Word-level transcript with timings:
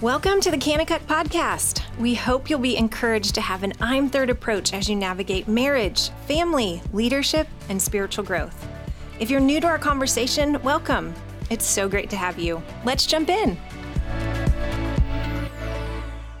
Welcome 0.00 0.40
to 0.42 0.52
the 0.52 0.56
Kanakuk 0.56 1.00
Podcast. 1.06 1.82
We 1.98 2.14
hope 2.14 2.48
you'll 2.48 2.60
be 2.60 2.76
encouraged 2.76 3.34
to 3.34 3.40
have 3.40 3.64
an 3.64 3.72
I'm 3.80 4.08
Third 4.08 4.30
approach 4.30 4.72
as 4.72 4.88
you 4.88 4.94
navigate 4.94 5.48
marriage, 5.48 6.10
family, 6.28 6.80
leadership, 6.92 7.48
and 7.68 7.82
spiritual 7.82 8.22
growth. 8.22 8.64
If 9.18 9.28
you're 9.28 9.40
new 9.40 9.60
to 9.60 9.66
our 9.66 9.76
conversation, 9.76 10.62
welcome. 10.62 11.12
It's 11.50 11.66
so 11.66 11.88
great 11.88 12.10
to 12.10 12.16
have 12.16 12.38
you. 12.38 12.62
Let's 12.84 13.06
jump 13.06 13.28
in. 13.28 13.58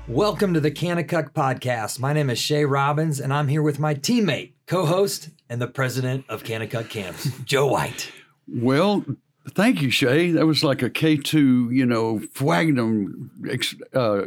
Welcome 0.06 0.54
to 0.54 0.60
the 0.60 0.70
Kanakuk 0.70 1.32
Podcast. 1.32 1.98
My 1.98 2.12
name 2.12 2.30
is 2.30 2.38
Shay 2.38 2.64
Robbins, 2.64 3.18
and 3.18 3.34
I'm 3.34 3.48
here 3.48 3.62
with 3.62 3.80
my 3.80 3.92
teammate, 3.92 4.52
co 4.68 4.86
host, 4.86 5.30
and 5.48 5.60
the 5.60 5.66
president 5.66 6.26
of 6.28 6.44
Kanakuk 6.44 6.90
Kamps, 6.90 7.28
Joe 7.44 7.66
White. 7.66 8.12
Well, 8.46 9.04
Thank 9.54 9.82
you, 9.82 9.90
Shay. 9.90 10.32
That 10.32 10.46
was 10.46 10.64
like 10.64 10.82
a 10.82 10.90
K 10.90 11.16
two, 11.16 11.70
you 11.70 11.86
know, 11.86 12.20
Fwagnum 12.34 13.30
uh, 13.94 14.22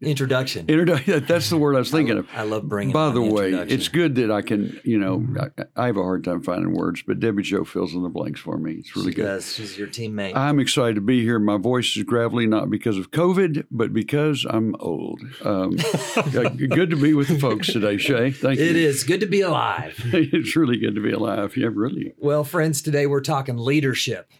introduction. 0.00 0.66
Introduction. 0.68 1.24
That's 1.28 1.50
the 1.50 1.56
word 1.56 1.76
I 1.76 1.78
was 1.78 1.90
thinking 1.90 2.16
I, 2.16 2.20
of. 2.20 2.28
I 2.34 2.42
love 2.42 2.68
bringing. 2.68 2.92
By 2.92 3.10
the 3.10 3.22
way, 3.22 3.52
it's 3.52 3.88
good 3.88 4.14
that 4.16 4.30
I 4.30 4.42
can, 4.42 4.80
you 4.84 4.98
know, 4.98 5.18
mm-hmm. 5.18 5.62
I, 5.76 5.82
I, 5.82 5.86
have 5.86 5.96
a 5.96 6.02
hard 6.02 6.24
time 6.24 6.42
finding 6.42 6.74
words, 6.74 7.02
but 7.06 7.20
Debbie 7.20 7.42
Jo 7.42 7.64
fills 7.64 7.94
in 7.94 8.02
the 8.02 8.08
blanks 8.08 8.40
for 8.40 8.58
me. 8.58 8.74
It's 8.74 8.94
really 8.94 9.12
she 9.12 9.16
good. 9.16 9.24
Does. 9.24 9.54
She's 9.54 9.78
your 9.78 9.88
teammate. 9.88 10.36
I'm 10.36 10.60
excited 10.60 10.94
to 10.96 11.00
be 11.00 11.22
here. 11.22 11.38
My 11.38 11.56
voice 11.56 11.96
is 11.96 12.02
gravelly, 12.02 12.46
not 12.46 12.70
because 12.70 12.98
of 12.98 13.10
COVID, 13.10 13.66
but 13.70 13.92
because 13.92 14.46
I'm 14.48 14.74
old. 14.78 15.20
Um, 15.44 15.70
good 16.32 16.90
to 16.90 16.96
be 16.96 17.14
with 17.14 17.28
the 17.28 17.38
folks 17.38 17.72
today, 17.72 17.96
Shay. 17.96 18.30
Thank 18.30 18.58
you. 18.58 18.66
It 18.66 18.76
is 18.76 19.04
good 19.04 19.20
to 19.20 19.26
be 19.26 19.40
alive. 19.40 20.00
it's 20.12 20.56
really 20.56 20.78
good 20.78 20.94
to 20.94 21.02
be 21.02 21.12
alive. 21.12 21.56
Yeah, 21.56 21.68
really. 21.72 22.14
Well, 22.18 22.44
friends, 22.44 22.82
today 22.82 23.06
we're 23.06 23.20
talking 23.20 23.56
leadership. 23.56 24.30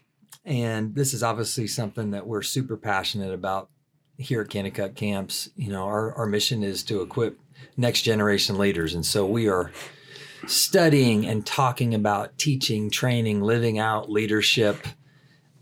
And 0.43 0.95
this 0.95 1.13
is 1.13 1.23
obviously 1.23 1.67
something 1.67 2.11
that 2.11 2.25
we're 2.25 2.41
super 2.41 2.77
passionate 2.77 3.33
about 3.33 3.69
here 4.17 4.41
at 4.41 4.49
Kanakuk 4.49 4.95
Kamps. 4.95 5.49
You 5.55 5.69
know, 5.69 5.83
our, 5.83 6.13
our 6.15 6.25
mission 6.25 6.63
is 6.63 6.83
to 6.83 7.01
equip 7.01 7.39
next 7.77 8.01
generation 8.01 8.57
leaders. 8.57 8.93
And 8.93 9.05
so 9.05 9.25
we 9.25 9.47
are 9.47 9.71
studying 10.47 11.25
and 11.25 11.45
talking 11.45 11.93
about 11.93 12.37
teaching, 12.37 12.89
training, 12.89 13.41
living 13.41 13.77
out 13.77 14.09
leadership 14.09 14.87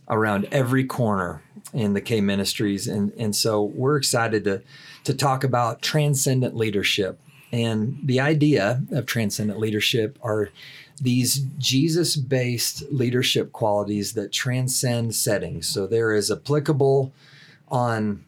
around 0.07 0.47
every 0.51 0.85
corner 0.85 1.43
in 1.73 1.93
the 1.93 2.01
K 2.01 2.21
ministries. 2.21 2.87
And, 2.87 3.11
and 3.17 3.35
so 3.35 3.63
we're 3.63 3.97
excited 3.97 4.43
to, 4.45 4.61
to 5.03 5.13
talk 5.13 5.43
about 5.43 5.81
transcendent 5.81 6.55
leadership. 6.55 7.19
And 7.51 7.99
the 8.03 8.19
idea 8.19 8.83
of 8.91 9.05
transcendent 9.05 9.59
leadership 9.59 10.17
are 10.21 10.49
these 11.01 11.39
Jesus 11.57 12.15
based 12.15 12.83
leadership 12.91 13.51
qualities 13.51 14.13
that 14.13 14.31
transcend 14.31 15.15
settings. 15.15 15.67
So 15.67 15.87
there 15.87 16.13
is 16.13 16.31
applicable 16.31 17.11
on 17.67 18.25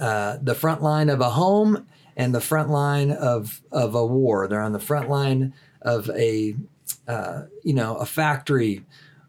uh, 0.00 0.38
the 0.40 0.54
front 0.54 0.82
line 0.82 1.08
of 1.08 1.20
a 1.20 1.30
home 1.30 1.86
and 2.16 2.34
the 2.34 2.40
front 2.40 2.70
line 2.70 3.10
of, 3.10 3.60
of 3.70 3.94
a 3.94 4.06
war. 4.06 4.48
They're 4.48 4.60
on 4.60 4.72
the 4.72 4.80
front 4.80 5.08
line 5.08 5.54
of 5.82 6.10
a, 6.10 6.56
uh, 7.06 7.42
you 7.62 7.74
know, 7.74 7.96
a 7.96 8.06
factory 8.06 8.84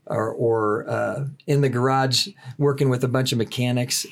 or, 0.05 0.31
or 0.31 0.89
uh, 0.89 1.25
in 1.45 1.61
the 1.61 1.69
garage 1.69 2.29
working 2.57 2.89
with 2.89 3.03
a 3.03 3.07
bunch 3.07 3.31
of 3.31 3.37
mechanics. 3.37 4.05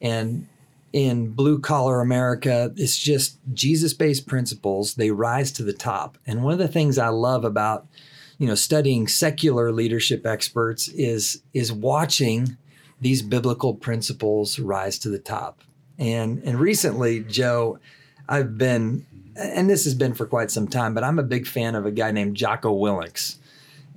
And 0.00 0.48
in 0.94 1.26
blue 1.32 1.58
collar 1.58 2.00
America, 2.00 2.72
it's 2.76 2.96
just 2.96 3.40
Jesus 3.52 3.92
based 3.92 4.28
principles. 4.28 4.94
They 4.94 5.10
rise 5.10 5.50
to 5.52 5.64
the 5.64 5.72
top. 5.72 6.16
And 6.24 6.44
one 6.44 6.52
of 6.52 6.60
the 6.60 6.68
things 6.68 6.98
I 6.98 7.08
love 7.08 7.44
about 7.44 7.86
you 8.38 8.46
know 8.46 8.54
studying 8.54 9.08
secular 9.08 9.72
leadership 9.72 10.24
experts 10.24 10.86
is 10.88 11.42
is 11.52 11.72
watching 11.72 12.56
these 13.00 13.22
biblical 13.22 13.74
principles 13.74 14.60
rise 14.60 14.96
to 15.00 15.08
the 15.08 15.18
top. 15.18 15.62
And 15.98 16.40
and 16.44 16.60
recently, 16.60 17.20
Joe, 17.24 17.80
I've 18.28 18.56
been 18.56 19.04
and 19.36 19.68
this 19.68 19.82
has 19.84 19.96
been 19.96 20.14
for 20.14 20.26
quite 20.26 20.52
some 20.52 20.68
time, 20.68 20.94
but 20.94 21.02
I'm 21.02 21.18
a 21.18 21.24
big 21.24 21.48
fan 21.48 21.74
of 21.74 21.86
a 21.86 21.90
guy 21.90 22.12
named 22.12 22.36
Jocko 22.36 22.72
Willink. 22.72 23.36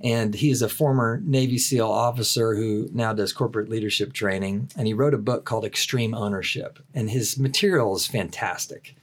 And 0.02 0.34
he 0.34 0.50
is 0.50 0.62
a 0.62 0.68
former 0.68 1.20
Navy 1.24 1.58
SEAL 1.58 1.88
officer 1.88 2.54
who 2.54 2.88
now 2.92 3.12
does 3.12 3.32
corporate 3.32 3.68
leadership 3.68 4.12
training. 4.12 4.70
And 4.76 4.86
he 4.86 4.94
wrote 4.94 5.14
a 5.14 5.18
book 5.18 5.44
called 5.44 5.64
Extreme 5.64 6.14
Ownership. 6.14 6.78
And 6.94 7.10
his 7.10 7.38
material 7.38 7.96
is 7.96 8.06
fantastic. 8.06 8.94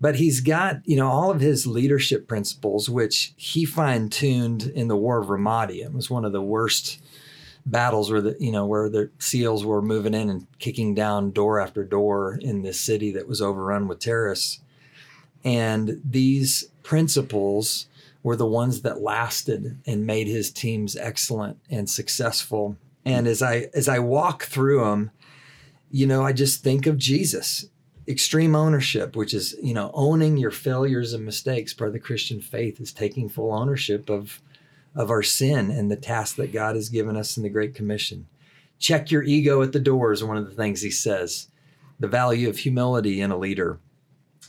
But 0.00 0.16
he's 0.16 0.40
got, 0.40 0.80
you 0.84 0.96
know, 0.96 1.08
all 1.08 1.30
of 1.30 1.40
his 1.40 1.66
leadership 1.66 2.28
principles, 2.28 2.88
which 2.88 3.32
he 3.36 3.64
fine 3.64 4.08
tuned 4.08 4.64
in 4.74 4.88
the 4.88 4.96
War 4.96 5.20
of 5.20 5.28
Ramadi. 5.28 5.82
It 5.82 5.92
was 5.92 6.10
one 6.10 6.24
of 6.24 6.32
the 6.32 6.42
worst 6.42 6.98
battles 7.64 8.10
where 8.10 8.20
the, 8.20 8.36
you 8.38 8.52
know, 8.52 8.64
where 8.64 8.88
the 8.88 9.10
SEALs 9.18 9.64
were 9.64 9.82
moving 9.82 10.14
in 10.14 10.30
and 10.30 10.46
kicking 10.58 10.94
down 10.94 11.30
door 11.30 11.60
after 11.60 11.82
door 11.82 12.38
in 12.40 12.62
this 12.62 12.80
city 12.80 13.10
that 13.12 13.26
was 13.26 13.42
overrun 13.42 13.88
with 13.88 13.98
terrorists. 13.98 14.60
And 15.44 16.00
these 16.04 16.70
principles 16.82 17.86
were 18.26 18.34
the 18.34 18.44
ones 18.44 18.82
that 18.82 19.00
lasted 19.00 19.78
and 19.86 20.04
made 20.04 20.26
his 20.26 20.50
teams 20.50 20.96
excellent 20.96 21.56
and 21.70 21.88
successful. 21.88 22.76
And 23.04 23.28
as 23.28 23.40
I 23.40 23.68
as 23.72 23.88
I 23.88 24.00
walk 24.00 24.46
through 24.46 24.80
them, 24.80 25.12
you 25.92 26.08
know, 26.08 26.24
I 26.24 26.32
just 26.32 26.64
think 26.64 26.88
of 26.88 26.98
Jesus. 26.98 27.66
Extreme 28.08 28.56
ownership, 28.56 29.14
which 29.14 29.32
is, 29.32 29.54
you 29.62 29.72
know, 29.72 29.92
owning 29.94 30.38
your 30.38 30.50
failures 30.50 31.12
and 31.12 31.24
mistakes. 31.24 31.72
Part 31.72 31.86
of 31.86 31.94
the 31.94 32.00
Christian 32.00 32.40
faith 32.40 32.80
is 32.80 32.92
taking 32.92 33.28
full 33.28 33.54
ownership 33.54 34.10
of 34.10 34.42
of 34.96 35.08
our 35.08 35.22
sin 35.22 35.70
and 35.70 35.88
the 35.88 35.94
task 35.94 36.34
that 36.34 36.52
God 36.52 36.74
has 36.74 36.88
given 36.88 37.16
us 37.16 37.36
in 37.36 37.44
the 37.44 37.48
Great 37.48 37.76
Commission. 37.76 38.26
Check 38.80 39.12
your 39.12 39.22
ego 39.22 39.62
at 39.62 39.70
the 39.70 39.78
door 39.78 40.10
is 40.10 40.24
one 40.24 40.36
of 40.36 40.48
the 40.48 40.56
things 40.56 40.82
he 40.82 40.90
says. 40.90 41.46
The 42.00 42.08
value 42.08 42.48
of 42.48 42.58
humility 42.58 43.20
in 43.20 43.30
a 43.30 43.38
leader. 43.38 43.78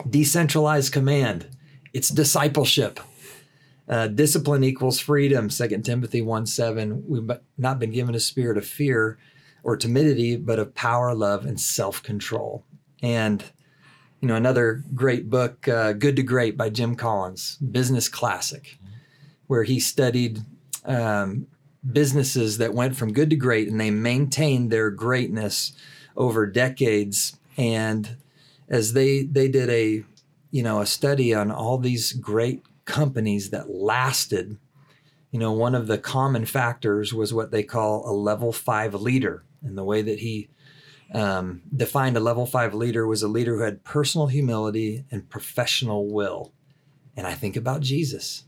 Decentralized 0.10 0.92
command. 0.92 1.46
It's 1.94 2.10
discipleship. 2.10 3.00
Uh, 3.88 4.08
discipline 4.08 4.64
equals 4.64 5.00
freedom. 5.00 5.50
Second 5.50 5.84
Timothy 5.84 6.22
1 6.22 6.46
7. 6.46 7.04
We've 7.08 7.30
not 7.58 7.80
been 7.80 7.92
given 7.92 8.16
a 8.16 8.20
spirit 8.20 8.58
of 8.58 8.66
fear 8.66 9.18
or 9.64 9.78
timidity, 9.78 10.36
but 10.36 10.60
of 10.60 10.76
power, 10.76 11.14
love, 11.14 11.46
and 11.46 11.60
self 11.60 12.04
control. 12.04 12.64
And, 13.02 13.44
you 14.22 14.28
know, 14.28 14.36
another 14.36 14.84
great 14.94 15.30
book, 15.30 15.68
uh, 15.68 15.94
Good 15.94 16.16
to 16.18 16.24
Great 16.24 16.58
by 16.58 16.70
Jim 16.70 16.96
Collins, 16.96 17.58
business 17.58 18.10
classic, 18.10 18.78
where 19.48 19.64
he 19.64 19.80
studied 19.80 20.40
um, 20.86 21.48
businesses 21.90 22.58
that 22.58 22.74
went 22.74 22.96
from 22.96 23.14
good 23.14 23.30
to 23.30 23.36
great 23.36 23.70
and 23.70 23.80
they 23.80 23.92
maintained 23.92 24.72
their 24.72 24.90
greatness 24.90 25.74
over 26.16 26.46
decades. 26.46 27.38
And 27.56 28.18
as 28.68 28.94
they, 28.94 29.24
they 29.24 29.48
did 29.48 29.70
a, 29.70 30.04
you 30.52 30.64
know, 30.64 30.82
a 30.82 30.86
study 30.86 31.34
on 31.34 31.52
all 31.52 31.78
these 31.78 32.14
great 32.14 32.64
companies 32.88 33.52
that 33.52 33.70
lasted, 33.70 34.58
you 35.30 35.40
know, 35.40 35.52
one 35.52 35.76
of 35.76 35.86
the 35.86 36.00
common 36.00 36.46
factors 36.46 37.14
was 37.14 37.34
what 37.34 37.52
they 37.52 37.62
call 37.62 38.10
a 38.10 38.12
level 38.12 38.52
five 38.52 38.96
leader. 38.96 39.44
And 39.62 39.78
the 39.78 39.84
way 39.84 40.02
that 40.02 40.20
he 40.20 40.50
um, 41.14 41.62
defined 41.76 42.18
a 42.18 42.22
level 42.22 42.48
five 42.48 42.74
leader 42.74 43.06
was 43.06 43.22
a 43.22 43.28
leader 43.28 43.58
who 43.58 43.64
had 43.64 43.84
personal 43.84 44.28
humility 44.28 45.06
and 45.12 45.30
professional 45.30 46.12
will. 46.12 46.54
And 47.16 47.28
I 47.28 47.34
think 47.34 47.56
about 47.56 47.82
Jesus. 47.82 48.46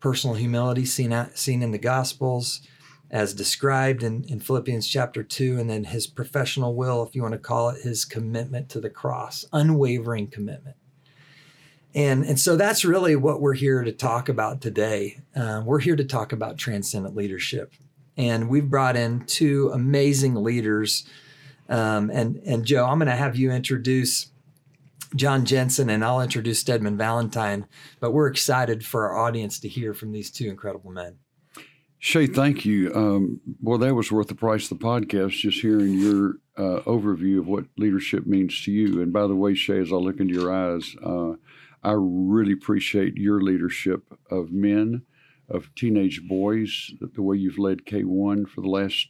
Personal 0.00 0.36
humility 0.36 0.84
seen, 0.84 1.28
seen 1.34 1.62
in 1.62 1.72
the 1.72 1.78
Gospels 1.78 2.62
as 3.10 3.34
described 3.34 4.02
in, 4.02 4.24
in 4.24 4.40
Philippians 4.40 4.88
chapter 4.88 5.22
2, 5.22 5.58
and 5.58 5.70
then 5.70 5.84
his 5.84 6.06
professional 6.06 6.74
will, 6.74 7.02
if 7.02 7.14
you 7.14 7.22
want 7.22 7.32
to 7.32 7.38
call 7.38 7.68
it, 7.68 7.82
his 7.82 8.04
commitment 8.04 8.68
to 8.70 8.80
the 8.80 8.90
cross, 8.90 9.44
unwavering 9.52 10.28
commitment. 10.28 10.76
And, 11.94 12.24
and 12.24 12.40
so 12.40 12.56
that's 12.56 12.84
really 12.84 13.14
what 13.14 13.40
we're 13.40 13.54
here 13.54 13.84
to 13.84 13.92
talk 13.92 14.28
about 14.28 14.60
today. 14.60 15.20
Uh, 15.34 15.62
we're 15.64 15.80
here 15.80 15.96
to 15.96 16.04
talk 16.04 16.32
about 16.32 16.58
transcendent 16.58 17.14
leadership. 17.14 17.72
And 18.16 18.48
we've 18.48 18.68
brought 18.68 18.96
in 18.96 19.24
two 19.26 19.70
amazing 19.72 20.34
leaders. 20.34 21.08
Um, 21.68 22.10
and, 22.10 22.36
and 22.44 22.64
Joe, 22.64 22.86
I'm 22.86 22.98
going 22.98 23.08
to 23.08 23.16
have 23.16 23.36
you 23.36 23.52
introduce 23.52 24.30
John 25.14 25.44
Jensen 25.44 25.88
and 25.88 26.04
I'll 26.04 26.20
introduce 26.20 26.58
Stedman 26.58 26.96
Valentine. 26.96 27.66
But 28.00 28.12
we're 28.12 28.26
excited 28.26 28.84
for 28.84 29.08
our 29.08 29.18
audience 29.18 29.60
to 29.60 29.68
hear 29.68 29.94
from 29.94 30.10
these 30.10 30.30
two 30.30 30.48
incredible 30.48 30.90
men. 30.90 31.18
Shay, 32.04 32.26
thank 32.26 32.66
you. 32.66 32.92
Um, 32.94 33.40
well, 33.62 33.78
that 33.78 33.94
was 33.94 34.12
worth 34.12 34.28
the 34.28 34.34
price 34.34 34.70
of 34.70 34.78
the 34.78 34.84
podcast, 34.84 35.30
just 35.30 35.62
hearing 35.62 35.98
your 35.98 36.34
uh, 36.58 36.82
overview 36.82 37.38
of 37.38 37.46
what 37.46 37.64
leadership 37.78 38.26
means 38.26 38.62
to 38.64 38.70
you. 38.70 39.00
And 39.00 39.10
by 39.10 39.26
the 39.26 39.34
way, 39.34 39.54
Shay, 39.54 39.80
as 39.80 39.90
I 39.90 39.96
look 39.96 40.20
into 40.20 40.34
your 40.34 40.52
eyes, 40.52 40.94
uh, 41.02 41.36
I 41.84 41.94
really 41.96 42.52
appreciate 42.52 43.16
your 43.16 43.40
leadership 43.40 44.02
of 44.30 44.50
men, 44.50 45.02
of 45.48 45.74
teenage 45.74 46.26
boys, 46.26 46.92
the 47.00 47.22
way 47.22 47.36
you've 47.36 47.58
led 47.58 47.84
K1 47.84 48.48
for 48.48 48.62
the 48.62 48.68
last 48.68 49.08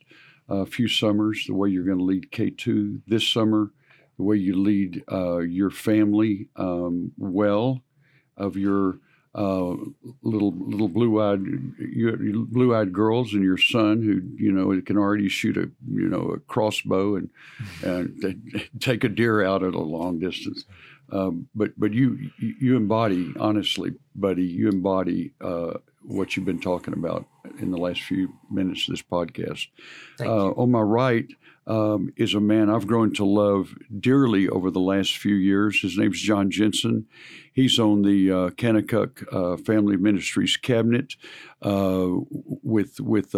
uh, 0.48 0.64
few 0.64 0.88
summers, 0.88 1.44
the 1.46 1.54
way 1.54 1.68
you're 1.68 1.84
going 1.84 1.98
to 1.98 2.04
lead 2.04 2.32
K2 2.32 3.02
this 3.06 3.26
summer, 3.26 3.70
the 4.16 4.24
way 4.24 4.36
you 4.36 4.56
lead 4.56 5.04
uh, 5.10 5.38
your 5.38 5.70
family 5.70 6.48
um, 6.56 7.12
well, 7.16 7.82
of 8.36 8.56
your 8.56 8.98
uh, 9.34 9.74
little 10.22 10.52
little 10.56 10.88
blue 10.88 11.20
eyed 11.20 11.42
blue 12.52 12.74
eyed 12.74 12.92
girls 12.92 13.34
and 13.34 13.42
your 13.42 13.58
son 13.58 14.00
who 14.00 14.20
you 14.40 14.52
know 14.52 14.80
can 14.82 14.96
already 14.96 15.28
shoot 15.28 15.56
a 15.56 15.68
you 15.90 16.08
know 16.08 16.30
a 16.30 16.38
crossbow 16.38 17.16
and 17.16 17.30
and 17.82 18.68
take 18.80 19.02
a 19.02 19.08
deer 19.08 19.44
out 19.44 19.64
at 19.64 19.74
a 19.74 19.80
long 19.80 20.20
distance. 20.20 20.64
Um, 21.10 21.48
but 21.54 21.72
but 21.78 21.92
you 21.92 22.30
you 22.38 22.76
embody 22.76 23.32
honestly, 23.38 23.92
buddy, 24.14 24.44
you 24.44 24.68
embody 24.68 25.32
uh, 25.40 25.74
what 26.02 26.36
you've 26.36 26.46
been 26.46 26.60
talking 26.60 26.94
about 26.94 27.26
in 27.58 27.70
the 27.70 27.78
last 27.78 28.02
few 28.02 28.34
minutes 28.50 28.88
of 28.88 28.94
this 28.94 29.02
podcast. 29.02 29.68
Uh, 30.20 30.50
on 30.52 30.70
my 30.70 30.80
right 30.80 31.26
um, 31.66 32.12
is 32.16 32.34
a 32.34 32.40
man 32.40 32.70
I've 32.70 32.86
grown 32.86 33.12
to 33.14 33.24
love 33.24 33.74
dearly 34.00 34.48
over 34.48 34.70
the 34.70 34.80
last 34.80 35.16
few 35.16 35.34
years. 35.34 35.80
His 35.80 35.96
name's 35.96 36.20
John 36.20 36.50
Jensen. 36.50 37.06
He's 37.52 37.78
on 37.78 38.02
the 38.02 38.30
uh, 38.30 38.50
Kanakuk 38.50 39.24
uh, 39.32 39.56
Family 39.58 39.96
Ministries 39.96 40.56
cabinet 40.56 41.16
uh, 41.62 42.08
with 42.30 43.00
with. 43.00 43.34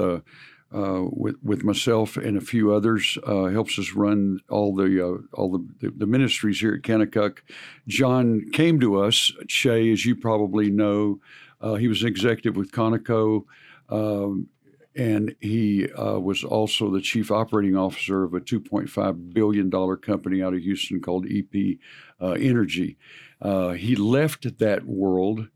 Uh, 0.75 1.05
with 1.13 1.37
with 1.45 1.63
myself 1.63 2.17
and 2.17 2.37
a 2.37 2.41
few 2.41 2.73
others, 2.73 3.17
uh, 3.25 3.45
helps 3.45 3.79
us 3.79 3.93
run 3.93 4.41
all 4.49 4.75
the 4.75 5.01
uh, 5.01 5.19
all 5.33 5.49
the, 5.53 5.91
the, 5.91 6.07
ministries 6.07 6.59
here 6.59 6.75
at 6.75 6.83
Kanakuk. 6.83 7.39
John 7.87 8.51
came 8.51 8.81
to 8.81 9.01
us, 9.01 9.31
Shay, 9.47 9.93
as 9.93 10.05
you 10.05 10.17
probably 10.17 10.69
know. 10.71 11.21
Uh, 11.61 11.75
he 11.75 11.87
was 11.87 12.03
executive 12.03 12.57
with 12.57 12.73
Conoco 12.73 13.45
um, 13.91 14.49
and 14.97 15.37
he 15.41 15.89
uh, 15.93 16.19
was 16.19 16.43
also 16.43 16.91
the 16.91 17.01
chief 17.01 17.31
operating 17.31 17.77
officer 17.77 18.25
of 18.25 18.35
a 18.35 18.41
$2.5 18.41 19.33
billion 19.33 19.71
company 19.99 20.43
out 20.43 20.53
of 20.53 20.61
Houston 20.61 21.01
called 21.01 21.27
EP 21.31 21.79
Energy. 22.21 22.99
He 23.41 23.95
left 23.95 24.59
that 24.59 24.85
world 24.85 25.49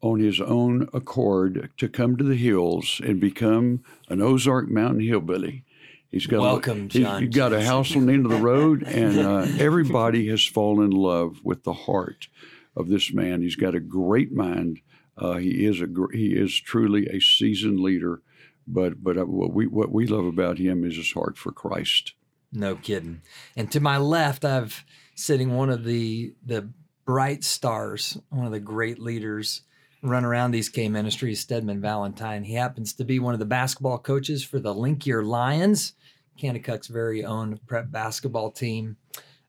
on 0.00 0.20
his 0.20 0.40
own 0.40 0.88
accord 0.92 1.70
to 1.78 1.88
come 1.88 2.16
to 2.16 2.24
the 2.24 2.36
hills 2.36 3.00
and 3.04 3.20
become 3.20 3.82
an 4.08 4.20
Ozark 4.20 4.68
Mountain 4.68 5.00
hillbilly. 5.00 5.64
He's 6.10 6.26
got 6.26 6.40
welcome, 6.40 6.84
a, 6.84 6.88
John. 6.88 7.22
He's 7.22 7.34
got 7.34 7.52
a 7.52 7.64
house 7.64 7.96
on 7.96 8.06
the 8.06 8.12
end 8.12 8.26
of 8.26 8.32
the 8.32 8.38
road, 8.38 8.82
and 8.86 9.18
uh, 9.18 9.46
everybody 9.58 10.28
has 10.28 10.44
fallen 10.44 10.86
in 10.86 10.90
love 10.92 11.40
with 11.42 11.64
the 11.64 11.72
heart 11.72 12.28
of 12.76 12.88
this 12.88 13.12
man. 13.12 13.42
He's 13.42 13.56
got 13.56 13.74
a 13.74 13.80
great 13.80 14.32
mind. 14.32 14.80
Uh, 15.18 15.34
he 15.34 15.64
is 15.64 15.80
a 15.80 15.88
he 16.12 16.28
is 16.28 16.54
truly 16.60 17.06
a 17.06 17.20
seasoned 17.20 17.80
leader 17.80 18.20
but 18.66 19.02
but 19.02 19.16
uh, 19.16 19.24
what 19.24 19.52
we 19.52 19.66
what 19.66 19.92
we 19.92 20.06
love 20.06 20.24
about 20.24 20.58
him 20.58 20.84
is 20.84 20.96
his 20.96 21.12
heart 21.12 21.38
for 21.38 21.52
Christ. 21.52 22.14
No 22.52 22.76
kidding. 22.76 23.22
And 23.56 23.70
to 23.72 23.80
my 23.80 23.98
left, 23.98 24.44
I've 24.44 24.84
sitting 25.14 25.54
one 25.54 25.70
of 25.70 25.84
the 25.84 26.34
the 26.44 26.70
bright 27.04 27.44
stars, 27.44 28.18
one 28.30 28.46
of 28.46 28.52
the 28.52 28.60
great 28.60 28.98
leaders 28.98 29.62
run 30.08 30.24
around 30.24 30.50
these 30.50 30.68
K 30.68 30.88
ministries, 30.88 31.40
Stedman 31.40 31.80
Valentine. 31.80 32.44
He 32.44 32.54
happens 32.54 32.92
to 32.94 33.04
be 33.04 33.18
one 33.18 33.34
of 33.34 33.40
the 33.40 33.46
basketball 33.46 33.98
coaches 33.98 34.44
for 34.44 34.58
the 34.58 34.74
Link 34.74 35.06
Year 35.06 35.22
Lions, 35.22 35.94
Kanakuk's 36.40 36.88
very 36.88 37.24
own 37.24 37.58
prep 37.66 37.90
basketball 37.90 38.50
team. 38.50 38.96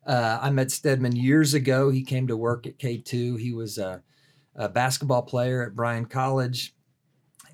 Uh, 0.06 0.40
I 0.42 0.50
met 0.52 0.72
Stedman 0.72 1.16
years 1.16 1.54
ago. 1.54 1.90
He 1.90 2.04
came 2.04 2.28
to 2.28 2.38
work 2.38 2.66
at 2.66 2.80
K2. 2.80 3.40
He 3.40 3.52
was 3.52 3.78
a, 3.78 4.04
a 4.56 4.70
basketball 4.70 5.24
player 5.24 5.64
at 5.64 5.76
Bryan 5.76 6.06
College 6.06 6.74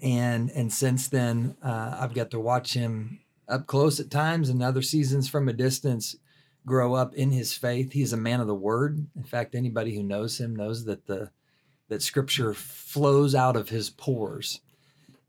and 0.03 0.51
and 0.51 0.71
since 0.71 1.07
then 1.07 1.55
uh, 1.63 1.97
I've 1.99 2.13
got 2.13 2.29
to 2.31 2.39
watch 2.39 2.73
him 2.73 3.21
up 3.47 3.65
close 3.65 3.99
at 3.99 4.11
times 4.11 4.49
and 4.49 4.61
other 4.61 4.81
seasons 4.81 5.29
from 5.29 5.47
a 5.47 5.53
distance 5.53 6.15
grow 6.65 6.93
up 6.93 7.13
in 7.15 7.31
his 7.31 7.53
faith. 7.53 7.93
He's 7.93 8.13
a 8.13 8.17
man 8.17 8.39
of 8.39 8.47
the 8.47 8.55
word. 8.55 9.07
In 9.15 9.23
fact, 9.23 9.55
anybody 9.55 9.95
who 9.95 10.03
knows 10.03 10.39
him 10.39 10.55
knows 10.55 10.85
that 10.85 11.07
the 11.07 11.31
that 11.93 12.01
scripture 12.01 12.53
flows 12.53 13.35
out 13.35 13.55
of 13.55 13.69
his 13.69 13.89
pores. 13.89 14.61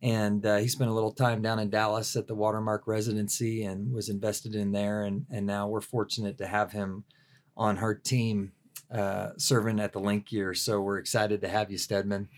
And 0.00 0.44
uh, 0.44 0.56
he 0.56 0.68
spent 0.68 0.90
a 0.90 0.94
little 0.94 1.12
time 1.12 1.42
down 1.42 1.58
in 1.58 1.70
Dallas 1.70 2.16
at 2.16 2.26
the 2.26 2.34
Watermark 2.34 2.86
residency 2.86 3.64
and 3.64 3.92
was 3.92 4.08
invested 4.08 4.54
in 4.54 4.72
there. 4.72 5.02
And, 5.02 5.26
and 5.30 5.46
now 5.46 5.68
we're 5.68 5.80
fortunate 5.80 6.38
to 6.38 6.46
have 6.46 6.72
him 6.72 7.04
on 7.56 7.76
her 7.76 7.94
team 7.94 8.52
uh, 8.90 9.30
serving 9.36 9.78
at 9.78 9.92
the 9.92 10.00
Link 10.00 10.32
Year. 10.32 10.54
So 10.54 10.80
we're 10.80 10.98
excited 10.98 11.40
to 11.42 11.48
have 11.48 11.70
you, 11.70 11.78
Stedman. 11.78 12.28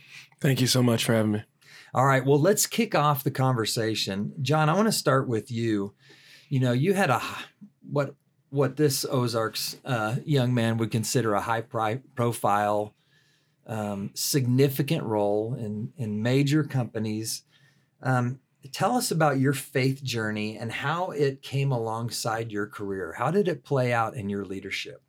Thank 0.40 0.60
you 0.60 0.66
so 0.66 0.82
much 0.82 1.04
for 1.04 1.14
having 1.14 1.32
me. 1.32 1.42
All 1.94 2.06
right. 2.06 2.24
Well, 2.24 2.40
let's 2.40 2.66
kick 2.66 2.94
off 2.94 3.24
the 3.24 3.30
conversation. 3.30 4.32
John, 4.42 4.68
I 4.68 4.74
want 4.74 4.88
to 4.88 4.92
start 4.92 5.28
with 5.28 5.50
you. 5.50 5.94
You 6.48 6.60
know, 6.60 6.72
you 6.72 6.94
had 6.94 7.10
a 7.10 7.22
what 7.90 8.14
what 8.50 8.76
this 8.76 9.04
Ozarks 9.04 9.76
uh, 9.84 10.16
young 10.24 10.54
man 10.54 10.78
would 10.78 10.90
consider 10.90 11.34
a 11.34 11.40
high 11.40 11.62
pri- 11.62 12.00
profile, 12.14 12.94
um, 13.66 14.10
significant 14.14 15.02
role 15.04 15.54
in 15.54 15.92
in 15.96 16.22
major 16.22 16.64
companies. 16.64 17.42
Um, 18.02 18.40
tell 18.72 18.96
us 18.96 19.10
about 19.10 19.38
your 19.38 19.52
faith 19.52 20.02
journey 20.02 20.56
and 20.56 20.70
how 20.70 21.10
it 21.10 21.42
came 21.42 21.72
alongside 21.72 22.52
your 22.52 22.66
career. 22.66 23.14
How 23.16 23.30
did 23.30 23.48
it 23.48 23.64
play 23.64 23.92
out 23.92 24.14
in 24.14 24.28
your 24.28 24.44
leadership? 24.44 25.02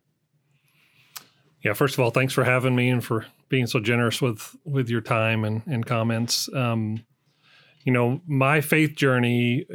Yeah, 1.64 1.72
first 1.72 1.94
of 1.94 2.00
all, 2.00 2.10
thanks 2.10 2.32
for 2.32 2.44
having 2.44 2.76
me 2.76 2.88
and 2.88 3.04
for 3.04 3.26
being 3.48 3.66
so 3.66 3.80
generous 3.80 4.22
with 4.22 4.56
with 4.64 4.88
your 4.88 5.00
time 5.00 5.44
and, 5.44 5.62
and 5.66 5.84
comments. 5.84 6.48
Um, 6.54 7.04
you 7.84 7.92
know, 7.92 8.20
my 8.26 8.60
faith 8.60 8.96
journey 8.96 9.66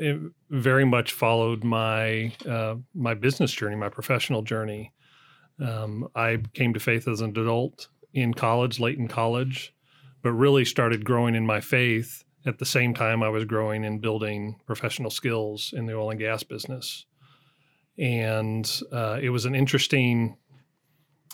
very 0.49 0.85
much 0.85 1.13
followed 1.13 1.63
my 1.63 2.31
uh, 2.47 2.75
my 2.93 3.13
business 3.13 3.51
journey, 3.51 3.75
my 3.75 3.89
professional 3.89 4.43
journey. 4.43 4.93
Um, 5.59 6.07
I 6.15 6.39
came 6.53 6.73
to 6.73 6.79
faith 6.79 7.07
as 7.07 7.21
an 7.21 7.31
adult 7.31 7.87
in 8.13 8.33
college, 8.33 8.79
late 8.79 8.97
in 8.97 9.07
college, 9.07 9.73
but 10.21 10.31
really 10.31 10.65
started 10.65 11.05
growing 11.05 11.35
in 11.35 11.45
my 11.45 11.59
faith 11.59 12.23
at 12.45 12.59
the 12.59 12.65
same 12.65 12.93
time 12.93 13.23
I 13.23 13.29
was 13.29 13.45
growing 13.45 13.85
and 13.85 14.01
building 14.01 14.59
professional 14.65 15.09
skills 15.09 15.73
in 15.75 15.85
the 15.85 15.95
oil 15.95 16.11
and 16.11 16.19
gas 16.19 16.43
business. 16.43 17.05
And 17.97 18.69
uh, 18.91 19.19
it 19.21 19.29
was 19.29 19.45
an 19.45 19.55
interesting 19.55 20.37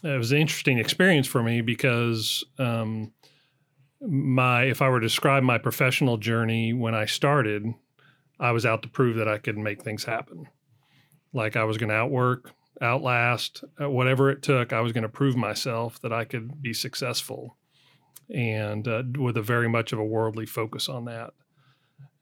it 0.01 0.17
was 0.17 0.31
an 0.31 0.37
interesting 0.37 0.77
experience 0.77 1.27
for 1.27 1.43
me 1.43 1.59
because 1.59 2.43
um, 2.57 3.11
my 4.01 4.63
if 4.63 4.81
I 4.81 4.89
were 4.89 4.99
to 4.99 5.05
describe 5.05 5.43
my 5.43 5.57
professional 5.57 6.17
journey 6.17 6.73
when 6.73 6.95
I 6.95 7.05
started, 7.05 7.65
I 8.39 8.51
was 8.51 8.65
out 8.65 8.81
to 8.83 8.87
prove 8.87 9.17
that 9.17 9.27
I 9.27 9.37
could 9.37 9.57
make 9.57 9.83
things 9.83 10.05
happen. 10.05 10.47
Like 11.33 11.55
I 11.55 11.65
was 11.65 11.77
going 11.77 11.89
to 11.89 11.95
outwork, 11.95 12.53
outlast, 12.81 13.63
uh, 13.81 13.89
whatever 13.89 14.29
it 14.29 14.41
took. 14.41 14.73
I 14.73 14.81
was 14.81 14.91
going 14.91 15.03
to 15.03 15.09
prove 15.09 15.35
myself 15.35 15.99
that 16.01 16.13
I 16.13 16.25
could 16.25 16.61
be 16.61 16.73
successful, 16.73 17.57
and 18.33 18.87
uh, 18.87 19.03
with 19.17 19.37
a 19.37 19.41
very 19.41 19.69
much 19.69 19.93
of 19.93 19.99
a 19.99 20.05
worldly 20.05 20.45
focus 20.45 20.89
on 20.89 21.05
that. 21.05 21.33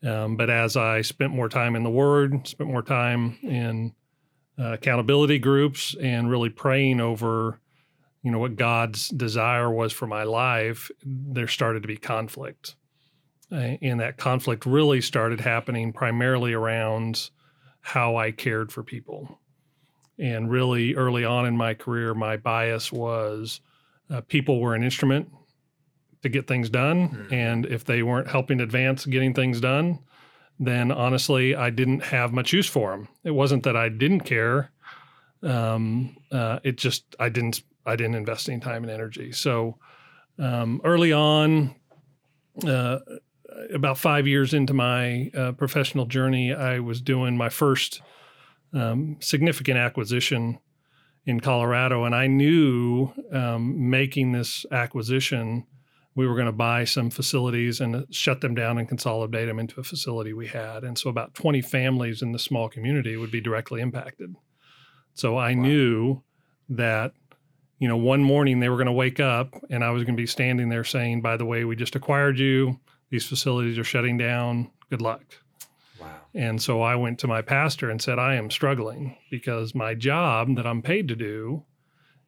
Um, 0.04 0.38
but 0.38 0.50
as 0.50 0.78
I 0.78 1.02
spent 1.02 1.34
more 1.34 1.50
time 1.50 1.76
in 1.76 1.84
the 1.84 1.90
Word, 1.90 2.48
spent 2.48 2.70
more 2.70 2.84
time 2.84 3.38
in 3.42 3.94
uh, 4.60 4.74
accountability 4.74 5.40
groups, 5.40 5.96
and 6.02 6.30
really 6.30 6.50
praying 6.50 7.02
over 7.02 7.60
you 8.24 8.32
know 8.32 8.40
what 8.40 8.58
God's 8.58 9.10
desire 9.10 9.72
was 9.72 9.94
for 9.94 10.08
my 10.08 10.24
life, 10.24 10.92
there 11.06 11.48
started 11.48 11.84
to 11.84 11.88
be 11.88 11.96
conflict. 11.96 12.76
And 13.50 14.02
that 14.02 14.18
conflict 14.18 14.66
really 14.66 15.00
started 15.00 15.40
happening 15.40 15.94
primarily 15.94 16.52
around 16.52 17.30
how 17.80 18.18
I 18.18 18.32
cared 18.32 18.74
for 18.74 18.84
people. 18.84 19.40
And 20.20 20.50
really 20.50 20.96
early 20.96 21.26
on 21.26 21.46
in 21.46 21.56
my 21.56 21.74
career, 21.74 22.14
my 22.14 22.38
bias 22.38 22.92
was 22.92 23.62
uh, 24.10 24.22
people 24.22 24.60
were 24.60 24.74
an 24.74 24.84
instrument 24.84 25.30
to 26.24 26.30
get 26.30 26.48
things 26.48 26.70
done. 26.70 27.10
Mm-hmm. 27.10 27.34
And 27.34 27.66
if 27.68 27.86
they 27.86 28.02
weren't 28.02 28.28
helping 28.28 28.60
advance 28.60 29.06
getting 29.06 29.34
things 29.34 29.62
done, 29.62 30.00
then 30.60 30.92
honestly, 30.92 31.56
I 31.56 31.70
didn't 31.70 32.04
have 32.04 32.34
much 32.34 32.52
use 32.52 32.68
for 32.68 32.92
them. 32.92 33.08
It 33.24 33.32
wasn't 33.32 33.64
that 33.64 33.76
I 33.76 33.90
didn't 33.90 34.22
care. 34.22 34.72
Um, 35.44 36.18
uh, 36.32 36.60
it 36.64 36.78
just, 36.78 37.16
I 37.20 37.30
didn't 37.30 37.62
I 37.88 37.96
didn't 37.96 38.16
invest 38.16 38.50
any 38.50 38.60
time 38.60 38.84
and 38.84 38.92
energy. 38.92 39.32
So 39.32 39.78
um, 40.38 40.82
early 40.84 41.14
on, 41.14 41.74
uh, 42.66 43.00
about 43.74 43.98
five 43.98 44.28
years 44.28 44.54
into 44.54 44.74
my 44.74 45.32
uh, 45.36 45.54
professional 45.54 46.06
journey, 46.06 46.54
I 46.54 46.80
was 46.80 47.02
doing 47.02 47.38
my 47.38 47.50
first 47.50 48.02
um, 48.74 49.18
significant 49.20 49.78
acquisition 49.78 50.60
in 51.26 51.40
Colorado, 51.40 52.06
and 52.06 52.16
I 52.16 52.28
knew 52.28 53.12
um, 53.32 53.90
making 53.90 54.32
this 54.32 54.66
acquisition, 54.72 55.66
we 56.16 56.26
were 56.26 56.36
going 56.36 56.46
to 56.46 56.54
buy 56.54 56.86
some 56.86 57.10
facilities 57.10 57.82
and 57.82 58.06
shut 58.14 58.42
them 58.42 58.56
down 58.56 58.78
and 58.78 58.88
consolidate 58.88 59.48
them 59.48 59.60
into 59.60 59.80
a 59.80 59.84
facility 59.84 60.32
we 60.34 60.48
had. 60.48 60.84
And 60.84 60.98
so, 60.98 61.10
about 61.10 61.34
20 61.34 61.62
families 61.62 62.22
in 62.22 62.32
the 62.32 62.40
small 62.40 62.70
community 62.70 63.18
would 63.18 63.32
be 63.32 63.42
directly 63.42 63.82
impacted. 63.82 64.36
So, 65.14 65.36
I 65.36 65.54
wow. 65.54 65.62
knew 65.62 66.24
that 66.70 67.14
you 67.80 67.88
know, 67.88 67.98
one 67.98 68.24
morning 68.24 68.60
they 68.60 68.70
were 68.70 68.78
going 68.78 68.88
to 68.88 68.92
wake 68.92 69.20
up 69.20 69.54
and 69.70 69.84
I 69.84 69.92
was 69.92 70.04
going 70.04 70.16
to 70.16 70.22
be 70.22 70.28
standing 70.28 70.70
there 70.70 70.84
saying, 70.84 71.22
by 71.22 71.38
the 71.38 71.46
way, 71.46 71.64
we 71.64 71.76
just 71.76 71.96
acquired 71.96 72.40
you. 72.40 72.80
These 73.10 73.28
facilities 73.28 73.78
are 73.78 73.84
shutting 73.84 74.18
down. 74.18 74.72
Good 74.90 75.02
luck. 75.02 75.22
And 76.38 76.62
so 76.62 76.84
I 76.84 76.96
went 76.96 77.18
to 77.20 77.28
my 77.28 77.42
pastor 77.42 77.90
and 77.90 78.00
said, 78.00 78.20
I 78.20 78.36
am 78.36 78.52
struggling 78.52 79.18
because 79.32 79.74
my 79.74 79.96
job 79.96 80.56
that 80.56 80.68
I'm 80.68 80.84
paid 80.84 81.08
to 81.08 81.16
do 81.16 81.66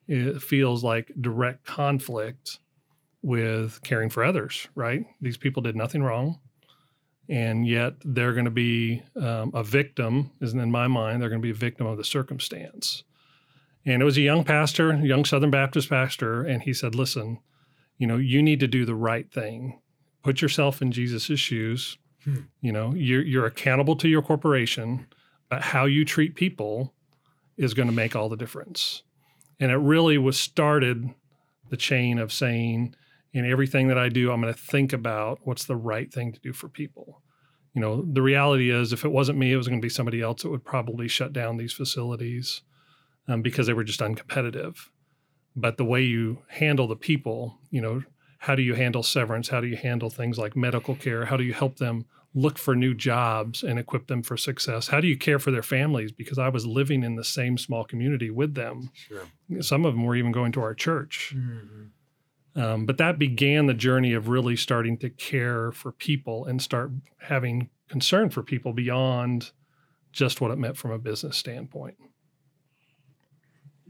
it 0.07 0.41
feels 0.41 0.83
like 0.83 1.11
direct 1.21 1.63
conflict 1.63 2.57
with 3.21 3.79
caring 3.83 4.09
for 4.09 4.23
others, 4.23 4.67
right? 4.73 5.05
These 5.21 5.37
people 5.37 5.61
did 5.61 5.75
nothing 5.75 6.01
wrong. 6.01 6.39
And 7.29 7.67
yet 7.67 7.93
they're 8.03 8.33
going 8.33 8.45
to 8.45 8.51
be 8.51 9.03
um, 9.15 9.51
a 9.53 9.63
victim, 9.63 10.31
isn't 10.41 10.59
in 10.59 10.71
my 10.71 10.87
mind, 10.87 11.21
they're 11.21 11.29
going 11.29 11.43
to 11.43 11.45
be 11.45 11.51
a 11.51 11.53
victim 11.53 11.85
of 11.85 11.97
the 11.97 12.03
circumstance. 12.03 13.03
And 13.85 14.01
it 14.01 14.05
was 14.05 14.17
a 14.17 14.21
young 14.21 14.43
pastor, 14.43 14.95
young 15.05 15.23
Southern 15.23 15.51
Baptist 15.51 15.87
pastor, 15.87 16.41
and 16.41 16.63
he 16.63 16.73
said, 16.73 16.95
Listen, 16.95 17.41
you 17.99 18.07
know, 18.07 18.17
you 18.17 18.41
need 18.41 18.59
to 18.61 18.67
do 18.67 18.85
the 18.85 18.95
right 18.95 19.31
thing. 19.31 19.79
Put 20.23 20.41
yourself 20.41 20.81
in 20.81 20.91
Jesus' 20.91 21.39
shoes. 21.39 21.99
Hmm. 22.23 22.41
You 22.61 22.71
know, 22.71 22.93
you're, 22.95 23.23
you're 23.23 23.45
accountable 23.45 23.95
to 23.97 24.09
your 24.09 24.21
corporation, 24.21 25.07
but 25.49 25.61
how 25.61 25.85
you 25.85 26.05
treat 26.05 26.35
people 26.35 26.93
is 27.57 27.73
going 27.73 27.89
to 27.89 27.95
make 27.95 28.15
all 28.15 28.29
the 28.29 28.37
difference. 28.37 29.03
And 29.59 29.71
it 29.71 29.77
really 29.77 30.17
was 30.17 30.39
started 30.39 31.13
the 31.69 31.77
chain 31.77 32.19
of 32.19 32.31
saying, 32.31 32.95
in 33.33 33.49
everything 33.49 33.87
that 33.89 33.97
I 33.97 34.09
do, 34.09 34.31
I'm 34.31 34.41
going 34.41 34.53
to 34.53 34.59
think 34.59 34.93
about 34.93 35.39
what's 35.43 35.65
the 35.65 35.75
right 35.75 36.11
thing 36.11 36.31
to 36.31 36.39
do 36.39 36.53
for 36.53 36.67
people. 36.67 37.21
You 37.73 37.81
know, 37.81 38.03
the 38.11 38.21
reality 38.21 38.71
is, 38.71 38.91
if 38.91 39.05
it 39.05 39.11
wasn't 39.11 39.37
me, 39.37 39.53
it 39.53 39.57
was 39.57 39.67
going 39.67 39.79
to 39.79 39.85
be 39.85 39.89
somebody 39.89 40.21
else 40.21 40.41
that 40.41 40.49
would 40.49 40.65
probably 40.65 41.07
shut 41.07 41.33
down 41.33 41.57
these 41.57 41.73
facilities 41.73 42.61
um, 43.27 43.41
because 43.41 43.67
they 43.67 43.73
were 43.73 43.83
just 43.83 43.99
uncompetitive. 43.99 44.87
But 45.55 45.77
the 45.77 45.85
way 45.85 46.01
you 46.01 46.39
handle 46.47 46.87
the 46.87 46.95
people, 46.95 47.59
you 47.69 47.81
know, 47.81 48.03
how 48.39 48.55
do 48.55 48.61
you 48.61 48.73
handle 48.73 49.03
severance? 49.03 49.49
How 49.49 49.59
do 49.59 49.67
you 49.67 49.75
handle 49.75 50.09
things 50.09 50.37
like 50.37 50.55
medical 50.55 50.95
care? 50.95 51.25
How 51.25 51.35
do 51.37 51.43
you 51.43 51.53
help 51.53 51.77
them 51.77 52.05
look 52.33 52.57
for 52.57 52.73
new 52.73 52.93
jobs 52.93 53.63
and 53.63 53.77
equip 53.77 54.07
them 54.07 54.23
for 54.23 54.37
success? 54.37 54.87
How 54.87 55.01
do 55.01 55.07
you 55.07 55.17
care 55.17 55.39
for 55.39 55.51
their 55.51 55.61
families? 55.61 56.13
Because 56.13 56.39
I 56.39 56.47
was 56.47 56.65
living 56.65 57.03
in 57.03 57.15
the 57.15 57.23
same 57.23 57.57
small 57.57 57.83
community 57.83 58.29
with 58.29 58.55
them. 58.55 58.91
Sure. 58.93 59.23
Some 59.61 59.85
of 59.85 59.93
them 59.93 60.05
were 60.05 60.15
even 60.15 60.31
going 60.31 60.53
to 60.53 60.61
our 60.61 60.73
church. 60.73 61.33
Mm-hmm. 61.35 62.61
Um, 62.61 62.85
but 62.85 62.97
that 62.97 63.19
began 63.19 63.67
the 63.67 63.73
journey 63.73 64.13
of 64.13 64.29
really 64.29 64.55
starting 64.55 64.97
to 64.99 65.09
care 65.09 65.71
for 65.73 65.91
people 65.91 66.45
and 66.45 66.61
start 66.61 66.91
having 67.19 67.69
concern 67.89 68.29
for 68.29 68.41
people 68.41 68.71
beyond 68.71 69.51
just 70.11 70.39
what 70.39 70.51
it 70.51 70.57
meant 70.57 70.77
from 70.77 70.91
a 70.91 70.97
business 70.97 71.37
standpoint. 71.37 71.95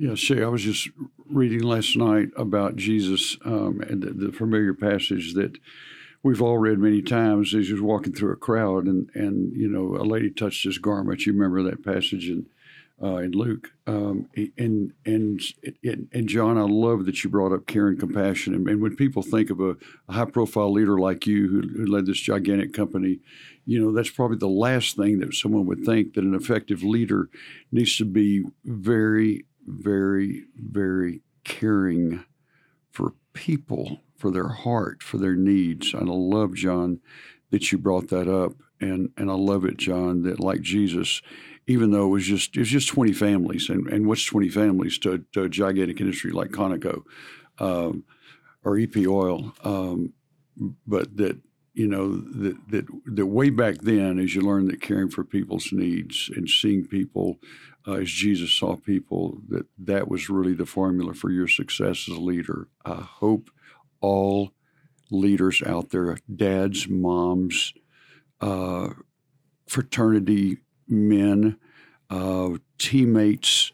Yeah, 0.01 0.15
Shay, 0.15 0.41
I 0.41 0.47
was 0.47 0.63
just 0.63 0.87
reading 1.29 1.59
last 1.59 1.97
night 1.97 2.29
about 2.37 2.77
Jesus 2.77 3.35
um, 3.43 3.81
and 3.81 4.01
the, 4.01 4.11
the, 4.11 4.31
familiar 4.31 4.73
passage 4.73 5.33
that 5.33 5.57
we've 6.23 6.41
all 6.41 6.57
read 6.57 6.79
many 6.79 7.01
times 7.01 7.53
as 7.53 7.67
he 7.67 7.73
was 7.73 7.81
walking 7.81 8.13
through 8.13 8.31
a 8.31 8.37
crowd 8.37 8.85
and, 8.85 9.09
and 9.13 9.51
you 9.53 9.67
know, 9.67 10.01
a 10.01 10.07
lady 10.07 10.29
touched 10.29 10.63
his 10.63 10.77
garment. 10.77 11.25
You 11.25 11.33
remember 11.33 11.63
that 11.63 11.83
passage 11.83 12.29
in, 12.29 12.45
uh, 13.03 13.17
in 13.17 13.31
Luke. 13.31 13.73
Um, 13.87 14.29
and, 14.37 14.93
and, 15.05 15.41
and, 15.83 16.07
and, 16.13 16.29
John, 16.29 16.57
I 16.57 16.61
love 16.61 17.05
that 17.05 17.21
you 17.25 17.29
brought 17.29 17.51
up 17.51 17.67
care 17.67 17.89
and 17.89 17.99
compassion. 17.99 18.53
And, 18.53 18.69
and 18.69 18.81
when 18.81 18.95
people 18.95 19.21
think 19.21 19.49
of 19.49 19.59
a, 19.59 19.75
a 20.07 20.13
high 20.13 20.31
profile 20.31 20.71
leader 20.71 20.97
like 20.97 21.27
you 21.27 21.49
who, 21.49 21.61
who 21.77 21.85
led 21.85 22.05
this 22.05 22.21
gigantic 22.21 22.71
company, 22.73 23.19
you 23.65 23.83
know, 23.83 23.91
that's 23.91 24.09
probably 24.09 24.37
the 24.37 24.47
last 24.47 24.95
thing 24.95 25.19
that 25.19 25.33
someone 25.33 25.65
would 25.65 25.83
think 25.83 26.13
that 26.13 26.23
an 26.23 26.35
effective 26.35 26.83
leader 26.83 27.27
needs 27.73 27.97
to 27.97 28.05
be 28.05 28.45
very 28.63 29.43
very, 29.69 30.45
very 30.55 31.21
caring 31.43 32.25
for 32.91 33.13
people, 33.33 34.01
for 34.17 34.31
their 34.31 34.49
heart, 34.49 35.03
for 35.03 35.17
their 35.17 35.35
needs. 35.35 35.93
And 35.93 36.09
I 36.09 36.13
love, 36.13 36.55
John, 36.55 36.99
that 37.51 37.71
you 37.71 37.77
brought 37.77 38.09
that 38.09 38.27
up. 38.27 38.53
And, 38.81 39.11
and 39.17 39.29
I 39.29 39.33
love 39.33 39.65
it, 39.65 39.77
John, 39.77 40.23
that 40.23 40.39
like 40.39 40.61
Jesus, 40.61 41.21
even 41.67 41.91
though 41.91 42.05
it 42.05 42.09
was 42.09 42.25
just 42.25 42.55
it 42.55 42.59
was 42.59 42.69
just 42.69 42.87
20 42.87 43.11
families, 43.13 43.69
and, 43.69 43.87
and 43.87 44.07
what's 44.07 44.25
20 44.25 44.49
families 44.49 44.97
to, 44.99 45.23
to 45.33 45.43
a 45.43 45.49
gigantic 45.49 45.99
industry 45.99 46.31
like 46.31 46.49
Conoco 46.49 47.03
um, 47.59 48.05
or 48.63 48.79
EP 48.79 48.95
Oil, 49.05 49.53
um, 49.63 50.13
but 50.87 51.15
that 51.17 51.37
you 51.73 51.87
know 51.87 52.17
that, 52.17 52.57
that 52.69 52.85
that 53.05 53.25
way 53.27 53.49
back 53.49 53.75
then, 53.81 54.17
as 54.17 54.33
you 54.33 54.41
learn 54.41 54.67
that 54.67 54.81
caring 54.81 55.09
for 55.09 55.23
people's 55.23 55.71
needs 55.71 56.29
and 56.35 56.49
seeing 56.49 56.87
people 56.87 57.39
uh, 57.89 57.95
as 57.95 58.09
Jesus 58.09 58.51
saw 58.51 58.75
people, 58.75 59.39
that 59.49 59.65
that 59.77 60.07
was 60.07 60.29
really 60.29 60.53
the 60.53 60.65
formula 60.65 61.13
for 61.13 61.31
your 61.31 61.47
success 61.47 62.07
as 62.09 62.15
a 62.15 62.21
leader. 62.21 62.67
I 62.85 62.95
hope 62.95 63.49
all 63.99 64.51
leaders 65.09 65.63
out 65.65 65.89
there, 65.89 66.17
dads, 66.33 66.87
moms, 66.87 67.73
uh, 68.41 68.89
fraternity 69.67 70.57
men, 70.87 71.57
uh, 72.09 72.49
teammates, 72.77 73.71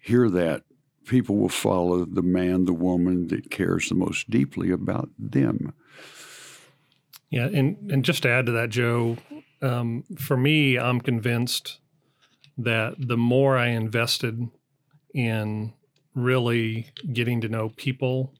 hear 0.00 0.30
that. 0.30 0.62
People 1.06 1.36
will 1.36 1.48
follow 1.48 2.04
the 2.04 2.22
man, 2.22 2.64
the 2.64 2.72
woman 2.72 3.28
that 3.28 3.50
cares 3.50 3.88
the 3.88 3.94
most 3.94 4.28
deeply 4.28 4.70
about 4.70 5.08
them. 5.18 5.72
Yeah, 7.30 7.46
and 7.46 7.90
and 7.90 8.04
just 8.04 8.22
to 8.22 8.28
add 8.28 8.46
to 8.46 8.52
that, 8.52 8.70
Joe, 8.70 9.16
um, 9.62 10.04
for 10.16 10.36
me, 10.36 10.78
I'm 10.78 11.00
convinced 11.00 11.78
that 12.58 12.94
the 12.98 13.16
more 13.16 13.56
I 13.56 13.68
invested 13.68 14.48
in 15.14 15.72
really 16.14 16.90
getting 17.12 17.40
to 17.42 17.48
know 17.48 17.70
people 17.76 18.32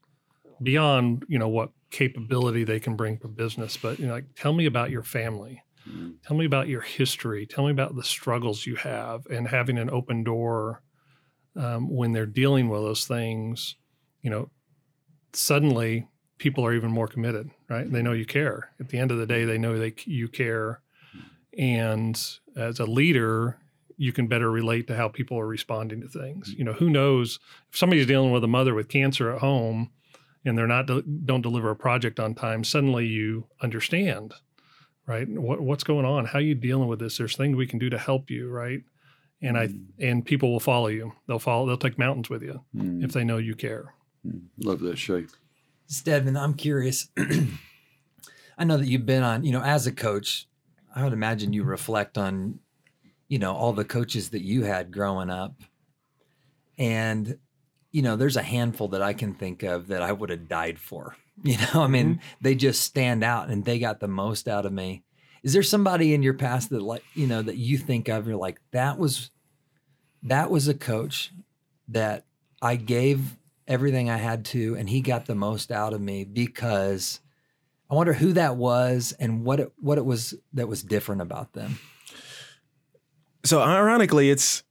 beyond, 0.63 1.25
you 1.29 1.39
know, 1.39 1.49
what 1.49 1.71
capability 1.91 2.65
they 2.65 2.81
can 2.81 2.97
bring 2.97 3.19
for 3.19 3.29
business, 3.29 3.77
but 3.77 3.99
you 3.99 4.07
know, 4.07 4.15
like 4.15 4.35
tell 4.35 4.53
me 4.53 4.67
about 4.67 4.91
your 4.91 5.03
family. 5.03 5.63
Mm-hmm. 5.89 6.13
Tell 6.27 6.37
me 6.37 6.47
about 6.47 6.69
your 6.69 6.81
history. 6.81 7.47
Tell 7.47 7.65
me 7.65 7.71
about 7.71 7.95
the 7.95 8.03
struggles 8.03 8.67
you 8.67 8.77
have 8.77 9.27
and 9.27 9.47
having 9.47 9.79
an 9.79 9.91
open 9.91 10.25
door 10.25 10.83
um, 11.55 11.89
when 11.89 12.13
they're 12.13 12.27
dealing 12.27 12.69
with 12.69 12.83
those 12.83 13.07
things, 13.07 13.77
you 14.23 14.31
know, 14.31 14.51
suddenly 15.33 16.09
people 16.39 16.65
are 16.67 16.75
even 16.75 16.91
more 16.91 17.07
committed, 17.07 17.51
right? 17.69 17.91
They 17.91 18.03
know 18.03 18.13
you 18.13 18.27
care. 18.27 18.71
At 18.81 18.89
the 18.89 18.99
end 18.99 19.11
of 19.11 19.19
the 19.19 19.27
day, 19.27 19.45
they 19.45 19.59
know 19.59 19.79
they 19.79 19.95
you 20.05 20.29
care. 20.29 20.81
Mm-hmm. 21.17 21.63
And 21.63 22.27
as 22.57 22.81
a 22.81 22.87
leader, 22.87 23.59
you 23.97 24.12
can 24.12 24.26
better 24.26 24.50
relate 24.50 24.87
to 24.87 24.97
how 24.97 25.09
people 25.09 25.38
are 25.38 25.47
responding 25.47 26.00
to 26.03 26.09
things. 26.09 26.55
You 26.57 26.65
know, 26.65 26.73
who 26.73 26.91
knows 26.91 27.38
if 27.71 27.79
somebody's 27.79 28.07
dealing 28.07 28.31
with 28.31 28.45
a 28.45 28.49
mother 28.49 28.75
with 28.75 28.88
cancer 28.88 29.33
at 29.33 29.41
home 29.41 29.91
and 30.45 30.57
they're 30.57 30.67
not 30.67 30.87
don't 30.87 31.43
deliver 31.43 31.71
a 31.71 31.76
project 31.76 32.21
on 32.21 32.35
time, 32.35 32.62
suddenly 32.62 33.07
you 33.07 33.47
understand, 33.62 34.35
right? 35.07 35.29
What, 35.29 35.61
what's 35.61 35.85
going 35.85 36.05
on? 36.05 36.26
How 36.26 36.38
are 36.38 36.43
you 36.43 36.55
dealing 36.55 36.88
with 36.88 36.99
this? 36.99 37.19
There's 37.19 37.37
things 37.37 37.57
we 37.57 37.67
can 37.67 37.79
do 37.79 37.91
to 37.91 37.99
help 37.99 38.31
you, 38.31 38.49
right? 38.50 38.83
And 39.43 39.59
I 39.59 39.69
mm. 39.69 39.85
and 39.99 40.25
people 40.25 40.53
will 40.53 40.61
follow 40.61 40.88
you. 40.88 41.12
They'll 41.26 41.38
follow. 41.38 41.67
They'll 41.67 41.76
take 41.76 41.99
mountains 41.99 42.31
with 42.31 42.43
you 42.43 42.65
mm. 42.75 43.05
if 43.05 43.12
they 43.12 43.25
know 43.25 43.38
you 43.38 43.55
care. 43.55 43.95
Mm. 44.26 44.43
Love 44.59 44.81
that 44.81 44.99
shape. 44.99 45.31
Stedman, 45.87 46.37
I'm 46.37 46.55
curious. 46.55 47.09
I 48.59 48.65
know 48.65 48.76
that 48.76 48.87
you've 48.87 49.07
been 49.07 49.23
on, 49.23 49.45
you 49.45 49.53
know, 49.53 49.62
as 49.62 49.87
a 49.87 49.93
coach, 49.93 50.49
I 50.95 51.05
would 51.05 51.12
imagine 51.12 51.53
you 51.53 51.62
reflect 51.62 52.17
on 52.17 52.59
you 53.28 53.38
know, 53.38 53.54
all 53.54 53.73
the 53.73 53.85
coaches 53.85 54.30
that 54.30 54.42
you 54.42 54.62
had 54.62 54.92
growing 54.92 55.30
up. 55.30 55.54
And, 56.78 57.38
you 57.90 58.02
know, 58.02 58.16
there's 58.16 58.37
a 58.37 58.42
handful 58.42 58.88
that 58.88 59.02
I 59.02 59.14
can 59.14 59.35
think 59.35 59.62
of 59.62 59.88
that 59.88 60.02
I 60.02 60.12
would 60.12 60.30
have 60.30 60.49
died 60.49 60.78
for. 60.78 61.16
You 61.42 61.59
know, 61.59 61.83
I 61.83 61.87
mean, 61.87 62.14
mm-hmm. 62.14 62.21
they 62.40 62.54
just 62.54 62.80
stand 62.80 63.23
out 63.23 63.50
and 63.50 63.62
they 63.62 63.78
got 63.78 64.00
the 64.00 64.09
most 64.09 64.49
out 64.49 64.64
of 64.64 64.73
me. 64.73 65.04
Is 65.42 65.52
there 65.52 65.62
somebody 65.62 66.14
in 66.14 66.23
your 66.23 66.33
past 66.33 66.71
that 66.71 66.80
like, 66.80 67.04
you 67.12 67.26
know, 67.26 67.42
that 67.42 67.59
you 67.59 67.76
think 67.76 68.09
of, 68.09 68.26
you're 68.26 68.37
like, 68.37 68.59
that 68.71 68.99
was 68.99 69.30
that 70.23 70.50
was 70.50 70.66
a 70.66 70.73
coach 70.73 71.33
that 71.88 72.25
I 72.62 72.76
gave 72.76 73.37
everything 73.68 74.09
I 74.09 74.16
had 74.16 74.47
to 74.47 74.76
and 74.76 74.88
he 74.88 75.02
got 75.02 75.26
the 75.26 75.35
most 75.35 75.71
out 75.71 75.92
of 75.92 76.00
me 76.00 76.25
because 76.25 77.21
I 77.90 77.95
wonder 77.95 78.14
who 78.14 78.33
that 78.33 78.56
was 78.56 79.14
and 79.18 79.45
what 79.45 79.61
it 79.61 79.73
what 79.78 79.99
it 79.99 80.06
was 80.06 80.35
that 80.54 80.68
was 80.68 80.83
different 80.83 81.21
about 81.21 81.52
them 81.52 81.78
so 83.47 83.61
ironically, 83.62 84.31
it's 84.31 84.62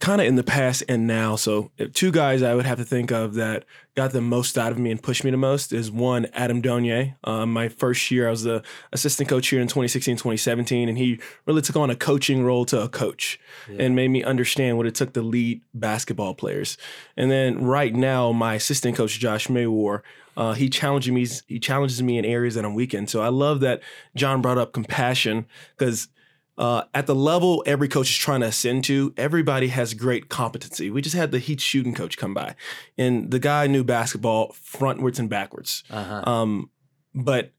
kind 0.00 0.20
of 0.20 0.26
in 0.26 0.34
the 0.34 0.44
past 0.44 0.82
and 0.88 1.06
now. 1.06 1.36
So 1.36 1.70
two 1.94 2.10
guys 2.10 2.42
I 2.42 2.54
would 2.54 2.66
have 2.66 2.78
to 2.78 2.84
think 2.84 3.10
of 3.10 3.34
that 3.34 3.64
got 3.94 4.12
the 4.12 4.20
most 4.20 4.58
out 4.58 4.72
of 4.72 4.78
me 4.78 4.90
and 4.90 5.02
pushed 5.02 5.24
me 5.24 5.30
the 5.30 5.36
most 5.36 5.72
is 5.72 5.90
one 5.90 6.26
Adam 6.34 6.60
Donier. 6.60 7.14
Um, 7.24 7.52
my 7.52 7.68
first 7.68 8.10
year, 8.10 8.26
I 8.26 8.30
was 8.30 8.42
the 8.42 8.62
assistant 8.92 9.28
coach 9.28 9.48
here 9.48 9.60
in 9.60 9.68
2016, 9.68 10.16
2017, 10.16 10.88
and 10.88 10.98
he 10.98 11.20
really 11.46 11.62
took 11.62 11.76
on 11.76 11.90
a 11.90 11.96
coaching 11.96 12.42
role 12.42 12.64
to 12.66 12.82
a 12.82 12.88
coach 12.88 13.38
yeah. 13.70 13.84
and 13.84 13.96
made 13.96 14.08
me 14.08 14.22
understand 14.22 14.76
what 14.76 14.86
it 14.86 14.94
took 14.94 15.14
to 15.14 15.22
lead 15.22 15.62
basketball 15.72 16.34
players. 16.34 16.76
And 17.16 17.30
then 17.30 17.64
right 17.64 17.94
now, 17.94 18.32
my 18.32 18.54
assistant 18.54 18.96
coach 18.96 19.18
Josh 19.18 19.48
Maywar. 19.48 20.02
Uh, 20.36 20.52
he 20.52 20.68
challenges 20.68 21.12
me. 21.12 21.26
He 21.46 21.60
challenges 21.60 22.02
me 22.02 22.18
in 22.18 22.24
areas 22.24 22.56
that 22.56 22.64
I'm 22.64 22.74
weak 22.74 22.92
in. 22.92 23.06
So 23.06 23.22
I 23.22 23.28
love 23.28 23.60
that 23.60 23.80
John 24.16 24.42
brought 24.42 24.58
up 24.58 24.72
compassion 24.72 25.46
because 25.78 26.08
uh, 26.56 26.82
at 26.94 27.06
the 27.06 27.14
level 27.14 27.62
every 27.66 27.88
coach 27.88 28.10
is 28.10 28.16
trying 28.16 28.40
to 28.40 28.46
ascend 28.46 28.84
to, 28.84 29.12
everybody 29.16 29.68
has 29.68 29.94
great 29.94 30.28
competency. 30.28 30.90
We 30.90 31.02
just 31.02 31.16
had 31.16 31.32
the 31.32 31.38
Heat 31.38 31.60
shooting 31.60 31.94
coach 31.94 32.16
come 32.16 32.34
by, 32.34 32.54
and 32.96 33.30
the 33.30 33.38
guy 33.38 33.66
knew 33.66 33.84
basketball 33.84 34.52
frontwards 34.52 35.18
and 35.18 35.28
backwards. 35.28 35.82
Uh-huh. 35.90 36.22
Um, 36.30 36.70
but 37.14 37.52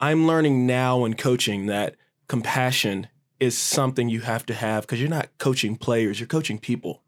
I'm 0.00 0.26
learning 0.26 0.66
now 0.66 1.04
in 1.04 1.14
coaching 1.14 1.66
that 1.66 1.96
compassion 2.28 3.08
is 3.40 3.56
something 3.56 4.08
you 4.08 4.20
have 4.20 4.46
to 4.46 4.54
have 4.54 4.82
because 4.82 5.00
you're 5.00 5.10
not 5.10 5.28
coaching 5.38 5.76
players, 5.76 6.18
you're 6.18 6.26
coaching 6.26 6.58
people. 6.58 7.02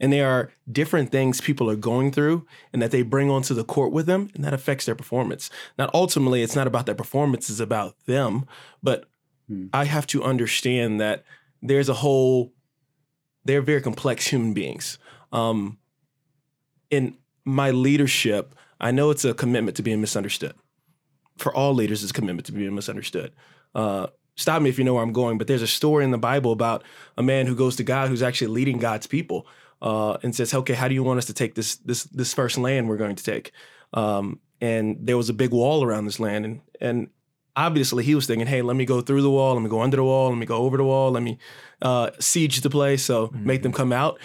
and 0.00 0.12
they 0.12 0.20
are 0.20 0.52
different 0.70 1.10
things 1.10 1.40
people 1.40 1.70
are 1.70 1.76
going 1.76 2.10
through 2.10 2.46
and 2.72 2.82
that 2.82 2.90
they 2.90 3.02
bring 3.02 3.30
onto 3.30 3.54
the 3.54 3.64
court 3.64 3.92
with 3.92 4.06
them, 4.06 4.30
and 4.34 4.44
that 4.44 4.54
affects 4.54 4.86
their 4.86 4.94
performance. 4.94 5.50
Now, 5.78 5.90
ultimately, 5.94 6.42
it's 6.42 6.56
not 6.56 6.66
about 6.66 6.86
their 6.86 6.94
performance, 6.94 7.48
it's 7.50 7.60
about 7.60 7.96
them. 8.06 8.46
But 8.82 9.08
hmm. 9.48 9.66
I 9.72 9.84
have 9.84 10.06
to 10.08 10.22
understand 10.22 11.00
that 11.00 11.24
there's 11.62 11.88
a 11.88 11.94
whole, 11.94 12.52
they're 13.44 13.62
very 13.62 13.80
complex 13.80 14.26
human 14.26 14.54
beings. 14.54 14.98
Um, 15.32 15.78
in 16.90 17.16
my 17.44 17.70
leadership, 17.70 18.54
I 18.80 18.90
know 18.90 19.10
it's 19.10 19.24
a 19.24 19.34
commitment 19.34 19.76
to 19.76 19.82
being 19.82 20.00
misunderstood. 20.00 20.54
For 21.38 21.54
all 21.54 21.74
leaders, 21.74 22.02
it's 22.02 22.12
a 22.12 22.14
commitment 22.14 22.46
to 22.46 22.52
being 22.52 22.74
misunderstood. 22.74 23.32
Uh, 23.74 24.08
stop 24.36 24.62
me 24.62 24.70
if 24.70 24.78
you 24.78 24.84
know 24.84 24.94
where 24.94 25.02
I'm 25.02 25.12
going, 25.12 25.38
but 25.38 25.46
there's 25.46 25.62
a 25.62 25.66
story 25.66 26.04
in 26.04 26.10
the 26.10 26.18
Bible 26.18 26.52
about 26.52 26.84
a 27.16 27.22
man 27.22 27.46
who 27.46 27.54
goes 27.54 27.76
to 27.76 27.84
God 27.84 28.08
who's 28.08 28.22
actually 28.22 28.48
leading 28.48 28.78
God's 28.78 29.06
people 29.06 29.46
uh, 29.82 30.16
and 30.22 30.34
says, 30.34 30.54
"Okay, 30.54 30.74
how 30.74 30.88
do 30.88 30.94
you 30.94 31.02
want 31.02 31.18
us 31.18 31.26
to 31.26 31.34
take 31.34 31.54
this 31.54 31.76
this 31.76 32.04
this 32.04 32.32
first 32.32 32.58
land 32.58 32.88
we're 32.88 32.96
going 32.96 33.16
to 33.16 33.24
take?" 33.24 33.52
Um, 33.92 34.40
and 34.60 34.98
there 35.00 35.16
was 35.16 35.28
a 35.28 35.34
big 35.34 35.50
wall 35.50 35.84
around 35.84 36.04
this 36.04 36.20
land, 36.20 36.44
and 36.44 36.60
and 36.80 37.08
obviously 37.56 38.04
he 38.04 38.14
was 38.14 38.26
thinking, 38.26 38.46
"Hey, 38.46 38.62
let 38.62 38.76
me 38.76 38.84
go 38.84 39.00
through 39.00 39.22
the 39.22 39.30
wall, 39.30 39.54
let 39.54 39.62
me 39.62 39.68
go 39.68 39.80
under 39.80 39.96
the 39.96 40.04
wall, 40.04 40.30
let 40.30 40.38
me 40.38 40.46
go 40.46 40.58
over 40.58 40.76
the 40.76 40.84
wall, 40.84 41.10
let 41.10 41.22
me 41.22 41.38
uh, 41.82 42.10
siege 42.20 42.60
the 42.60 42.70
place, 42.70 43.04
so 43.04 43.28
mm-hmm. 43.28 43.46
make 43.46 43.62
them 43.62 43.72
come 43.72 43.92
out." 43.92 44.18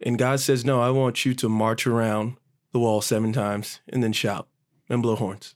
And 0.00 0.18
God 0.18 0.40
says, 0.40 0.64
"No, 0.64 0.80
I 0.80 0.90
want 0.90 1.24
you 1.24 1.34
to 1.34 1.48
march 1.48 1.86
around 1.86 2.36
the 2.72 2.78
wall 2.78 3.00
seven 3.00 3.32
times 3.32 3.80
and 3.88 4.02
then 4.02 4.12
shout 4.12 4.48
and 4.88 5.02
blow 5.02 5.16
horns." 5.16 5.54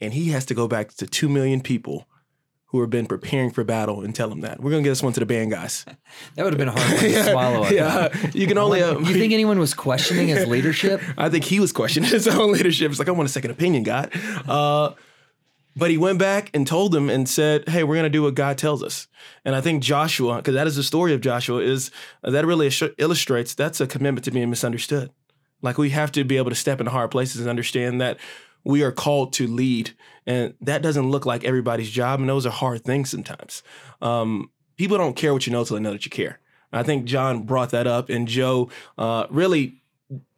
And 0.00 0.14
he 0.14 0.30
has 0.30 0.44
to 0.46 0.54
go 0.54 0.66
back 0.66 0.92
to 0.94 1.06
two 1.06 1.28
million 1.28 1.60
people 1.60 2.08
who 2.72 2.80
have 2.80 2.88
been 2.88 3.04
preparing 3.04 3.50
for 3.50 3.62
battle 3.64 4.00
and 4.00 4.14
tell 4.14 4.30
them 4.30 4.40
that. 4.40 4.58
We're 4.58 4.70
gonna 4.70 4.82
get 4.82 4.88
this 4.88 5.02
one 5.02 5.12
to 5.12 5.20
the 5.20 5.26
band 5.26 5.50
guys. 5.50 5.84
that 6.34 6.42
would 6.42 6.54
have 6.54 6.58
been 6.58 6.68
a 6.68 6.72
hard 6.72 6.90
one 6.90 7.00
to 7.00 7.24
swallow. 7.30 7.68
yeah, 7.68 8.30
you 8.32 8.46
can 8.46 8.56
only. 8.56 8.82
Uh, 8.82 8.98
you 8.98 9.12
think 9.12 9.32
anyone 9.32 9.58
was 9.58 9.74
questioning 9.74 10.28
his 10.28 10.46
leadership? 10.46 11.00
I 11.18 11.28
think 11.28 11.44
he 11.44 11.60
was 11.60 11.70
questioning 11.70 12.08
his 12.08 12.26
own 12.26 12.50
leadership. 12.52 12.90
It's 12.90 12.98
like 12.98 13.08
I 13.08 13.12
want 13.12 13.28
a 13.28 13.32
second 13.32 13.50
opinion, 13.50 13.82
God. 13.82 14.10
Uh, 14.48 14.92
but 15.76 15.90
he 15.90 15.98
went 15.98 16.18
back 16.18 16.50
and 16.54 16.66
told 16.66 16.92
them 16.92 17.08
and 17.08 17.28
said, 17.28 17.68
"Hey, 17.68 17.84
we're 17.84 17.96
gonna 17.96 18.10
do 18.10 18.22
what 18.22 18.34
God 18.34 18.58
tells 18.58 18.82
us." 18.82 19.08
And 19.44 19.54
I 19.54 19.60
think 19.60 19.82
Joshua, 19.82 20.36
because 20.36 20.54
that 20.54 20.66
is 20.66 20.76
the 20.76 20.82
story 20.82 21.14
of 21.14 21.20
Joshua, 21.20 21.60
is 21.60 21.90
uh, 22.24 22.30
that 22.30 22.46
really 22.46 22.70
illustrates 22.98 23.54
that's 23.54 23.80
a 23.80 23.86
commitment 23.86 24.24
to 24.24 24.30
being 24.30 24.50
misunderstood. 24.50 25.10
Like 25.62 25.78
we 25.78 25.90
have 25.90 26.12
to 26.12 26.24
be 26.24 26.36
able 26.36 26.50
to 26.50 26.56
step 26.56 26.80
into 26.80 26.90
hard 26.90 27.10
places 27.10 27.40
and 27.40 27.48
understand 27.48 28.00
that 28.00 28.18
we 28.64 28.82
are 28.82 28.92
called 28.92 29.32
to 29.34 29.46
lead, 29.46 29.92
and 30.26 30.54
that 30.60 30.82
doesn't 30.82 31.10
look 31.10 31.26
like 31.26 31.44
everybody's 31.44 31.90
job, 31.90 32.20
and 32.20 32.28
those 32.28 32.46
are 32.46 32.50
hard 32.50 32.84
things 32.84 33.10
sometimes. 33.10 33.62
Um, 34.00 34.50
people 34.76 34.98
don't 34.98 35.16
care 35.16 35.32
what 35.32 35.46
you 35.46 35.52
know 35.52 35.64
till 35.64 35.76
they 35.76 35.82
know 35.82 35.92
that 35.92 36.04
you 36.04 36.10
care. 36.10 36.40
I 36.72 36.82
think 36.82 37.04
John 37.04 37.42
brought 37.42 37.70
that 37.70 37.86
up, 37.86 38.08
and 38.08 38.26
Joe 38.26 38.70
uh, 38.96 39.26
really 39.30 39.81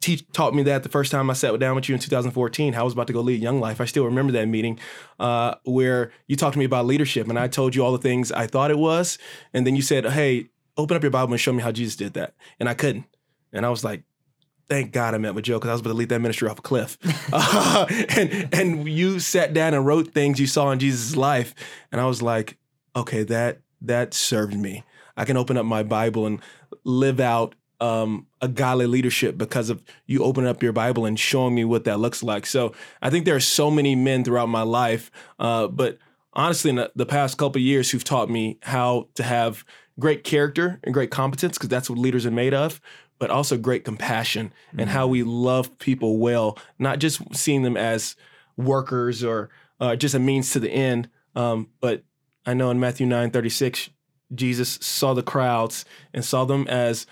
teach, 0.01 0.25
taught 0.31 0.53
me 0.53 0.63
that 0.63 0.83
the 0.83 0.89
first 0.89 1.11
time 1.11 1.29
I 1.29 1.33
sat 1.33 1.57
down 1.59 1.75
with 1.75 1.89
you 1.89 1.95
in 1.95 2.01
2014. 2.01 2.73
how 2.73 2.81
I 2.81 2.83
was 2.83 2.93
about 2.93 3.07
to 3.07 3.13
go 3.13 3.21
lead 3.21 3.39
a 3.39 3.43
Young 3.43 3.59
Life. 3.59 3.81
I 3.81 3.85
still 3.85 4.05
remember 4.05 4.31
that 4.33 4.47
meeting 4.47 4.79
uh, 5.19 5.55
where 5.63 6.11
you 6.27 6.35
talked 6.35 6.53
to 6.53 6.59
me 6.59 6.65
about 6.65 6.85
leadership, 6.85 7.27
and 7.27 7.39
I 7.39 7.47
told 7.47 7.75
you 7.75 7.83
all 7.83 7.91
the 7.91 7.97
things 7.97 8.31
I 8.31 8.47
thought 8.47 8.71
it 8.71 8.77
was, 8.77 9.17
and 9.53 9.65
then 9.65 9.75
you 9.75 9.81
said, 9.81 10.05
"Hey, 10.05 10.49
open 10.77 10.95
up 10.95 11.03
your 11.03 11.11
Bible 11.11 11.33
and 11.33 11.41
show 11.41 11.53
me 11.53 11.61
how 11.63 11.71
Jesus 11.71 11.95
did 11.95 12.13
that," 12.13 12.33
and 12.59 12.69
I 12.69 12.73
couldn't, 12.73 13.05
and 13.51 13.65
I 13.65 13.69
was 13.69 13.83
like, 13.83 14.03
thank 14.67 14.91
God 14.91 15.13
I 15.13 15.17
met 15.17 15.35
with 15.35 15.45
Joe 15.45 15.57
because 15.57 15.69
I 15.69 15.73
was 15.73 15.81
about 15.81 15.91
to 15.91 15.97
lead 15.97 16.09
that 16.09 16.19
ministry 16.19 16.49
off 16.49 16.59
a 16.59 16.61
cliff. 16.61 16.97
uh, 17.33 17.85
and 18.09 18.49
and 18.53 18.89
you 18.89 19.19
sat 19.19 19.53
down 19.53 19.73
and 19.73 19.85
wrote 19.85 20.13
things 20.13 20.39
you 20.39 20.47
saw 20.47 20.71
in 20.71 20.79
Jesus' 20.79 21.15
life, 21.15 21.53
and 21.91 22.01
I 22.01 22.05
was 22.05 22.21
like, 22.21 22.57
okay, 22.95 23.23
that 23.23 23.59
that 23.81 24.13
served 24.13 24.57
me. 24.57 24.83
I 25.17 25.25
can 25.25 25.37
open 25.37 25.57
up 25.57 25.65
my 25.65 25.83
Bible 25.83 26.25
and 26.25 26.41
live 26.83 27.19
out 27.19 27.55
um, 27.79 28.27
a 28.41 28.47
godly 28.47 28.87
leadership 28.87 29.37
because 29.37 29.69
of 29.69 29.83
you 30.05 30.23
opening 30.23 30.49
up 30.49 30.63
your 30.63 30.73
Bible 30.73 31.05
and 31.05 31.19
showing 31.19 31.55
me 31.55 31.65
what 31.65 31.83
that 31.85 31.99
looks 31.99 32.23
like. 32.23 32.45
So 32.45 32.73
I 33.01 33.09
think 33.09 33.25
there 33.25 33.35
are 33.35 33.41
so 33.41 33.69
many 33.69 33.95
men 33.95 34.23
throughout 34.23 34.49
my 34.49 34.61
life, 34.61 35.11
uh, 35.39 35.67
but 35.67 35.97
honestly, 36.33 36.69
in 36.69 36.87
the, 36.95 37.05
past 37.05 37.37
couple 37.37 37.61
years, 37.61 37.91
who've 37.91 38.03
taught 38.03 38.29
me 38.29 38.59
how 38.63 39.07
to 39.15 39.23
have 39.23 39.65
great 39.99 40.23
character 40.23 40.79
and 40.83 40.93
great 40.93 41.11
competence 41.11 41.57
because 41.57 41.69
that's 41.69 41.89
what 41.89 41.97
leaders 41.97 42.25
are 42.25 42.31
made 42.31 42.53
of 42.53 42.81
but 43.19 43.29
also 43.29 43.57
great 43.57 43.85
compassion 43.85 44.47
mm-hmm. 44.47 44.81
and 44.81 44.89
how 44.89 45.07
we 45.07 45.23
love 45.23 45.77
people 45.79 46.17
well, 46.17 46.57
not 46.79 46.99
just 46.99 47.21
seeing 47.35 47.63
them 47.63 47.77
as 47.77 48.15
workers 48.57 49.23
or 49.23 49.49
uh, 49.79 49.95
just 49.95 50.15
a 50.15 50.19
means 50.19 50.51
to 50.51 50.59
the 50.59 50.69
end. 50.69 51.09
Um, 51.35 51.69
but 51.79 52.03
I 52.45 52.53
know 52.53 52.69
in 52.71 52.79
Matthew 52.79 53.05
9 53.05 53.31
36, 53.31 53.89
Jesus 54.33 54.77
saw 54.81 55.13
the 55.13 55.23
crowds 55.23 55.85
and 56.13 56.23
saw 56.25 56.45
them 56.45 56.67
as 56.67 57.05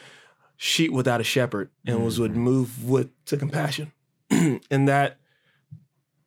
sheep 0.63 0.93
without 0.93 1.19
a 1.19 1.25
shepherd 1.25 1.69
and 1.85 1.97
mm-hmm. 1.97 2.05
was 2.05 2.21
would 2.21 2.37
move 2.37 2.89
with 2.89 3.09
to 3.25 3.35
compassion. 3.35 3.91
and 4.29 4.87
that 4.87 5.17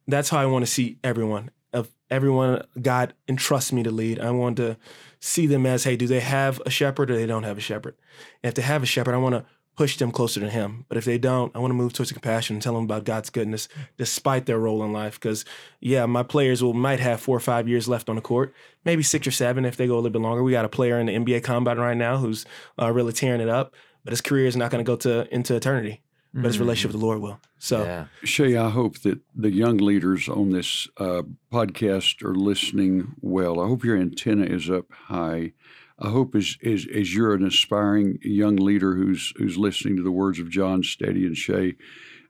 that's 0.07 0.29
how 0.29 0.39
I 0.39 0.45
want 0.45 0.63
to 0.65 0.71
see 0.71 0.99
everyone. 1.03 1.51
Of 1.73 1.91
everyone 2.11 2.63
God 2.81 3.15
entrusts 3.29 3.73
me 3.73 3.83
to 3.83 3.91
lead. 3.91 4.21
I 4.21 4.31
want 4.33 4.59
to 4.59 4.77
see 5.21 5.47
them 5.47 5.65
as, 5.65 5.85
hey, 5.85 5.97
do 5.97 6.07
they 6.07 6.21
have 6.21 6.61
a 6.67 6.71
shepherd 6.71 7.11
or 7.11 7.17
they 7.17 7.27
don't 7.27 7.45
have 7.45 7.57
a 7.57 7.63
shepherd? 7.63 7.97
And 8.43 8.51
if 8.51 8.55
they 8.55 8.63
have 8.63 8.83
a 8.83 8.87
shepherd, 8.87 9.15
I 9.15 9.19
want 9.19 9.35
to 9.37 9.47
push 9.75 9.97
them 9.97 10.11
closer 10.11 10.41
to 10.41 10.49
Him. 10.51 10.85
But 10.89 10.99
if 10.99 11.05
they 11.05 11.19
don't, 11.19 11.55
I 11.55 11.59
want 11.59 11.71
to 11.71 11.77
move 11.77 11.93
towards 11.93 12.13
compassion 12.13 12.57
and 12.57 12.63
tell 12.63 12.75
them 12.75 12.85
about 12.85 13.05
God's 13.05 13.31
goodness, 13.31 13.69
despite 13.97 14.47
their 14.47 14.59
role 14.59 14.83
in 14.85 14.93
life. 14.93 15.19
Because 15.21 15.45
yeah, 15.81 16.07
my 16.07 16.23
players 16.23 16.63
will 16.63 16.75
might 16.75 17.01
have 17.01 17.21
four 17.21 17.37
or 17.37 17.41
five 17.41 17.69
years 17.69 17.89
left 17.89 18.09
on 18.09 18.17
the 18.17 18.23
court, 18.23 18.55
maybe 18.85 19.03
six 19.03 19.27
or 19.27 19.31
seven 19.31 19.65
if 19.65 19.77
they 19.77 19.87
go 19.87 19.95
a 19.95 19.97
little 19.97 20.11
bit 20.11 20.23
longer. 20.23 20.43
We 20.43 20.53
got 20.53 20.65
a 20.65 20.71
player 20.71 20.99
in 20.99 21.07
the 21.07 21.17
NBA 21.17 21.45
Combine 21.45 21.79
right 21.79 21.97
now 21.97 22.17
who's 22.19 22.47
uh, 22.81 22.91
really 22.93 23.13
tearing 23.13 23.41
it 23.41 23.49
up, 23.49 23.75
but 24.07 24.13
his 24.13 24.21
career 24.23 24.47
is 24.47 24.57
not 24.57 24.71
going 24.71 24.83
to 24.83 24.89
go 24.89 24.97
to 24.97 25.35
into 25.35 25.55
eternity. 25.55 26.03
But 26.33 26.45
his 26.45 26.57
mm-hmm. 26.57 26.65
relationship 26.65 26.93
with 26.93 27.01
the 27.01 27.07
Lord 27.07 27.21
will. 27.23 27.41
So, 27.59 27.85
yeah. 27.85 28.07
Shay, 28.23 28.59
I 28.59 28.69
hope 28.69 28.99
that 29.01 29.21
the 29.35 29.51
young 29.51 29.79
leaders 29.79 30.29
on 30.29 30.51
this 30.51 30.87
uh, 30.99 31.23
podcast 31.51 32.23
are 32.23 32.35
listening 32.35 33.15
well. 33.23 33.59
I 33.59 33.67
hope 33.69 33.85
your 33.85 33.97
antenna 33.97 34.45
is 34.45 34.69
up 34.69 34.85
high 34.93 35.53
I 35.99 36.11
hope 36.11 36.35
as, 36.35 36.59
as, 36.63 36.87
as 36.95 37.15
you're 37.15 37.35
an 37.35 37.47
aspiring 37.47 38.19
young 38.23 38.57
leader 38.57 38.95
who's 38.95 39.33
who's 39.37 39.57
listening 39.57 39.97
to 39.97 40.03
the 40.03 40.13
words 40.13 40.39
of 40.39 40.51
John 40.51 40.83
Steady 40.83 41.25
and 41.25 41.37
Shay, 41.37 41.77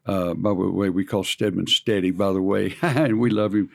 uh, 0.07 0.35
by 0.35 0.51
the 0.51 0.55
way, 0.55 0.89
we 0.89 1.05
call 1.05 1.25
Stedman 1.25 1.67
Steady, 1.67 2.13
by 2.13 2.33
the 2.33 2.43
way, 2.43 2.77
and 2.83 3.19
we 3.19 3.29
love 3.29 3.55
him 3.55 3.71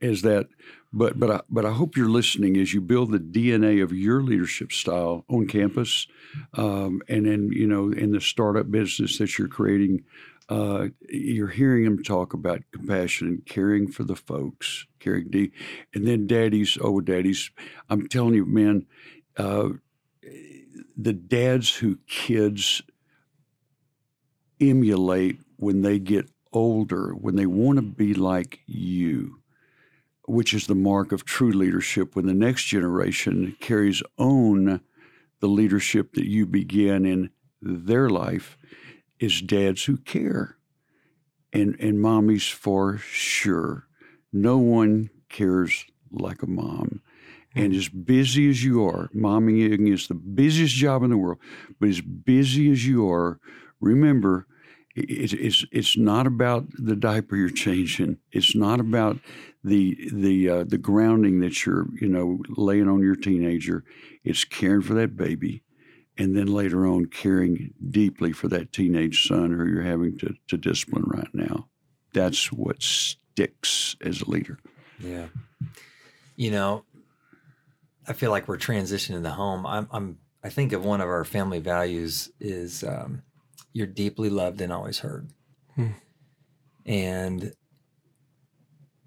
as 0.00 0.22
that. 0.22 0.48
But 0.92 1.18
but 1.18 1.30
I, 1.30 1.40
but 1.48 1.64
I 1.64 1.72
hope 1.72 1.96
you're 1.96 2.08
listening 2.08 2.56
as 2.56 2.72
you 2.72 2.80
build 2.80 3.10
the 3.10 3.18
DNA 3.18 3.82
of 3.82 3.92
your 3.92 4.22
leadership 4.22 4.72
style 4.72 5.24
on 5.28 5.46
campus, 5.46 6.06
um, 6.54 7.02
and 7.08 7.26
then 7.26 7.50
you 7.52 7.66
know 7.66 7.90
in 7.90 8.12
the 8.12 8.20
startup 8.20 8.70
business 8.70 9.18
that 9.18 9.38
you're 9.38 9.48
creating. 9.48 10.04
Uh, 10.50 10.88
you're 11.08 11.48
hearing 11.48 11.84
them 11.84 12.02
talk 12.02 12.34
about 12.34 12.60
compassion 12.70 13.28
and 13.28 13.46
caring 13.46 13.90
for 13.90 14.04
the 14.04 14.14
folks, 14.14 14.86
caring 15.00 15.30
deep, 15.30 15.54
and 15.94 16.06
then 16.06 16.26
daddies. 16.26 16.76
Oh, 16.82 17.00
daddies! 17.00 17.50
I'm 17.88 18.08
telling 18.08 18.34
you, 18.34 18.44
man, 18.44 18.84
uh, 19.38 19.70
the 20.98 21.14
dads 21.14 21.74
who 21.74 21.98
kids 22.06 22.82
emulate 24.60 25.38
when 25.56 25.82
they 25.82 25.98
get 25.98 26.28
older, 26.52 27.12
when 27.14 27.36
they 27.36 27.46
want 27.46 27.76
to 27.76 27.82
be 27.82 28.14
like 28.14 28.60
you, 28.66 29.40
which 30.26 30.54
is 30.54 30.66
the 30.66 30.74
mark 30.74 31.12
of 31.12 31.24
true 31.24 31.52
leadership, 31.52 32.16
when 32.16 32.26
the 32.26 32.34
next 32.34 32.64
generation 32.64 33.56
carries 33.60 34.02
on 34.16 34.80
the 35.40 35.48
leadership 35.48 36.14
that 36.14 36.28
you 36.28 36.46
began 36.46 37.04
in 37.04 37.30
their 37.60 38.08
life, 38.08 38.56
is 39.18 39.40
dads 39.42 39.84
who 39.84 39.96
care. 39.96 40.56
And, 41.52 41.76
and 41.78 41.98
mommies 41.98 42.50
for 42.50 42.98
sure. 42.98 43.86
No 44.32 44.58
one 44.58 45.10
cares 45.28 45.84
like 46.10 46.42
a 46.42 46.48
mom. 46.48 47.00
And 47.54 47.72
hmm. 47.72 47.78
as 47.78 47.88
busy 47.88 48.50
as 48.50 48.64
you 48.64 48.84
are, 48.84 49.08
momming 49.14 49.92
is 49.92 50.08
the 50.08 50.14
busiest 50.14 50.74
job 50.74 51.02
in 51.02 51.10
the 51.10 51.16
world, 51.16 51.38
but 51.78 51.88
as 51.88 52.00
busy 52.00 52.70
as 52.72 52.86
you 52.86 53.08
are, 53.10 53.38
remember, 53.80 54.46
it's, 54.96 55.32
it's, 55.32 55.64
it's 55.72 55.96
not 55.96 56.26
about 56.26 56.66
the 56.76 56.96
diaper 56.96 57.36
you're 57.36 57.50
changing. 57.50 58.18
It's 58.32 58.54
not 58.54 58.80
about 58.80 59.18
the 59.64 60.10
the 60.12 60.48
uh, 60.48 60.64
the 60.64 60.78
grounding 60.78 61.40
that 61.40 61.64
you're 61.64 61.86
you 62.00 62.08
know 62.08 62.38
laying 62.50 62.88
on 62.88 63.00
your 63.00 63.16
teenager. 63.16 63.82
It's 64.22 64.44
caring 64.44 64.82
for 64.82 64.94
that 64.94 65.16
baby, 65.16 65.62
and 66.18 66.36
then 66.36 66.46
later 66.46 66.86
on 66.86 67.06
caring 67.06 67.72
deeply 67.90 68.32
for 68.32 68.48
that 68.48 68.72
teenage 68.72 69.26
son 69.26 69.52
who 69.52 69.66
you're 69.66 69.82
having 69.82 70.18
to, 70.18 70.34
to 70.48 70.56
discipline 70.56 71.04
right 71.06 71.28
now. 71.32 71.68
That's 72.12 72.52
what 72.52 72.82
sticks 72.82 73.96
as 74.02 74.20
a 74.20 74.30
leader. 74.30 74.58
Yeah, 74.98 75.26
you 76.36 76.50
know, 76.50 76.84
I 78.06 78.12
feel 78.12 78.30
like 78.30 78.46
we're 78.46 78.58
transitioning 78.58 79.22
the 79.22 79.30
home. 79.30 79.66
I'm, 79.66 79.88
I'm 79.90 80.18
I 80.42 80.50
think 80.50 80.74
of 80.74 80.84
one 80.84 81.00
of 81.00 81.08
our 81.08 81.24
family 81.24 81.58
values 81.58 82.30
is 82.38 82.84
um, 82.84 83.22
you're 83.72 83.86
deeply 83.86 84.28
loved 84.28 84.60
and 84.60 84.72
always 84.72 84.98
heard. 84.98 85.30
Hmm. 85.74 85.92
And 86.84 87.54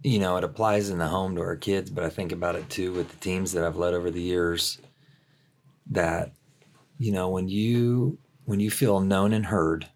you 0.07 0.19
know, 0.19 0.37
it 0.37 0.43
applies 0.43 0.89
in 0.89 0.99
the 0.99 1.07
home 1.07 1.35
to 1.35 1.41
our 1.41 1.55
kids, 1.55 1.89
but 1.89 2.03
I 2.03 2.09
think 2.09 2.31
about 2.31 2.55
it 2.55 2.69
too 2.69 2.93
with 2.93 3.09
the 3.09 3.17
teams 3.17 3.51
that 3.51 3.63
I've 3.63 3.77
led 3.77 3.93
over 3.93 4.09
the 4.09 4.21
years 4.21 4.79
that 5.91 6.31
you 6.99 7.11
know, 7.11 7.29
when 7.29 7.47
you 7.47 8.17
when 8.45 8.59
you 8.59 8.71
feel 8.71 8.99
known 8.99 9.33
and 9.33 9.45
heard, 9.45 9.87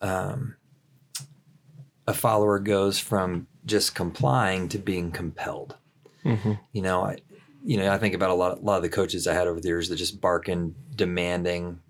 um, 0.00 0.56
a 2.06 2.14
follower 2.14 2.58
goes 2.58 2.98
from 2.98 3.46
just 3.64 3.94
complying 3.94 4.68
to 4.68 4.78
being 4.78 5.10
compelled. 5.10 5.76
Mm-hmm. 6.24 6.52
You 6.72 6.82
know, 6.82 7.04
I, 7.04 7.18
you 7.64 7.78
know, 7.78 7.92
I 7.92 7.98
think 7.98 8.14
about 8.14 8.30
a 8.30 8.34
lot, 8.34 8.58
a 8.58 8.60
lot 8.60 8.76
of 8.76 8.82
the 8.82 8.88
coaches 8.88 9.26
I 9.26 9.34
had 9.34 9.46
over 9.46 9.60
the 9.60 9.68
years 9.68 9.88
that 9.88 9.96
just 9.96 10.20
barking, 10.20 10.74
demanding, 10.94 11.80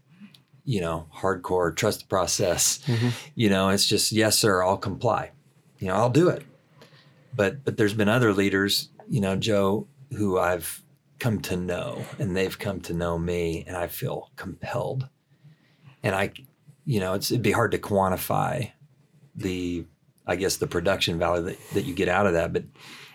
you 0.64 0.81
know, 0.81 1.09
hardcore, 1.14 1.74
trust 1.74 2.01
the 2.01 2.07
process. 2.07 2.79
Mm-hmm. 2.87 3.09
You 3.35 3.51
know, 3.51 3.68
it's 3.68 3.87
just 3.87 4.12
yes, 4.12 4.38
sir, 4.38 4.62
I'll 4.62 4.79
comply. 4.79 5.33
You 5.79 5.88
know, 5.88 5.95
I'll 5.95 6.11
do 6.11 6.29
it. 6.29 6.45
But 7.35 7.64
but 7.64 7.77
there's 7.77 7.95
been 7.95 8.09
other 8.09 8.33
leaders, 8.33 8.88
you 9.09 9.21
know, 9.21 9.37
Joe, 9.37 9.87
who 10.17 10.38
I've 10.38 10.83
come 11.19 11.41
to 11.43 11.57
know, 11.57 12.05
and 12.19 12.37
they've 12.37 12.59
come 12.59 12.81
to 12.83 12.95
know 12.95 13.19
me, 13.19 13.64
and 13.67 13.77
I 13.77 13.88
feel 13.88 14.31
compelled. 14.37 15.09
And 16.03 16.14
I, 16.14 16.33
you 16.85 17.01
know, 17.01 17.14
it's 17.14 17.31
it'd 17.31 17.43
be 17.43 17.53
hard 17.53 17.73
to 17.73 17.79
quantify 17.79 18.73
the, 19.35 19.85
I 20.27 20.37
guess, 20.37 20.57
the 20.57 20.67
production 20.67 21.19
value 21.19 21.45
that, 21.45 21.59
that 21.75 21.85
you 21.85 21.95
get 21.95 22.09
out 22.09 22.27
of 22.27 22.33
that, 22.35 22.53
but 22.53 22.64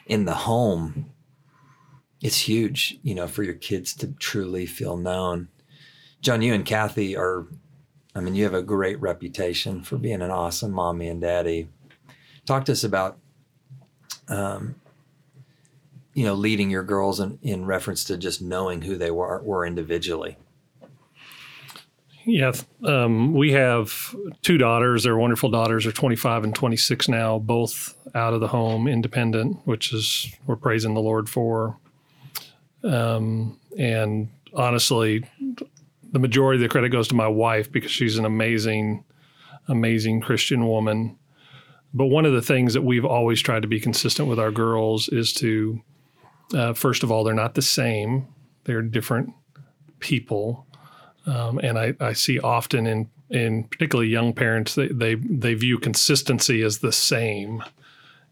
in 0.05 0.25
the 0.25 0.33
home, 0.33 1.11
it's 2.21 2.39
huge, 2.39 2.97
you 3.03 3.15
know, 3.15 3.27
for 3.27 3.43
your 3.43 3.53
kids 3.53 3.93
to 3.95 4.07
truly 4.07 4.65
feel 4.65 4.97
known. 4.97 5.49
John, 6.21 6.41
you 6.41 6.53
and 6.53 6.65
Kathy 6.65 7.17
are, 7.17 7.47
I 8.15 8.21
mean, 8.21 8.35
you 8.35 8.45
have 8.45 8.53
a 8.53 8.63
great 8.63 8.99
reputation 9.01 9.81
for 9.81 9.97
being 9.97 10.21
an 10.21 10.31
awesome 10.31 10.71
mommy 10.71 11.09
and 11.09 11.19
daddy. 11.19 11.67
Talk 12.45 12.65
to 12.65 12.71
us 12.73 12.83
about, 12.83 13.17
um, 14.27 14.75
you 16.13 16.25
know, 16.25 16.33
leading 16.33 16.69
your 16.69 16.83
girls 16.83 17.19
in, 17.19 17.39
in 17.41 17.65
reference 17.65 18.03
to 18.05 18.17
just 18.17 18.41
knowing 18.41 18.81
who 18.81 18.97
they 18.97 19.11
were, 19.11 19.41
were 19.41 19.65
individually. 19.65 20.37
Yeah, 22.25 22.53
um, 22.85 23.33
we 23.33 23.51
have 23.51 24.15
two 24.41 24.57
daughters. 24.57 25.03
They're 25.03 25.17
wonderful 25.17 25.49
daughters. 25.49 25.83
They're 25.83 25.91
25 25.91 26.45
and 26.45 26.55
26 26.55 27.09
now, 27.09 27.39
both 27.39 27.95
out 28.15 28.33
of 28.33 28.39
the 28.39 28.47
home, 28.47 28.87
independent, 28.87 29.59
which 29.65 29.93
is 29.93 30.33
we're 30.45 30.55
praising 30.55 30.93
the 30.93 31.01
Lord 31.01 31.29
for. 31.29 31.77
Um, 32.83 33.59
and 33.77 34.29
honestly, 34.53 35.25
the 36.11 36.19
majority 36.19 36.57
of 36.57 36.61
the 36.61 36.71
credit 36.71 36.89
goes 36.89 37.07
to 37.09 37.15
my 37.15 37.27
wife 37.27 37.71
because 37.71 37.91
she's 37.91 38.17
an 38.17 38.25
amazing, 38.25 39.03
amazing 39.67 40.21
Christian 40.21 40.67
woman. 40.67 41.17
But 41.93 42.07
one 42.07 42.25
of 42.25 42.33
the 42.33 42.41
things 42.41 42.73
that 42.73 42.81
we've 42.81 43.05
always 43.05 43.41
tried 43.41 43.61
to 43.61 43.67
be 43.67 43.79
consistent 43.79 44.27
with 44.27 44.39
our 44.39 44.51
girls 44.51 45.09
is 45.09 45.31
to, 45.33 45.81
uh, 46.53 46.73
first 46.73 47.03
of 47.03 47.11
all, 47.11 47.23
they're 47.23 47.33
not 47.33 47.53
the 47.53 47.61
same. 47.61 48.27
They're 48.63 48.81
different 48.81 49.33
people, 49.99 50.65
um, 51.25 51.59
and 51.59 51.77
I, 51.77 51.93
I 51.99 52.13
see 52.13 52.39
often 52.39 52.87
in 52.87 53.09
in 53.29 53.63
particularly 53.63 54.09
young 54.09 54.33
parents 54.33 54.75
they, 54.75 54.87
they 54.87 55.15
they 55.15 55.53
view 55.53 55.79
consistency 55.79 56.61
as 56.61 56.79
the 56.79 56.91
same 56.91 57.63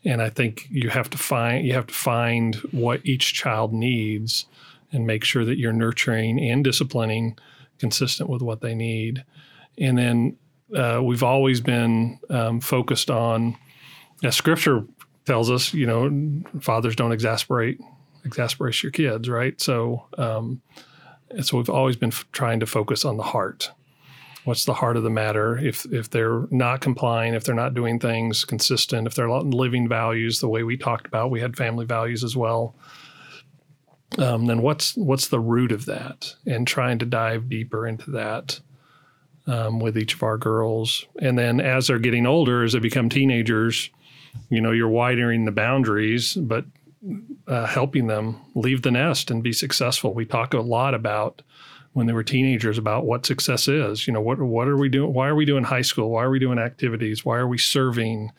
and 0.03 0.21
I 0.21 0.29
think 0.29 0.67
you 0.69 0.89
have 0.89 1.09
to 1.11 1.17
find 1.17 1.65
you 1.65 1.73
have 1.73 1.87
to 1.87 1.93
find 1.93 2.55
what 2.71 3.05
each 3.05 3.33
child 3.33 3.73
needs 3.73 4.45
and 4.91 5.05
make 5.05 5.23
sure 5.23 5.45
that 5.45 5.57
you're 5.57 5.73
nurturing 5.73 6.39
and 6.39 6.63
disciplining 6.63 7.37
consistent 7.79 8.29
with 8.29 8.41
what 8.41 8.61
they 8.61 8.75
need. 8.75 9.23
And 9.77 9.97
then 9.97 10.37
uh, 10.75 11.01
we've 11.03 11.23
always 11.23 11.61
been 11.61 12.19
um, 12.29 12.61
focused 12.61 13.09
on, 13.09 13.57
as 14.23 14.35
Scripture 14.35 14.85
tells 15.25 15.49
us, 15.51 15.73
you 15.73 15.85
know, 15.85 16.41
fathers 16.59 16.95
don't 16.95 17.11
exasperate 17.11 17.79
exasperate 18.23 18.83
your 18.83 18.91
kids, 18.91 19.27
right? 19.27 19.59
So, 19.59 20.05
um, 20.17 20.61
so 21.41 21.57
we've 21.57 21.69
always 21.69 21.95
been 21.95 22.11
f- 22.11 22.25
trying 22.31 22.59
to 22.59 22.65
focus 22.65 23.05
on 23.05 23.17
the 23.17 23.23
heart. 23.23 23.71
What's 24.43 24.65
the 24.65 24.73
heart 24.73 24.97
of 24.97 25.03
the 25.03 25.09
matter? 25.09 25.57
If 25.57 25.85
if 25.91 26.09
they're 26.09 26.47
not 26.49 26.81
complying 26.81 27.35
if 27.35 27.43
they're 27.43 27.53
not 27.55 27.75
doing 27.75 27.99
things 27.99 28.43
consistent 28.43 29.05
if 29.05 29.13
they're 29.13 29.27
not 29.27 29.45
living 29.45 29.87
values 29.87 30.39
the 30.39 30.49
way 30.49 30.63
we 30.63 30.77
talked 30.77 31.05
about 31.05 31.29
we 31.29 31.39
had 31.41 31.55
family 31.55 31.85
values 31.85 32.23
as 32.23 32.35
well. 32.35 32.75
Um, 34.17 34.47
then 34.47 34.61
what's 34.61 34.97
what's 34.97 35.27
the 35.27 35.39
root 35.39 35.71
of 35.71 35.85
that? 35.85 36.35
And 36.45 36.67
trying 36.67 36.99
to 36.99 37.05
dive 37.05 37.49
deeper 37.49 37.87
into 37.87 38.11
that 38.11 38.59
um, 39.47 39.79
with 39.79 39.97
each 39.97 40.13
of 40.13 40.23
our 40.23 40.37
girls 40.37 41.05
and 41.21 41.37
then 41.37 41.59
as 41.59 41.87
they're 41.87 41.99
getting 41.99 42.25
older 42.25 42.63
as 42.63 42.73
they 42.73 42.79
become 42.79 43.09
teenagers 43.09 43.89
you 44.49 44.61
know 44.61 44.71
you're 44.71 44.89
widening 44.89 45.45
the 45.45 45.51
boundaries 45.51 46.35
but 46.35 46.65
uh, 47.47 47.65
helping 47.65 48.07
them 48.07 48.39
leave 48.53 48.83
the 48.83 48.91
nest 48.91 49.31
and 49.31 49.43
be 49.43 49.53
successful 49.53 50.13
we 50.13 50.25
talk 50.25 50.53
a 50.53 50.59
lot 50.59 50.93
about 50.93 51.41
when 51.93 52.07
they 52.07 52.13
were 52.13 52.23
teenagers 52.23 52.77
about 52.77 53.05
what 53.05 53.25
success 53.25 53.67
is. 53.67 54.07
You 54.07 54.13
know, 54.13 54.21
what 54.21 54.39
what 54.39 54.67
are 54.67 54.77
we 54.77 54.89
doing? 54.89 55.13
Why 55.13 55.27
are 55.27 55.35
we 55.35 55.45
doing 55.45 55.63
high 55.63 55.81
school? 55.81 56.09
Why 56.09 56.23
are 56.23 56.29
we 56.29 56.39
doing 56.39 56.59
activities? 56.59 57.25
Why 57.25 57.37
are 57.37 57.47
we 57.47 57.57
serving 57.57 58.31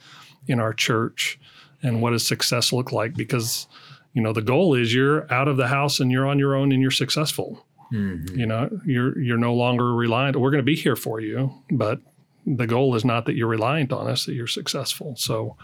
in 0.46 0.60
our 0.60 0.72
church? 0.72 1.38
And 1.82 2.00
what 2.00 2.10
does 2.10 2.26
success 2.26 2.72
look 2.72 2.92
like? 2.92 3.14
Because 3.14 3.66
you 4.12 4.22
know 4.22 4.32
the 4.32 4.42
goal 4.42 4.74
is 4.74 4.94
you're 4.94 5.32
out 5.32 5.48
of 5.48 5.56
the 5.56 5.68
house 5.68 6.00
and 6.00 6.10
you're 6.10 6.26
on 6.26 6.38
your 6.38 6.54
own 6.54 6.72
and 6.72 6.80
you're 6.80 6.90
successful. 6.90 7.66
Mm-hmm. 7.92 8.38
You 8.38 8.46
know, 8.46 8.70
you're 8.86 9.18
you're 9.18 9.38
no 9.38 9.54
longer 9.54 9.94
reliant. 9.94 10.36
We're 10.36 10.50
going 10.50 10.62
to 10.62 10.64
be 10.64 10.76
here 10.76 10.96
for 10.96 11.20
you, 11.20 11.52
but 11.70 12.00
the 12.46 12.66
goal 12.66 12.94
is 12.94 13.04
not 13.04 13.26
that 13.26 13.36
you're 13.36 13.48
reliant 13.48 13.92
on 13.92 14.08
us; 14.08 14.24
that 14.26 14.34
you're 14.34 14.46
successful. 14.46 15.14
So, 15.16 15.56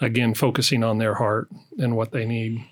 again, 0.00 0.34
focusing 0.34 0.82
on 0.82 0.98
their 0.98 1.14
heart 1.14 1.48
and 1.78 1.96
what 1.96 2.12
they 2.12 2.24
need. 2.24 2.64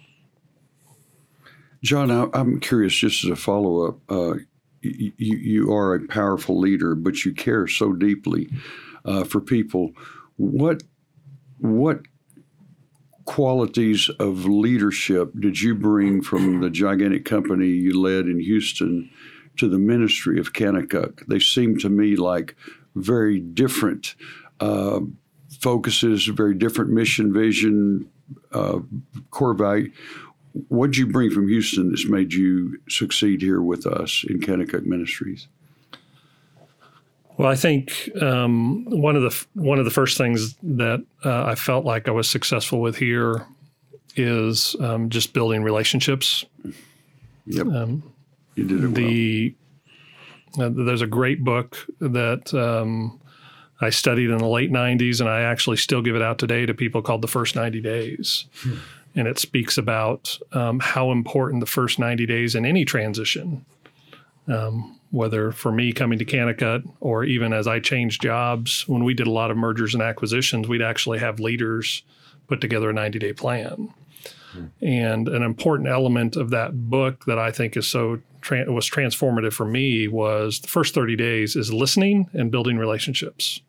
John, 1.82 2.10
I, 2.10 2.28
am 2.38 2.58
curious, 2.58 2.94
just 2.96 3.22
as 3.24 3.30
a 3.30 3.36
follow 3.36 3.86
up, 3.86 3.98
uh, 4.10 4.34
you, 4.80 5.12
you 5.18 5.72
are 5.72 5.94
a 5.94 6.06
powerful 6.06 6.58
leader, 6.58 6.94
but 6.94 7.24
you 7.24 7.34
care 7.34 7.66
so 7.66 7.92
deeply 7.92 8.48
uh, 9.04 9.24
for 9.24 9.40
people. 9.40 9.92
What 10.36 10.82
what 11.58 12.00
qualities 13.26 14.08
of 14.18 14.46
leadership 14.46 15.32
did 15.38 15.60
you 15.60 15.74
bring 15.74 16.22
from 16.22 16.60
the 16.60 16.70
gigantic 16.70 17.24
company 17.24 17.66
you 17.66 18.00
led 18.00 18.26
in 18.26 18.40
Houston 18.40 19.10
to 19.58 19.68
the 19.68 19.78
ministry 19.78 20.40
of 20.40 20.52
Kanakuk? 20.52 21.26
They 21.26 21.38
seem 21.38 21.78
to 21.78 21.88
me 21.88 22.16
like 22.16 22.56
very 22.94 23.38
different 23.40 24.14
uh, 24.60 25.00
focuses, 25.60 26.26
very 26.26 26.54
different 26.54 26.90
mission, 26.90 27.32
vision, 27.32 28.08
uh, 28.52 28.78
core 29.30 29.54
value 29.54 29.92
what 30.68 30.92
did 30.92 30.96
you 30.96 31.06
bring 31.06 31.30
from 31.30 31.48
Houston 31.48 31.90
that's 31.90 32.08
made 32.08 32.32
you 32.32 32.78
succeed 32.88 33.42
here 33.42 33.60
with 33.60 33.86
us 33.86 34.24
in 34.28 34.40
Kanakuk 34.40 34.84
Ministries? 34.84 35.48
Well, 37.36 37.48
I 37.48 37.54
think 37.54 38.10
um, 38.20 38.84
one 38.86 39.16
of 39.16 39.22
the 39.22 39.46
one 39.54 39.78
of 39.78 39.84
the 39.84 39.90
first 39.90 40.16
things 40.16 40.56
that 40.62 41.04
uh, 41.24 41.44
I 41.44 41.54
felt 41.54 41.84
like 41.84 42.08
I 42.08 42.10
was 42.10 42.28
successful 42.28 42.80
with 42.80 42.96
here 42.96 43.46
is 44.16 44.74
um, 44.80 45.10
just 45.10 45.32
building 45.32 45.62
relationships. 45.62 46.44
Yep, 47.46 47.66
um, 47.66 48.02
you 48.54 48.64
did 48.66 48.84
it 48.84 48.94
the, 48.94 49.54
well. 50.56 50.68
Uh, 50.68 50.84
there's 50.84 51.02
a 51.02 51.06
great 51.06 51.44
book 51.44 51.76
that 52.00 52.54
um, 52.54 53.20
I 53.82 53.90
studied 53.90 54.30
in 54.30 54.38
the 54.38 54.48
late 54.48 54.72
'90s, 54.72 55.20
and 55.20 55.28
I 55.28 55.42
actually 55.42 55.76
still 55.76 56.00
give 56.00 56.16
it 56.16 56.22
out 56.22 56.38
today 56.38 56.64
to 56.64 56.72
people 56.72 57.02
called 57.02 57.20
"The 57.20 57.28
First 57.28 57.54
90 57.54 57.80
Days." 57.80 58.46
Hmm 58.62 58.76
and 59.16 59.26
it 59.26 59.38
speaks 59.38 59.78
about 59.78 60.38
um, 60.52 60.78
how 60.78 61.10
important 61.10 61.60
the 61.60 61.66
first 61.66 61.98
90 61.98 62.26
days 62.26 62.54
in 62.54 62.66
any 62.66 62.84
transition, 62.84 63.64
um, 64.46 64.95
whether 65.10 65.52
for 65.52 65.72
me 65.72 65.92
coming 65.92 66.18
to 66.18 66.24
Kanakuk 66.24 66.84
or 67.00 67.24
even 67.24 67.52
as 67.52 67.66
I 67.66 67.80
changed 67.80 68.22
jobs, 68.22 68.86
when 68.88 69.04
we 69.04 69.14
did 69.14 69.26
a 69.26 69.30
lot 69.30 69.50
of 69.50 69.56
mergers 69.56 69.94
and 69.94 70.02
acquisitions, 70.02 70.68
we'd 70.68 70.82
actually 70.82 71.18
have 71.18 71.40
leaders 71.40 72.02
put 72.48 72.60
together 72.60 72.90
a 72.90 72.92
90 72.92 73.18
day 73.18 73.32
plan. 73.32 73.92
Mm-hmm. 74.54 74.84
And 74.84 75.28
an 75.28 75.42
important 75.42 75.88
element 75.88 76.36
of 76.36 76.50
that 76.50 76.88
book 76.90 77.24
that 77.26 77.38
I 77.38 77.50
think 77.50 77.76
is 77.76 77.86
so 77.86 78.20
tra- 78.40 78.70
was 78.70 78.88
transformative 78.88 79.52
for 79.52 79.66
me 79.66 80.08
was 80.08 80.60
the 80.60 80.68
first 80.68 80.94
30 80.94 81.16
days 81.16 81.56
is 81.56 81.72
listening 81.72 82.28
and 82.32 82.50
building 82.50 82.78
relationships. 82.78 83.60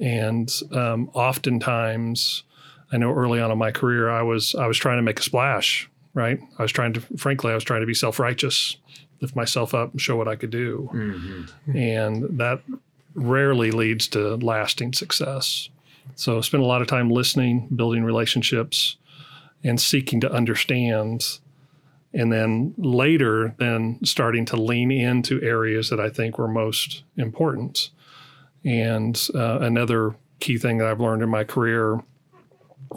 And 0.00 0.52
um, 0.72 1.10
oftentimes, 1.12 2.44
I 2.92 2.96
know 2.96 3.12
early 3.12 3.40
on 3.40 3.50
in 3.50 3.58
my 3.58 3.70
career, 3.70 4.10
I 4.10 4.22
was 4.22 4.54
I 4.54 4.66
was 4.66 4.78
trying 4.78 4.96
to 4.96 5.02
make 5.02 5.20
a 5.20 5.22
splash. 5.22 5.88
Right, 6.14 6.38
I 6.60 6.62
was 6.62 6.70
trying 6.70 6.92
to, 6.92 7.00
frankly, 7.16 7.50
I 7.50 7.56
was 7.56 7.64
trying 7.64 7.80
to 7.80 7.88
be 7.88 7.94
self 7.94 8.20
righteous, 8.20 8.76
lift 9.20 9.36
myself 9.36 9.74
up, 9.74 9.92
and 9.92 10.00
show 10.00 10.16
what 10.16 10.28
I 10.28 10.36
could 10.36 10.50
do, 10.50 10.90
mm-hmm. 10.92 11.76
and 11.76 12.38
that 12.38 12.60
rarely 13.14 13.70
leads 13.70 14.08
to 14.08 14.36
lasting 14.36 14.92
success. 14.92 15.68
So, 16.16 16.40
spend 16.40 16.62
a 16.62 16.66
lot 16.66 16.82
of 16.82 16.88
time 16.88 17.10
listening, 17.10 17.68
building 17.74 18.04
relationships, 18.04 18.96
and 19.62 19.80
seeking 19.80 20.20
to 20.20 20.32
understand 20.32 21.38
and 22.14 22.32
then 22.32 22.74
later 22.78 23.54
then 23.58 23.98
starting 24.04 24.44
to 24.44 24.56
lean 24.56 24.90
into 24.92 25.42
areas 25.42 25.90
that 25.90 25.98
i 25.98 26.08
think 26.08 26.38
were 26.38 26.48
most 26.48 27.02
important 27.16 27.90
and 28.64 29.28
uh, 29.34 29.58
another 29.60 30.14
key 30.40 30.56
thing 30.56 30.78
that 30.78 30.86
i've 30.86 31.00
learned 31.00 31.22
in 31.22 31.28
my 31.28 31.42
career 31.42 32.00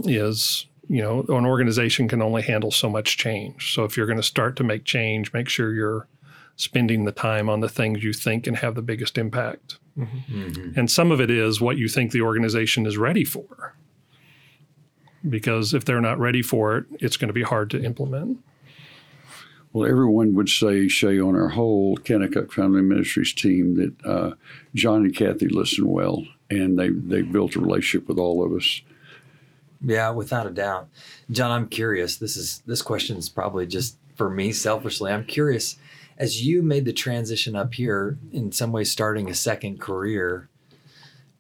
is 0.03 0.67
you 0.89 1.01
know 1.01 1.21
an 1.29 1.45
organization 1.45 2.07
can 2.07 2.21
only 2.21 2.41
handle 2.41 2.71
so 2.71 2.89
much 2.89 3.17
change 3.17 3.73
so 3.73 3.83
if 3.83 3.97
you're 3.97 4.05
going 4.05 4.17
to 4.17 4.23
start 4.23 4.55
to 4.55 4.63
make 4.63 4.85
change 4.85 5.33
make 5.33 5.49
sure 5.49 5.73
you're 5.73 6.07
spending 6.57 7.05
the 7.05 7.11
time 7.11 7.49
on 7.49 7.61
the 7.61 7.69
things 7.69 8.03
you 8.03 8.11
think 8.11 8.43
can 8.43 8.55
have 8.55 8.75
the 8.75 8.81
biggest 8.81 9.17
impact. 9.17 9.77
Mm-hmm. 9.97 10.77
And 10.77 10.91
some 10.91 11.11
of 11.11 11.21
it 11.21 11.31
is 11.31 11.61
what 11.61 11.77
you 11.77 11.87
think 11.87 12.11
the 12.11 12.21
organization 12.21 12.85
is 12.85 12.97
ready 12.97 13.23
for. 13.23 13.75
Because 15.27 15.73
if 15.73 15.85
they're 15.85 16.01
not 16.01 16.19
ready 16.19 16.41
for 16.41 16.77
it, 16.77 16.85
it's 16.99 17.15
going 17.15 17.27
to 17.27 17.33
be 17.33 17.43
hard 17.43 17.69
to 17.71 17.83
implement. 17.83 18.39
Well, 19.71 19.87
everyone 19.87 20.33
would 20.33 20.49
say, 20.49 20.87
Shay, 20.87 21.19
on 21.19 21.35
our 21.35 21.49
whole 21.49 21.97
Kanakuk 21.97 22.51
Family 22.51 22.81
Ministries 22.81 23.33
team, 23.33 23.75
that 23.75 24.05
uh, 24.05 24.33
John 24.73 25.03
and 25.03 25.15
Kathy 25.15 25.49
listen 25.49 25.87
well, 25.87 26.25
and 26.49 26.79
they 26.79 26.89
they 26.89 27.21
built 27.21 27.55
a 27.55 27.59
relationship 27.59 28.07
with 28.07 28.17
all 28.17 28.43
of 28.43 28.53
us. 28.53 28.81
Yeah, 29.83 30.09
without 30.09 30.47
a 30.47 30.51
doubt, 30.51 30.89
John. 31.29 31.51
I'm 31.51 31.67
curious. 31.67 32.17
This 32.17 32.35
is 32.35 32.63
this 32.65 32.81
question 32.81 33.17
is 33.17 33.29
probably 33.29 33.67
just 33.67 33.97
for 34.15 34.29
me 34.29 34.51
selfishly. 34.51 35.11
I'm 35.11 35.25
curious 35.25 35.77
as 36.17 36.43
you 36.43 36.63
made 36.63 36.85
the 36.85 36.93
transition 36.93 37.55
up 37.55 37.73
here, 37.75 38.17
in 38.31 38.51
some 38.51 38.71
ways 38.71 38.91
starting 38.91 39.29
a 39.29 39.35
second 39.35 39.79
career, 39.79 40.49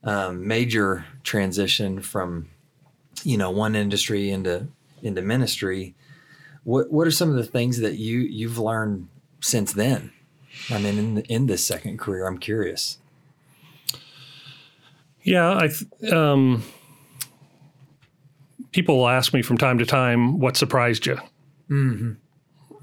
um, 0.03 0.47
major 0.47 1.05
transition 1.23 1.99
from, 1.99 2.47
you 3.23 3.37
know, 3.37 3.49
one 3.49 3.75
industry 3.75 4.29
into 4.29 4.67
into 5.01 5.21
ministry. 5.21 5.95
What 6.63 6.91
what 6.91 7.07
are 7.07 7.11
some 7.11 7.29
of 7.29 7.35
the 7.35 7.43
things 7.43 7.79
that 7.79 7.97
you 7.97 8.19
you've 8.19 8.59
learned 8.59 9.07
since 9.39 9.73
then? 9.73 10.11
I 10.69 10.77
mean, 10.79 10.97
in 10.97 11.15
the, 11.15 11.25
in 11.25 11.47
this 11.47 11.65
second 11.65 11.97
career, 11.99 12.27
I'm 12.27 12.37
curious. 12.37 12.99
Yeah, 15.23 15.49
I. 15.49 16.09
Um, 16.09 16.63
people 18.71 18.97
will 18.97 19.09
ask 19.09 19.33
me 19.33 19.41
from 19.41 19.57
time 19.57 19.77
to 19.79 19.85
time, 19.85 20.39
"What 20.39 20.57
surprised 20.57 21.05
you?" 21.05 21.17
Mm-hmm 21.69 22.13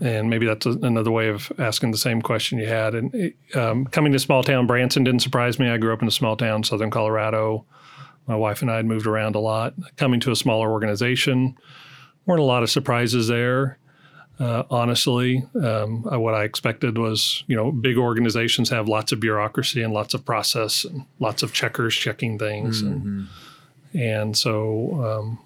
and 0.00 0.28
maybe 0.28 0.46
that's 0.46 0.66
a, 0.66 0.70
another 0.70 1.10
way 1.10 1.28
of 1.28 1.52
asking 1.58 1.90
the 1.90 1.98
same 1.98 2.22
question 2.22 2.58
you 2.58 2.66
had. 2.66 2.94
And 2.94 3.32
um, 3.54 3.86
coming 3.86 4.12
to 4.12 4.18
small 4.18 4.42
town 4.42 4.66
Branson 4.66 5.04
didn't 5.04 5.22
surprise 5.22 5.58
me. 5.58 5.68
I 5.68 5.78
grew 5.78 5.92
up 5.92 6.02
in 6.02 6.08
a 6.08 6.12
small 6.12 6.36
town, 6.36 6.64
southern 6.64 6.90
Colorado. 6.90 7.64
My 8.26 8.36
wife 8.36 8.62
and 8.62 8.70
I 8.70 8.76
had 8.76 8.86
moved 8.86 9.06
around 9.06 9.34
a 9.34 9.40
lot. 9.40 9.74
Coming 9.96 10.20
to 10.20 10.30
a 10.30 10.36
smaller 10.36 10.70
organization, 10.70 11.56
weren't 12.26 12.40
a 12.40 12.44
lot 12.44 12.62
of 12.62 12.70
surprises 12.70 13.28
there. 13.28 13.78
Uh, 14.40 14.64
honestly, 14.68 15.44
um, 15.62 16.02
what 16.02 16.34
I 16.34 16.42
expected 16.42 16.98
was, 16.98 17.44
you 17.46 17.54
know, 17.54 17.70
big 17.70 17.96
organizations 17.96 18.68
have 18.70 18.88
lots 18.88 19.12
of 19.12 19.20
bureaucracy 19.20 19.80
and 19.80 19.92
lots 19.92 20.12
of 20.12 20.24
process 20.24 20.84
and 20.84 21.06
lots 21.20 21.44
of 21.44 21.52
checkers 21.52 21.94
checking 21.94 22.36
things, 22.36 22.82
mm-hmm. 22.82 23.26
and, 23.92 24.02
and 24.02 24.36
so 24.36 25.04
um, 25.04 25.38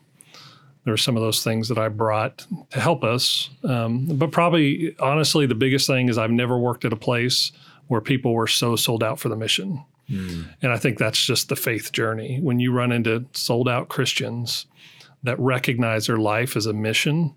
there 0.85 0.93
were 0.93 0.99
some 0.99 1.17
of 1.17 1.23
those 1.23 1.45
things 1.45 1.69
that 1.69 1.79
I 1.79 1.89
brought 1.89 2.47
to 2.71 2.81
help 2.81 3.05
us. 3.05 3.51
Um, 3.65 4.07
but 4.07 4.33
probably, 4.33 4.97
honestly, 4.99 5.47
the 5.47 5.55
biggest 5.55 5.87
thing 5.87 6.09
is 6.09 6.19
I've 6.19 6.31
never 6.31 6.59
worked 6.59 6.85
at 6.85 6.93
a 6.93 6.97
place 6.97 7.53
where 7.89 8.01
people 8.01 8.33
were 8.33 8.47
so 8.47 8.77
sold 8.77 9.03
out 9.03 9.19
for 9.19 9.29
the 9.29 9.37
mission. 9.37 9.85
Mm. 10.11 10.47
And 10.63 10.73
I 10.73 10.79
think 10.79 10.99
that's 10.99 11.25
just 11.25 11.49
the 11.49 11.57
faith 11.57 11.93
journey. 11.93 12.41
When 12.41 12.61
you 12.61 12.73
run 12.73 12.93
into 12.93 13.27
sold 13.33 13.69
out 13.69 13.89
Christians 13.89 14.67
that 15.23 15.39
recognize 15.39 16.07
their 16.07 16.19
life 16.19 16.57
as 16.57 16.67
a 16.67 16.73
mission, 16.73 17.35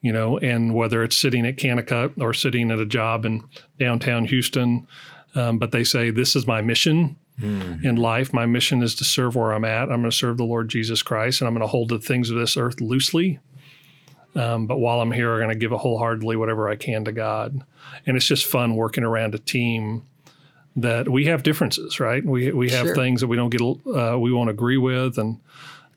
you 0.00 0.12
know, 0.12 0.38
and 0.38 0.74
whether 0.74 1.02
it's 1.02 1.16
sitting 1.16 1.46
at 1.46 1.56
Kanakuk 1.56 2.18
or 2.20 2.32
sitting 2.32 2.70
at 2.70 2.78
a 2.78 2.86
job 2.86 3.24
in 3.26 3.42
downtown 3.78 4.24
Houston, 4.26 4.86
um, 5.34 5.58
but 5.58 5.72
they 5.72 5.84
say, 5.84 6.10
This 6.10 6.34
is 6.34 6.46
my 6.46 6.62
mission 6.62 7.16
mm. 7.40 7.84
in 7.84 7.96
life. 7.96 8.32
My 8.32 8.46
mission 8.46 8.82
is 8.82 8.94
to 8.96 9.04
serve 9.04 9.36
where 9.36 9.52
I'm 9.52 9.64
at. 9.64 9.82
I'm 9.82 10.00
going 10.00 10.10
to 10.10 10.16
serve 10.16 10.36
the 10.36 10.44
Lord 10.44 10.68
Jesus 10.68 11.02
Christ, 11.02 11.40
and 11.40 11.48
I'm 11.48 11.54
going 11.54 11.66
to 11.66 11.70
hold 11.70 11.88
the 11.88 11.98
things 11.98 12.30
of 12.30 12.36
this 12.36 12.56
earth 12.56 12.80
loosely. 12.80 13.40
Um, 14.36 14.66
but 14.66 14.78
while 14.78 15.00
I'm 15.00 15.10
here, 15.10 15.32
I'm 15.32 15.40
going 15.40 15.48
to 15.50 15.56
give 15.56 15.72
a 15.72 15.78
wholeheartedly 15.78 16.36
whatever 16.36 16.68
I 16.68 16.76
can 16.76 17.04
to 17.04 17.12
God. 17.12 17.60
And 18.06 18.16
it's 18.16 18.26
just 18.26 18.46
fun 18.46 18.76
working 18.76 19.04
around 19.04 19.34
a 19.34 19.38
team 19.38 20.04
that 20.76 21.08
we 21.08 21.26
have 21.26 21.42
differences, 21.42 21.98
right? 21.98 22.24
We 22.24 22.52
we 22.52 22.70
have 22.70 22.86
sure. 22.86 22.94
things 22.94 23.20
that 23.20 23.26
we 23.26 23.36
don't 23.36 23.50
get, 23.50 23.60
uh, 23.60 24.18
we 24.18 24.32
won't 24.32 24.50
agree 24.50 24.76
with, 24.76 25.18
and 25.18 25.38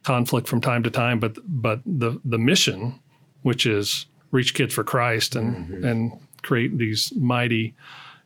conflict 0.04 0.48
from 0.48 0.62
time 0.62 0.84
to 0.84 0.90
time. 0.90 1.20
But 1.20 1.38
but 1.46 1.82
the 1.86 2.20
the 2.26 2.40
mission, 2.40 3.00
which 3.44 3.66
is 3.66 4.08
reach 4.32 4.54
kids 4.56 4.74
for 4.74 4.84
Christ 4.84 5.36
and 5.36 5.56
mm-hmm. 5.56 5.86
and 5.86 6.20
create 6.42 6.78
these 6.78 7.14
mighty 7.16 7.76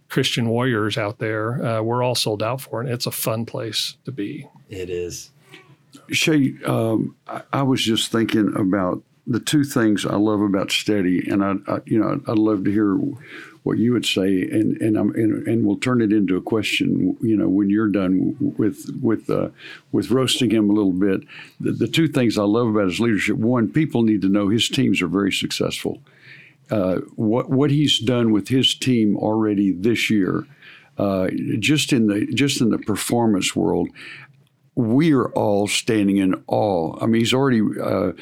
Christian 0.10 0.50
warriors 0.50 0.98
out 0.98 1.20
there, 1.20 1.63
uh, 1.63 1.82
we're 1.82 2.04
all 2.04 2.15
sold 2.15 2.41
out 2.41 2.62
for 2.62 2.84
it. 2.84 2.89
It's 2.89 3.06
a 3.06 3.12
fun 3.12 3.46
place 3.46 3.98
to 4.06 4.12
be. 4.12 4.48
It 4.70 4.89
is. 4.89 5.32
Shay, 6.12 6.54
um, 6.65 7.15
I, 7.28 7.41
I, 7.52 7.63
was 7.63 7.84
just 7.84 8.12
thinking 8.12 8.54
about 8.56 9.04
the 9.26 9.39
two 9.39 9.63
things 9.63 10.06
I 10.06 10.15
love 10.15 10.41
about 10.41 10.72
Steady, 10.72 11.30
and 11.30 11.43
I, 11.43 11.56
I, 11.67 11.80
you 11.86 12.00
know, 12.00 12.22
I'd 12.28 12.38
love 12.38 12.63
to 12.65 12.72
hear 12.72 12.96
what 13.63 13.78
you 13.78 13.91
would 13.91 14.06
say, 14.06 14.43
and 14.43 14.82
and, 14.82 14.98
I'm, 14.98 15.13
and 15.15 15.46
and 15.48 15.65
we'll 15.65 15.78
turn 15.78 16.02
it 16.02 16.13
into 16.13 16.38
a 16.38 16.41
question. 16.41 17.17
You 17.22 17.36
know, 17.36 17.50
when 17.50 17.70
you're 17.70 17.89
done 17.89 18.36
with 18.39 18.89
with 19.02 19.30
uh, 19.30 19.50
with 19.91 20.12
roasting 20.12 20.52
him 20.52 20.70
a 20.70 20.74
little 20.74 20.93
bit, 20.93 21.22
the, 21.60 21.74
the 21.74 21.88
two 21.88 22.08
things 22.08 22.38
I 22.38 22.43
love 22.43 22.67
about 22.67 22.86
his 22.86 23.02
leadership: 23.02 23.36
one, 23.36 23.70
people 23.70 24.04
need 24.04 24.22
to 24.22 24.30
know 24.30 24.48
his 24.48 24.70
teams 24.70 25.02
are 25.02 25.08
very 25.08 25.34
successful 25.34 26.00
uh, 26.69 26.97
what 27.15 27.49
what 27.49 27.71
he's 27.71 27.99
done 27.99 28.32
with 28.32 28.49
his 28.49 28.75
team 28.75 29.17
already 29.17 29.71
this 29.71 30.10
year, 30.10 30.45
uh, 30.97 31.30
just 31.60 31.93
in 31.93 32.08
the 32.08 32.25
just 32.34 32.62
in 32.62 32.69
the 32.69 32.77
performance 32.77 33.56
world, 33.56 33.89
we 34.75 35.13
are 35.13 35.30
all 35.30 35.67
standing 35.67 36.17
in 36.17 36.43
awe. 36.47 36.97
I 37.01 37.06
mean, 37.06 37.21
he's 37.21 37.34
already. 37.34 37.62
Uh, 37.82 38.13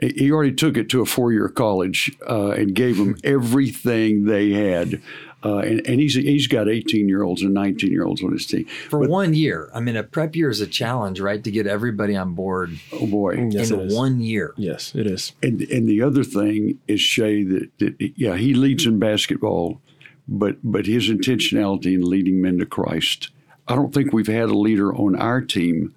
he 0.00 0.30
already 0.32 0.52
took 0.52 0.76
it 0.76 0.90
to 0.90 1.00
a 1.00 1.06
four-year 1.06 1.48
college 1.48 2.14
uh, 2.28 2.50
and 2.50 2.74
gave 2.74 2.98
them 2.98 3.16
everything 3.24 4.24
they 4.24 4.50
had. 4.50 5.00
Uh, 5.44 5.58
and, 5.58 5.86
and, 5.86 6.00
he's 6.00 6.14
he's 6.14 6.46
got 6.46 6.68
18 6.68 7.06
year 7.06 7.22
olds 7.22 7.42
and 7.42 7.52
19 7.52 7.90
year 7.92 8.04
olds 8.04 8.22
on 8.24 8.32
his 8.32 8.46
team 8.46 8.64
for 8.88 9.00
but, 9.00 9.10
one 9.10 9.34
year. 9.34 9.70
I 9.74 9.80
mean, 9.80 9.94
a 9.94 10.02
prep 10.02 10.34
year 10.34 10.48
is 10.48 10.62
a 10.62 10.66
challenge, 10.66 11.20
right? 11.20 11.44
To 11.44 11.50
get 11.50 11.66
everybody 11.66 12.16
on 12.16 12.34
board. 12.34 12.78
Oh 12.92 13.06
boy, 13.06 13.48
yes, 13.50 13.70
in 13.70 13.88
one 13.94 14.20
year. 14.20 14.54
Yes, 14.56 14.94
it 14.94 15.06
is. 15.06 15.32
And 15.42 15.60
and 15.62 15.86
the 15.86 16.00
other 16.00 16.24
thing 16.24 16.78
is 16.88 17.02
Shay 17.02 17.44
that, 17.44 17.78
that 17.78 18.12
yeah 18.16 18.36
he 18.36 18.54
leads 18.54 18.86
in 18.86 18.98
basketball, 18.98 19.82
but 20.26 20.56
but 20.62 20.86
his 20.86 21.10
intentionality 21.10 21.94
in 21.94 22.02
leading 22.02 22.40
men 22.40 22.58
to 22.58 22.66
Christ. 22.66 23.30
I 23.68 23.74
don't 23.74 23.92
think 23.92 24.12
we've 24.12 24.26
had 24.26 24.48
a 24.48 24.58
leader 24.58 24.94
on 24.94 25.16
our 25.16 25.40
team 25.40 25.94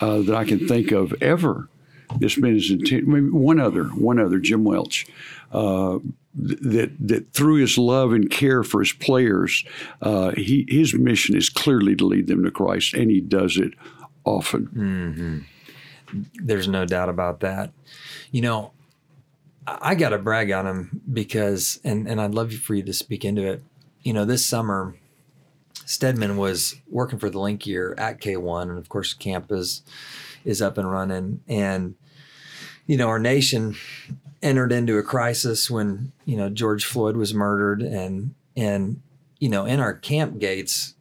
uh, 0.00 0.22
that 0.22 0.34
I 0.34 0.44
can 0.44 0.66
think 0.66 0.90
of 0.90 1.14
ever. 1.22 1.68
This 2.18 2.36
man 2.36 2.56
is 2.56 2.70
intent. 2.70 3.06
Maybe 3.06 3.28
one 3.28 3.60
other, 3.60 3.84
one 3.84 4.18
other, 4.18 4.38
Jim 4.38 4.64
Welch. 4.64 5.06
Uh, 5.52 5.98
that 6.32 6.92
that 7.00 7.32
through 7.32 7.56
his 7.56 7.76
love 7.76 8.12
and 8.12 8.30
care 8.30 8.62
for 8.62 8.80
his 8.80 8.92
players, 8.92 9.64
uh, 10.00 10.30
he 10.32 10.64
his 10.68 10.94
mission 10.94 11.36
is 11.36 11.48
clearly 11.48 11.96
to 11.96 12.06
lead 12.06 12.28
them 12.28 12.44
to 12.44 12.50
Christ, 12.50 12.94
and 12.94 13.10
he 13.10 13.20
does 13.20 13.56
it 13.56 13.72
often. 14.24 15.46
Mm-hmm. 16.12 16.44
There's 16.46 16.68
no 16.68 16.84
doubt 16.84 17.08
about 17.08 17.40
that. 17.40 17.72
You 18.30 18.42
know, 18.42 18.72
I 19.66 19.96
got 19.96 20.10
to 20.10 20.18
brag 20.18 20.52
on 20.52 20.66
him 20.66 21.00
because, 21.12 21.80
and 21.82 22.08
and 22.08 22.20
I'd 22.20 22.34
love 22.34 22.52
for 22.52 22.74
you 22.74 22.84
to 22.84 22.92
speak 22.92 23.24
into 23.24 23.44
it. 23.46 23.62
You 24.02 24.12
know, 24.12 24.24
this 24.24 24.46
summer, 24.46 24.94
Stedman 25.84 26.36
was 26.36 26.76
working 26.88 27.18
for 27.18 27.28
the 27.28 27.40
Link 27.40 27.66
Year 27.66 27.94
at 27.98 28.20
K1, 28.20 28.62
and 28.62 28.78
of 28.78 28.88
course, 28.88 29.14
campus 29.14 29.66
is 29.68 29.82
is 30.44 30.62
up 30.62 30.78
and 30.78 30.90
running, 30.90 31.40
and 31.48 31.94
you 32.90 32.96
know, 32.96 33.06
our 33.06 33.20
nation 33.20 33.76
entered 34.42 34.72
into 34.72 34.98
a 34.98 35.02
crisis 35.04 35.70
when 35.70 36.10
you 36.24 36.36
know 36.36 36.50
George 36.50 36.84
Floyd 36.84 37.16
was 37.16 37.32
murdered, 37.32 37.82
and 37.82 38.34
and 38.56 39.00
you 39.38 39.48
know 39.48 39.64
in 39.64 39.78
our 39.78 39.94
camp 39.94 40.40
gates 40.40 40.94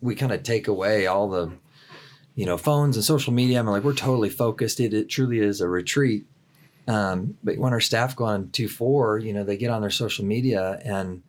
we 0.00 0.14
kind 0.14 0.30
of 0.30 0.44
take 0.44 0.68
away 0.68 1.08
all 1.08 1.28
the 1.28 1.50
you 2.36 2.46
know 2.46 2.56
phones 2.56 2.96
and 2.96 3.04
social 3.04 3.32
media. 3.32 3.58
I'm 3.58 3.66
like 3.66 3.82
we're 3.82 3.92
totally 3.92 4.30
focused. 4.30 4.78
It, 4.78 4.94
it 4.94 5.08
truly 5.08 5.40
is 5.40 5.60
a 5.60 5.66
retreat. 5.66 6.26
Um, 6.86 7.36
but 7.42 7.58
when 7.58 7.72
our 7.72 7.80
staff 7.80 8.14
go 8.14 8.26
on 8.26 8.50
two 8.50 8.68
four, 8.68 9.18
you 9.18 9.32
know 9.32 9.42
they 9.42 9.56
get 9.56 9.70
on 9.70 9.80
their 9.80 9.90
social 9.90 10.24
media 10.24 10.80
and 10.84 11.24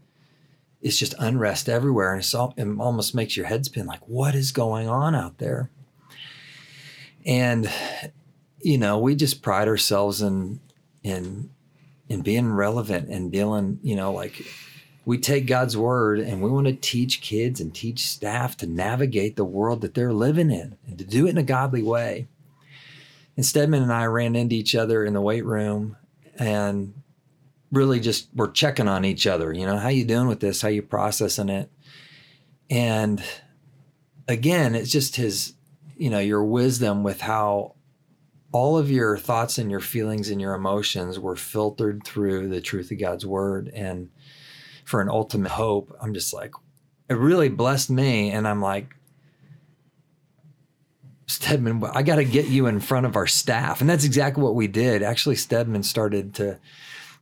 it's 0.84 0.99
just 0.99 1.15
unrest 1.17 1.67
everywhere, 1.67 2.12
and 2.13 2.19
it's 2.19 2.36
all, 2.36 2.54
it 2.56 2.67
almost 2.80 3.15
makes 3.15 3.36
your 3.36 3.47
head 3.47 3.65
spin. 3.65 3.88
Like 3.88 4.08
what 4.08 4.36
is 4.36 4.52
going 4.52 4.88
on 4.88 5.15
out 5.15 5.39
there? 5.39 5.71
And 7.26 7.67
you 8.63 8.78
know 8.78 8.97
we 8.97 9.15
just 9.15 9.41
pride 9.41 9.67
ourselves 9.67 10.21
in 10.21 10.60
in 11.04 11.49
in 12.10 12.21
being 12.21 12.54
relevant 12.54 13.10
and 13.10 13.32
dealing, 13.32 13.80
you 13.82 13.95
know, 13.95 14.12
like 14.12 14.45
we 15.06 15.17
take 15.17 15.47
God's 15.47 15.76
word 15.76 16.19
and 16.19 16.41
we 16.41 16.49
want 16.49 16.67
to 16.67 16.73
teach 16.73 17.21
kids 17.21 17.60
and 17.60 17.73
teach 17.73 18.08
staff 18.08 18.56
to 18.58 18.67
navigate 18.67 19.36
the 19.36 19.45
world 19.45 19.82
that 19.82 19.93
they're 19.93 20.13
living 20.13 20.52
in 20.52 20.78
and 20.88 20.97
to 20.97 21.04
do 21.04 21.28
it 21.28 21.32
in 21.32 21.38
a 21.38 21.43
godly 21.43 21.84
way. 21.84 22.28
And 23.36 23.45
Stedman 23.45 23.84
and 23.84 23.91
I 23.91 24.06
ran 24.06 24.36
into 24.36 24.56
each 24.56 24.76
other 24.76 25.04
in 25.04 25.13
the 25.13 25.21
weight 25.21 25.45
room 25.45 25.97
and 26.38 26.93
really 27.71 27.99
just 27.99 28.28
were 28.36 28.52
checking 28.52 28.88
on 28.88 29.04
each 29.04 29.26
other, 29.26 29.52
you 29.52 29.65
know, 29.65 29.78
how 29.78 29.89
you 29.89 30.06
doing 30.06 30.28
with 30.28 30.39
this? 30.39 30.62
How 30.62 30.67
you 30.67 30.84
processing 30.84 31.49
it? 31.49 31.71
And 32.69 33.23
again, 34.28 34.76
it's 34.76 34.91
just 34.91 35.15
his, 35.15 35.54
you 35.97 36.10
know, 36.10 36.19
your 36.19 36.43
wisdom 36.43 37.02
with 37.02 37.21
how 37.21 37.73
all 38.53 38.77
of 38.77 38.89
your 38.89 39.17
thoughts 39.17 39.57
and 39.57 39.69
your 39.69 39.81
feelings 39.81 40.29
and 40.29 40.39
your 40.39 40.53
emotions 40.53 41.19
were 41.19 41.35
filtered 41.35 42.05
through 42.05 42.47
the 42.47 42.61
truth 42.61 42.89
of 42.91 42.99
God's 42.99 43.25
word. 43.25 43.69
And 43.73 44.09
for 44.85 45.01
an 45.01 45.09
ultimate 45.09 45.51
hope. 45.51 45.95
I'm 46.01 46.13
just 46.13 46.33
like, 46.33 46.53
it 47.09 47.15
really 47.15 47.49
blessed 47.49 47.89
me. 47.89 48.31
And 48.31 48.47
I'm 48.47 48.61
like, 48.61 48.95
Stedman, 51.25 51.83
I 51.93 52.03
got 52.03 52.17
to 52.17 52.25
get 52.25 52.47
you 52.47 52.67
in 52.67 52.79
front 52.79 53.05
of 53.05 53.15
our 53.15 53.27
staff. 53.27 53.81
And 53.81 53.89
that's 53.89 54.03
exactly 54.03 54.43
what 54.43 54.55
we 54.55 54.67
did. 54.67 55.01
Actually, 55.01 55.35
Stedman 55.35 55.83
started 55.83 56.33
to 56.35 56.59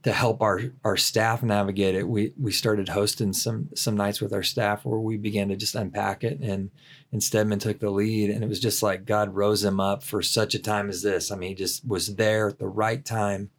to 0.03 0.11
help 0.11 0.41
our 0.41 0.61
our 0.83 0.97
staff 0.97 1.43
navigate 1.43 1.95
it. 1.95 2.07
We 2.07 2.33
we 2.39 2.51
started 2.51 2.89
hosting 2.89 3.33
some 3.33 3.69
some 3.75 3.95
nights 3.95 4.21
with 4.21 4.33
our 4.33 4.43
staff 4.43 4.83
where 4.85 4.99
we 4.99 5.17
began 5.17 5.49
to 5.49 5.55
just 5.55 5.75
unpack 5.75 6.23
it 6.23 6.39
and 6.39 6.71
and 7.11 7.23
Stedman 7.23 7.59
took 7.59 7.79
the 7.79 7.89
lead 7.89 8.29
and 8.29 8.43
it 8.43 8.47
was 8.47 8.59
just 8.59 8.81
like 8.81 9.05
God 9.05 9.35
rose 9.35 9.63
him 9.63 9.79
up 9.79 10.03
for 10.03 10.21
such 10.21 10.55
a 10.55 10.59
time 10.59 10.89
as 10.89 11.01
this. 11.01 11.31
I 11.31 11.35
mean, 11.35 11.49
he 11.49 11.55
just 11.55 11.87
was 11.87 12.15
there 12.15 12.49
at 12.49 12.59
the 12.59 12.67
right 12.67 13.03
time. 13.03 13.51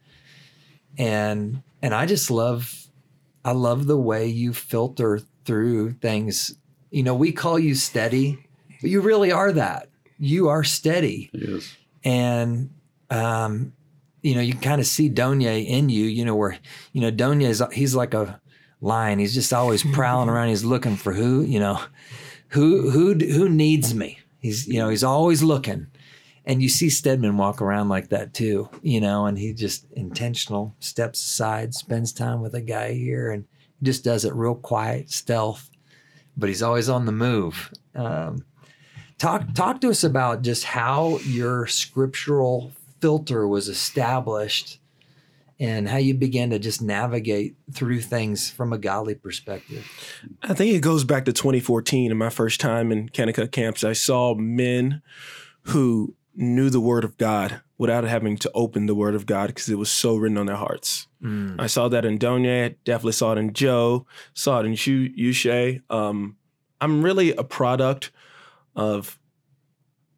And 0.99 1.63
and 1.81 1.95
I 1.95 2.07
just 2.07 2.31
love 2.31 2.87
I 3.45 3.53
love 3.53 3.87
the 3.87 3.99
way 3.99 4.27
you 4.27 4.53
filter 4.53 5.21
through 5.45 5.93
things. 5.95 6.57
You 6.91 7.03
know, 7.03 7.15
we 7.15 7.33
call 7.33 7.59
you 7.59 7.75
steady, 7.75 8.47
but 8.81 8.91
you 8.91 9.01
really 9.01 9.33
are 9.33 9.53
that 9.53 9.89
you 10.23 10.49
are 10.49 10.63
steady. 10.63 11.31
Yes. 11.33 11.77
And 12.05 12.71
um, 13.11 13.73
you 14.23 14.35
know, 14.35 14.41
you 14.41 14.55
kind 14.55 14.81
of 14.81 14.87
see 14.87 15.11
Donye 15.11 15.67
in 15.67 15.89
you, 15.89 16.05
you 16.05 16.25
know, 16.25 16.37
where, 16.37 16.57
you 16.93 17.01
know, 17.01 17.11
Donye 17.11 17.49
is 17.49 17.63
he's 17.73 17.95
like 17.95 18.15
a 18.15 18.41
lion. 18.81 19.19
He's 19.19 19.35
just 19.35 19.53
always 19.53 19.83
prowling 19.83 20.29
around. 20.31 20.49
He's 20.49 20.65
looking 20.65 20.97
for 20.97 21.13
who, 21.13 21.43
you 21.43 21.59
know, 21.59 21.81
who 22.49 22.91
who 22.91 23.15
who 23.15 23.49
needs 23.49 23.95
me. 23.95 24.21
He's 24.39 24.67
you 24.67 24.79
know, 24.79 24.89
he's 24.89 25.05
always 25.05 25.43
looking. 25.43 25.89
And 26.45 26.61
you 26.61 26.69
see 26.69 26.91
Stedman 26.91 27.37
walk 27.37 27.63
around 27.63 27.89
like 27.89 28.09
that 28.09 28.35
too, 28.35 28.69
you 28.83 29.01
know, 29.01 29.27
and 29.27 29.39
he 29.39 29.53
just 29.53 29.87
intentional 29.93 30.75
steps 30.81 31.25
aside, 31.25 31.73
spends 31.73 32.13
time 32.13 32.41
with 32.41 32.55
a 32.55 32.61
guy 32.61 32.95
here 32.95 33.31
and 33.31 33.45
just 33.81 34.03
does 34.03 34.25
it 34.25 34.35
real 34.35 34.57
quiet, 34.57 35.11
stealth, 35.11 35.71
but 36.37 36.49
he's 36.49 36.63
always 36.63 36.89
on 36.89 37.07
the 37.07 37.13
move. 37.13 37.73
Um, 37.95 38.45
Talk 39.23 39.55
talk 39.55 39.81
to 39.83 39.89
us 39.91 40.03
about 40.03 40.43
just 40.43 40.65
how 40.65 41.19
your 41.19 41.69
scriptural 41.69 42.73
filter 43.03 43.47
was 43.47 43.69
established 43.69 44.79
and 45.59 45.89
how 45.89 45.97
you 45.97 46.15
began 46.15 46.51
to 46.51 46.59
just 46.59 46.81
navigate 46.81 47.57
through 47.73 48.01
things 48.01 48.49
from 48.49 48.73
a 48.73 48.79
godly 48.79 49.15
perspective. 49.15 49.87
I 50.43 50.55
think 50.55 50.73
it 50.75 50.81
goes 50.81 51.05
back 51.05 51.25
to 51.25 51.33
2014 51.33 52.11
and 52.11 52.19
my 52.19 52.31
first 52.31 52.61
time 52.61 52.91
in 52.93 53.09
Kanakuk 53.09 53.51
Kamps. 53.51 53.85
I 53.85 53.93
saw 53.93 54.35
men 54.35 55.03
who 55.63 56.15
knew 56.35 56.71
the 56.71 56.81
word 56.81 57.05
of 57.05 57.19
God 57.19 57.61
without 57.77 58.05
having 58.05 58.37
to 58.39 58.51
open 58.55 58.87
the 58.87 58.95
word 58.95 59.17
of 59.17 59.27
God 59.27 59.49
because 59.49 59.69
it 59.69 59.79
was 59.79 59.91
so 59.91 60.17
written 60.17 60.39
on 60.39 60.47
their 60.47 60.57
hearts. 60.57 61.09
Mm. 61.23 61.61
I 61.61 61.67
saw 61.67 61.89
that 61.89 62.05
in 62.05 62.19
Donye, 62.19 62.77
definitely 62.85 63.13
saw 63.13 63.33
it 63.33 63.39
in 63.39 63.53
Joe, 63.53 64.07
saw 64.35 64.61
it 64.61 64.67
in 64.67 64.73
Yushe. 64.75 65.83
Um, 65.91 66.37
I'm 66.81 67.03
really 67.03 67.33
a 67.33 67.45
product 67.45 68.13
of 68.75 69.19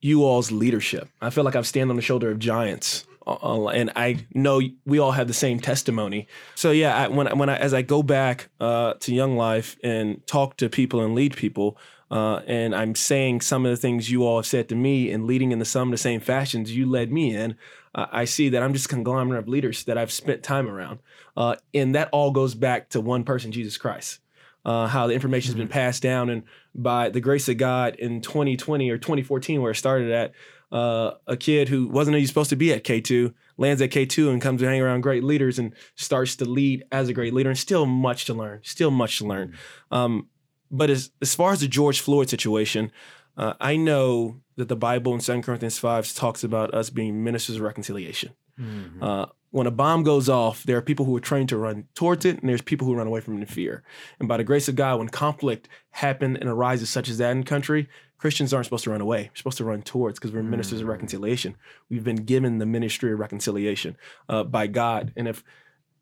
you 0.04 0.22
all's 0.22 0.52
leadership. 0.52 1.08
I 1.22 1.30
feel 1.30 1.44
like 1.44 1.56
I'm 1.56 1.64
standing 1.64 1.88
on 1.88 1.96
the 1.96 2.02
shoulder 2.02 2.30
of 2.30 2.38
giants. 2.38 3.06
Uh, 3.26 3.38
uh, 3.42 3.68
and 3.68 3.90
I 3.96 4.26
know 4.34 4.60
we 4.84 4.98
all 4.98 5.12
have 5.12 5.28
the 5.28 5.34
same 5.34 5.58
testimony. 5.58 6.28
So 6.54 6.72
yeah, 6.72 6.94
I, 6.94 7.08
when 7.08 7.38
when 7.38 7.48
I, 7.48 7.56
as 7.56 7.72
I 7.72 7.80
go 7.80 8.02
back 8.02 8.50
uh, 8.60 8.94
to 9.00 9.14
Young 9.14 9.38
Life 9.38 9.78
and 9.82 10.24
talk 10.26 10.58
to 10.58 10.68
people 10.68 11.00
and 11.00 11.14
lead 11.14 11.34
people, 11.34 11.78
uh, 12.10 12.42
and 12.46 12.76
I'm 12.76 12.94
saying 12.94 13.40
some 13.40 13.64
of 13.64 13.70
the 13.70 13.78
things 13.78 14.10
you 14.10 14.26
all 14.26 14.36
have 14.36 14.46
said 14.46 14.68
to 14.68 14.74
me 14.74 15.10
and 15.10 15.24
leading 15.26 15.52
in 15.52 15.58
the 15.58 15.64
some 15.64 15.88
of 15.88 15.92
the 15.92 15.96
same 15.96 16.20
fashions 16.20 16.76
you 16.76 16.84
led 16.84 17.10
me 17.10 17.34
in, 17.34 17.56
uh, 17.94 18.04
I 18.12 18.26
see 18.26 18.50
that 18.50 18.62
I'm 18.62 18.74
just 18.74 18.84
a 18.84 18.90
conglomerate 18.90 19.38
of 19.38 19.48
leaders 19.48 19.84
that 19.84 19.96
I've 19.96 20.12
spent 20.12 20.42
time 20.42 20.68
around, 20.68 20.98
uh, 21.34 21.56
and 21.72 21.94
that 21.94 22.10
all 22.12 22.30
goes 22.30 22.54
back 22.54 22.90
to 22.90 23.00
one 23.00 23.24
person, 23.24 23.52
Jesus 23.52 23.78
Christ 23.78 24.20
uh, 24.64 24.86
how 24.86 25.06
the 25.06 25.14
information 25.14 25.48
has 25.48 25.56
been 25.56 25.66
mm-hmm. 25.66 25.72
passed 25.72 26.02
down, 26.02 26.30
and 26.30 26.42
by 26.74 27.08
the 27.08 27.20
grace 27.20 27.48
of 27.48 27.56
God, 27.56 27.96
in 27.96 28.20
2020 28.20 28.90
or 28.90 28.98
2014, 28.98 29.62
where 29.62 29.72
it 29.72 29.76
started 29.76 30.10
at, 30.10 30.32
uh, 30.72 31.12
a 31.26 31.36
kid 31.36 31.68
who 31.68 31.86
wasn't 31.88 32.16
even 32.16 32.26
supposed 32.26 32.50
to 32.50 32.56
be 32.56 32.72
at 32.72 32.82
K2 32.82 33.32
lands 33.56 33.80
at 33.80 33.90
K2 33.90 34.30
and 34.30 34.42
comes 34.42 34.60
to 34.60 34.66
hang 34.66 34.80
around 34.80 35.02
great 35.02 35.24
leaders 35.24 35.58
and 35.58 35.72
starts 35.94 36.36
to 36.36 36.44
lead 36.44 36.84
as 36.90 37.08
a 37.08 37.12
great 37.12 37.34
leader, 37.34 37.50
and 37.50 37.58
still 37.58 37.86
much 37.86 38.24
to 38.26 38.34
learn, 38.34 38.60
still 38.62 38.90
much 38.90 39.18
to 39.18 39.26
learn. 39.26 39.48
Mm-hmm. 39.48 39.94
Um, 39.94 40.28
but 40.70 40.90
as 40.90 41.10
as 41.22 41.34
far 41.34 41.52
as 41.52 41.60
the 41.60 41.68
George 41.68 42.00
Floyd 42.00 42.28
situation, 42.28 42.90
uh, 43.36 43.54
I 43.60 43.76
know 43.76 44.40
that 44.56 44.68
the 44.68 44.76
Bible 44.76 45.14
in 45.14 45.20
2 45.20 45.42
Corinthians 45.42 45.78
5 45.78 46.14
talks 46.14 46.44
about 46.44 46.74
us 46.74 46.90
being 46.90 47.24
ministers 47.24 47.56
of 47.56 47.62
reconciliation. 47.62 48.32
Mm-hmm. 48.58 49.02
Uh, 49.02 49.26
when 49.54 49.68
a 49.68 49.70
bomb 49.70 50.02
goes 50.02 50.28
off, 50.28 50.64
there 50.64 50.76
are 50.76 50.82
people 50.82 51.06
who 51.06 51.16
are 51.16 51.20
trained 51.20 51.48
to 51.48 51.56
run 51.56 51.86
towards 51.94 52.24
it, 52.24 52.40
and 52.40 52.48
there's 52.48 52.60
people 52.60 52.88
who 52.88 52.96
run 52.96 53.06
away 53.06 53.20
from 53.20 53.36
it 53.36 53.40
in 53.42 53.46
fear. 53.46 53.84
And 54.18 54.26
by 54.28 54.36
the 54.36 54.42
grace 54.42 54.66
of 54.68 54.74
God, 54.74 54.98
when 54.98 55.08
conflict 55.08 55.68
happens 55.90 56.38
and 56.40 56.48
arises 56.48 56.90
such 56.90 57.08
as 57.08 57.18
that 57.18 57.30
in 57.30 57.44
country, 57.44 57.88
Christians 58.18 58.52
aren't 58.52 58.66
supposed 58.66 58.82
to 58.82 58.90
run 58.90 59.00
away. 59.00 59.30
We're 59.30 59.36
supposed 59.36 59.58
to 59.58 59.64
run 59.64 59.82
towards 59.82 60.18
because 60.18 60.32
we're 60.32 60.42
mm. 60.42 60.48
ministers 60.48 60.80
of 60.80 60.88
reconciliation. 60.88 61.54
We've 61.88 62.02
been 62.02 62.24
given 62.24 62.58
the 62.58 62.66
ministry 62.66 63.12
of 63.12 63.20
reconciliation 63.20 63.96
uh, 64.28 64.42
by 64.42 64.66
God. 64.66 65.12
And 65.16 65.28
if 65.28 65.44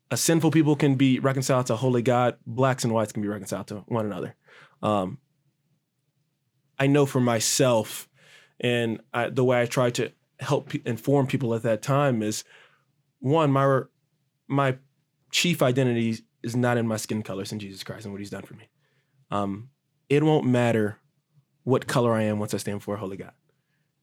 a 0.09 0.17
sinful 0.17 0.49
people 0.49 0.75
can 0.75 0.95
be 0.95 1.19
reconciled 1.19 1.67
to 1.67 1.73
a 1.73 1.77
holy 1.77 2.01
God, 2.01 2.37
blacks 2.47 2.83
and 2.83 2.91
whites 2.91 3.11
can 3.11 3.21
be 3.21 3.27
reconciled 3.27 3.67
to 3.67 3.83
one 3.85 4.07
another. 4.07 4.35
Um, 4.81 5.19
I 6.79 6.87
know 6.87 7.05
for 7.05 7.21
myself, 7.21 8.09
and 8.59 8.99
I, 9.13 9.29
the 9.29 9.43
way 9.43 9.61
I 9.61 9.67
try 9.67 9.91
to 9.91 10.11
help 10.39 10.69
p- 10.69 10.81
inform 10.87 11.27
people 11.27 11.53
at 11.53 11.61
that 11.61 11.83
time 11.83 12.23
is 12.23 12.43
one, 13.23 13.51
my 13.51 13.81
my 14.49 14.77
chief 15.31 15.61
identity 15.61 16.19
is 16.43 16.57
not 16.57 16.77
in 16.77 16.85
my 16.85 16.97
skin 16.97 17.23
color, 17.23 17.43
it's 17.43 17.53
in 17.53 17.59
Jesus 17.59 17.83
Christ 17.83 18.05
and 18.05 18.13
what 18.13 18.19
He's 18.19 18.29
done 18.29 18.43
for 18.43 18.53
me. 18.53 18.67
Um, 19.31 19.69
it 20.09 20.23
won't 20.23 20.45
matter 20.45 20.99
what 21.63 21.87
color 21.87 22.13
I 22.13 22.23
am 22.23 22.37
once 22.37 22.53
I 22.53 22.57
stand 22.57 22.83
for 22.83 22.95
a 22.95 22.99
holy 22.99 23.15
God. 23.15 23.31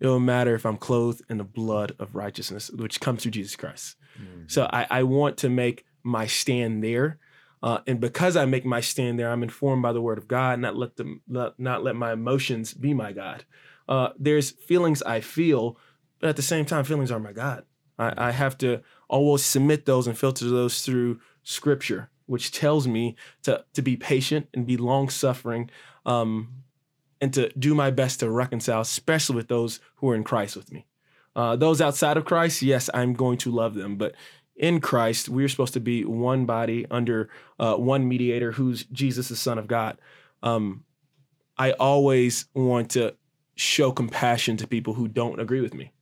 It 0.01 0.07
won't 0.07 0.25
matter 0.25 0.55
if 0.55 0.65
I'm 0.65 0.79
clothed 0.79 1.23
in 1.29 1.37
the 1.37 1.45
blood 1.45 1.93
of 1.99 2.15
righteousness, 2.15 2.71
which 2.71 3.01
comes 3.01 3.23
through 3.23 3.33
Jesus 3.33 3.55
Christ. 3.57 3.97
Mm-hmm. 4.19 4.45
So 4.47 4.67
I, 4.73 4.87
I, 4.89 5.03
want 5.03 5.37
to 5.39 5.51
make 5.51 5.85
my 6.03 6.27
stand 6.27 6.83
there. 6.83 7.19
Uh, 7.63 7.81
and 7.87 8.01
because 8.01 8.35
I 8.35 8.47
make 8.47 8.65
my 8.65 8.81
stand 8.81 9.19
there, 9.19 9.31
I'm 9.31 9.43
informed 9.43 9.83
by 9.83 9.93
the 9.93 10.01
word 10.01 10.17
of 10.17 10.27
God, 10.27 10.59
not 10.59 10.77
let 10.77 10.97
them 10.97 11.21
not, 11.29 11.61
not 11.61 11.85
let 11.85 11.95
my 11.95 12.13
emotions 12.13 12.73
be 12.73 12.95
my 12.95 13.13
God. 13.13 13.45
Uh, 13.87 14.09
there's 14.19 14.51
feelings 14.51 15.03
I 15.03 15.21
feel, 15.21 15.77
but 16.21 16.31
at 16.31 16.37
the 16.37 16.43
same 16.43 16.65
time, 16.65 16.85
feelings 16.85 17.11
are 17.11 17.21
my 17.21 17.33
God. 17.33 17.65
I, 18.01 18.29
I 18.29 18.31
have 18.31 18.57
to 18.59 18.81
always 19.09 19.45
submit 19.45 19.85
those 19.85 20.07
and 20.07 20.19
filter 20.19 20.49
those 20.49 20.83
through 20.85 21.21
scripture, 21.43 22.11
which 22.27 22.51
tells 22.51 22.89
me 22.89 23.17
to, 23.43 23.65
to 23.75 23.83
be 23.83 23.97
patient 23.97 24.49
and 24.55 24.67
be 24.67 24.77
long 24.77 25.09
suffering 25.09 25.71
um, 26.07 26.49
and 27.21 27.33
to 27.35 27.51
do 27.59 27.75
my 27.75 27.91
best 27.91 28.21
to 28.21 28.31
reconcile, 28.31 28.81
especially 28.81 29.37
with 29.37 29.49
those 29.49 29.81
who 29.97 30.09
are 30.11 30.15
in 30.15 30.25
Christ 30.25 30.57
with 30.57 30.73
me. 30.73 30.87
Uh, 31.37 31.55
those 31.57 31.81
outside 31.81 32.17
of 32.17 32.25
Christ, 32.25 32.63
yes, 32.63 32.89
I'm 32.93 33.13
going 33.13 33.39
to 33.39 33.51
love 33.51 33.75
them, 33.75 33.97
but 33.97 34.15
in 34.57 34.81
Christ, 34.81 35.29
we're 35.29 35.49
supposed 35.49 35.75
to 35.75 35.81
be 35.81 36.05
one 36.05 36.45
body 36.45 36.87
under 36.91 37.31
uh, 37.59 37.77
one 37.77 38.09
mediator 38.09 38.53
who's 38.53 38.85
Jesus, 38.85 39.29
the 39.29 39.37
Son 39.37 39.59
of 39.59 39.67
God. 39.67 39.99
Um, 40.43 40.85
I 41.57 41.73
always 41.73 42.47
want 42.55 42.91
to 42.91 43.15
show 43.55 43.93
compassion 43.93 44.57
to 44.59 44.67
people 44.67 44.95
who 44.95 45.09
don't 45.09 45.41
agree 45.41 45.61
with 45.61 45.75
me. 45.75 45.93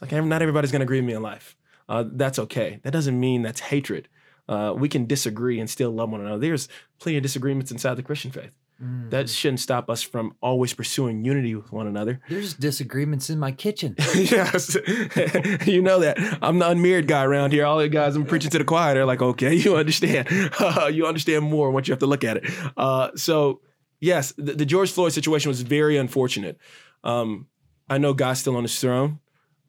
It's 0.00 0.12
like 0.12 0.24
not 0.24 0.42
everybody's 0.42 0.72
going 0.72 0.80
to 0.80 0.84
agree 0.84 0.98
with 0.98 1.06
me 1.06 1.14
in 1.14 1.22
life 1.22 1.56
uh, 1.88 2.04
that's 2.12 2.38
okay. 2.38 2.80
That 2.82 2.92
doesn't 2.92 3.18
mean 3.18 3.42
that's 3.42 3.60
hatred. 3.60 4.08
Uh, 4.48 4.74
we 4.76 4.88
can 4.88 5.06
disagree 5.06 5.58
and 5.60 5.68
still 5.68 5.90
love 5.90 6.10
one 6.10 6.20
another. 6.20 6.38
There's 6.38 6.68
plenty 6.98 7.16
of 7.18 7.22
disagreements 7.22 7.70
inside 7.70 7.94
the 7.94 8.02
Christian 8.02 8.30
faith. 8.30 8.50
Mm. 8.82 9.10
That 9.10 9.28
shouldn't 9.28 9.60
stop 9.60 9.90
us 9.90 10.02
from 10.02 10.36
always 10.40 10.72
pursuing 10.72 11.24
unity 11.24 11.54
with 11.54 11.72
one 11.72 11.86
another. 11.86 12.20
There's 12.28 12.54
disagreements 12.54 13.28
in 13.28 13.38
my 13.38 13.50
kitchen. 13.50 13.96
yes. 14.14 14.76
you 15.66 15.82
know 15.82 15.98
that. 16.00 16.38
I'm 16.40 16.60
the 16.60 16.68
unmarried 16.68 17.08
guy 17.08 17.24
around 17.24 17.52
here. 17.52 17.66
All 17.66 17.78
the 17.78 17.88
guys 17.88 18.14
I'm 18.14 18.24
preaching 18.24 18.50
to 18.52 18.58
the 18.58 18.64
choir, 18.64 18.94
they're 18.94 19.04
like, 19.04 19.20
okay, 19.20 19.54
you 19.54 19.76
understand. 19.76 20.28
you 20.92 21.06
understand 21.06 21.44
more 21.44 21.70
once 21.70 21.88
you 21.88 21.92
have 21.92 21.98
to 22.00 22.06
look 22.06 22.22
at 22.22 22.38
it. 22.38 22.44
Uh, 22.76 23.10
so, 23.16 23.60
yes, 24.00 24.32
the, 24.38 24.52
the, 24.54 24.64
George 24.64 24.92
Floyd 24.92 25.12
situation 25.12 25.48
was 25.48 25.62
very 25.62 25.96
unfortunate. 25.96 26.58
Um, 27.02 27.48
I 27.90 27.98
know 27.98 28.14
God's 28.14 28.40
still 28.40 28.56
on 28.56 28.62
his 28.62 28.78
throne. 28.78 29.18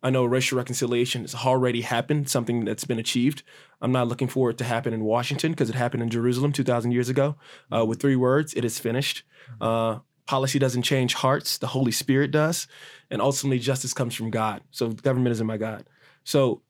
I 0.01 0.09
know 0.09 0.25
racial 0.25 0.57
reconciliation 0.57 1.21
has 1.21 1.35
already 1.35 1.81
happened, 1.81 2.29
something 2.29 2.65
that's 2.65 2.85
been 2.85 2.99
achieved. 2.99 3.43
I'm 3.81 3.91
not 3.91 4.07
looking 4.07 4.27
for 4.27 4.49
it 4.49 4.57
to 4.59 4.63
happen 4.63 4.93
in 4.93 5.03
Washington 5.03 5.51
because 5.51 5.69
it 5.69 5.75
happened 5.75 6.03
in 6.03 6.09
Jerusalem 6.09 6.51
2,000 6.51 6.91
years 6.91 7.09
ago. 7.09 7.35
Uh, 7.73 7.85
with 7.85 7.99
three 7.99 8.15
words, 8.15 8.53
it 8.53 8.63
is 8.63 8.79
finished. 8.79 9.23
Uh, 9.59 9.99
policy 10.25 10.59
doesn't 10.59 10.83
change 10.83 11.15
hearts, 11.15 11.57
the 11.57 11.67
Holy 11.67 11.91
Spirit 11.91 12.31
does. 12.31 12.67
And 13.09 13.21
ultimately, 13.21 13.59
justice 13.59 13.93
comes 13.93 14.15
from 14.15 14.29
God. 14.29 14.61
So, 14.71 14.89
government 14.89 15.31
isn't 15.31 15.47
my 15.47 15.57
God. 15.57 15.85
So, 16.23 16.61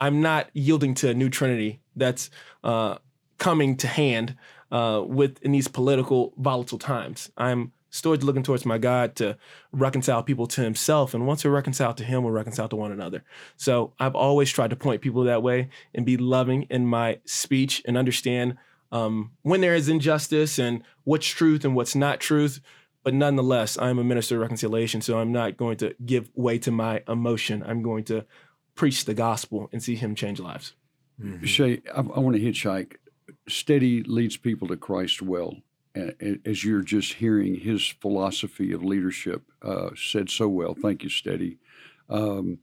I'm 0.00 0.22
not 0.22 0.48
yielding 0.54 0.94
to 0.94 1.10
a 1.10 1.14
new 1.14 1.28
Trinity 1.28 1.80
that's 1.96 2.30
uh, 2.64 2.96
coming 3.38 3.76
to 3.78 3.86
hand 3.86 4.36
uh, 4.70 5.02
with 5.04 5.42
in 5.42 5.52
these 5.52 5.68
political 5.68 6.32
volatile 6.38 6.78
times. 6.78 7.30
I'm 7.36 7.72
Storage 7.90 8.22
looking 8.22 8.44
towards 8.44 8.64
my 8.64 8.78
God 8.78 9.16
to 9.16 9.36
reconcile 9.72 10.22
people 10.22 10.46
to 10.46 10.62
himself. 10.62 11.12
And 11.12 11.26
once 11.26 11.44
we're 11.44 11.50
reconciled 11.50 11.96
to 11.98 12.04
him, 12.04 12.22
we're 12.22 12.30
reconciled 12.30 12.70
to 12.70 12.76
one 12.76 12.92
another. 12.92 13.24
So 13.56 13.92
I've 13.98 14.14
always 14.14 14.50
tried 14.50 14.70
to 14.70 14.76
point 14.76 15.02
people 15.02 15.24
that 15.24 15.42
way 15.42 15.68
and 15.94 16.06
be 16.06 16.16
loving 16.16 16.62
in 16.70 16.86
my 16.86 17.18
speech 17.24 17.82
and 17.84 17.98
understand 17.98 18.56
um, 18.92 19.32
when 19.42 19.60
there 19.60 19.74
is 19.74 19.88
injustice 19.88 20.58
and 20.58 20.82
what's 21.04 21.26
truth 21.26 21.64
and 21.64 21.74
what's 21.74 21.94
not 21.94 22.20
truth. 22.20 22.60
But 23.02 23.14
nonetheless, 23.14 23.78
I'm 23.78 23.98
a 23.98 24.04
minister 24.04 24.36
of 24.36 24.42
reconciliation, 24.42 25.00
so 25.00 25.18
I'm 25.18 25.32
not 25.32 25.56
going 25.56 25.78
to 25.78 25.94
give 26.04 26.30
way 26.34 26.58
to 26.58 26.70
my 26.70 27.02
emotion. 27.08 27.62
I'm 27.66 27.82
going 27.82 28.04
to 28.04 28.26
preach 28.74 29.04
the 29.04 29.14
gospel 29.14 29.70
and 29.72 29.82
see 29.82 29.94
Him 29.94 30.14
change 30.14 30.38
lives. 30.38 30.74
Mm-hmm. 31.20 31.44
Shay, 31.44 31.82
I, 31.94 32.00
I 32.00 32.20
want 32.20 32.36
to 32.36 32.42
hitchhike. 32.42 32.96
Steady 33.48 34.02
leads 34.02 34.36
people 34.36 34.68
to 34.68 34.76
Christ 34.76 35.22
well. 35.22 35.56
As 35.94 36.64
you're 36.64 36.82
just 36.82 37.14
hearing 37.14 37.56
his 37.56 37.86
philosophy 37.86 38.72
of 38.72 38.84
leadership 38.84 39.42
uh, 39.62 39.90
said 39.96 40.30
so 40.30 40.48
well. 40.48 40.74
Thank 40.80 41.02
you, 41.02 41.10
Steady. 41.10 41.58
Um, 42.08 42.58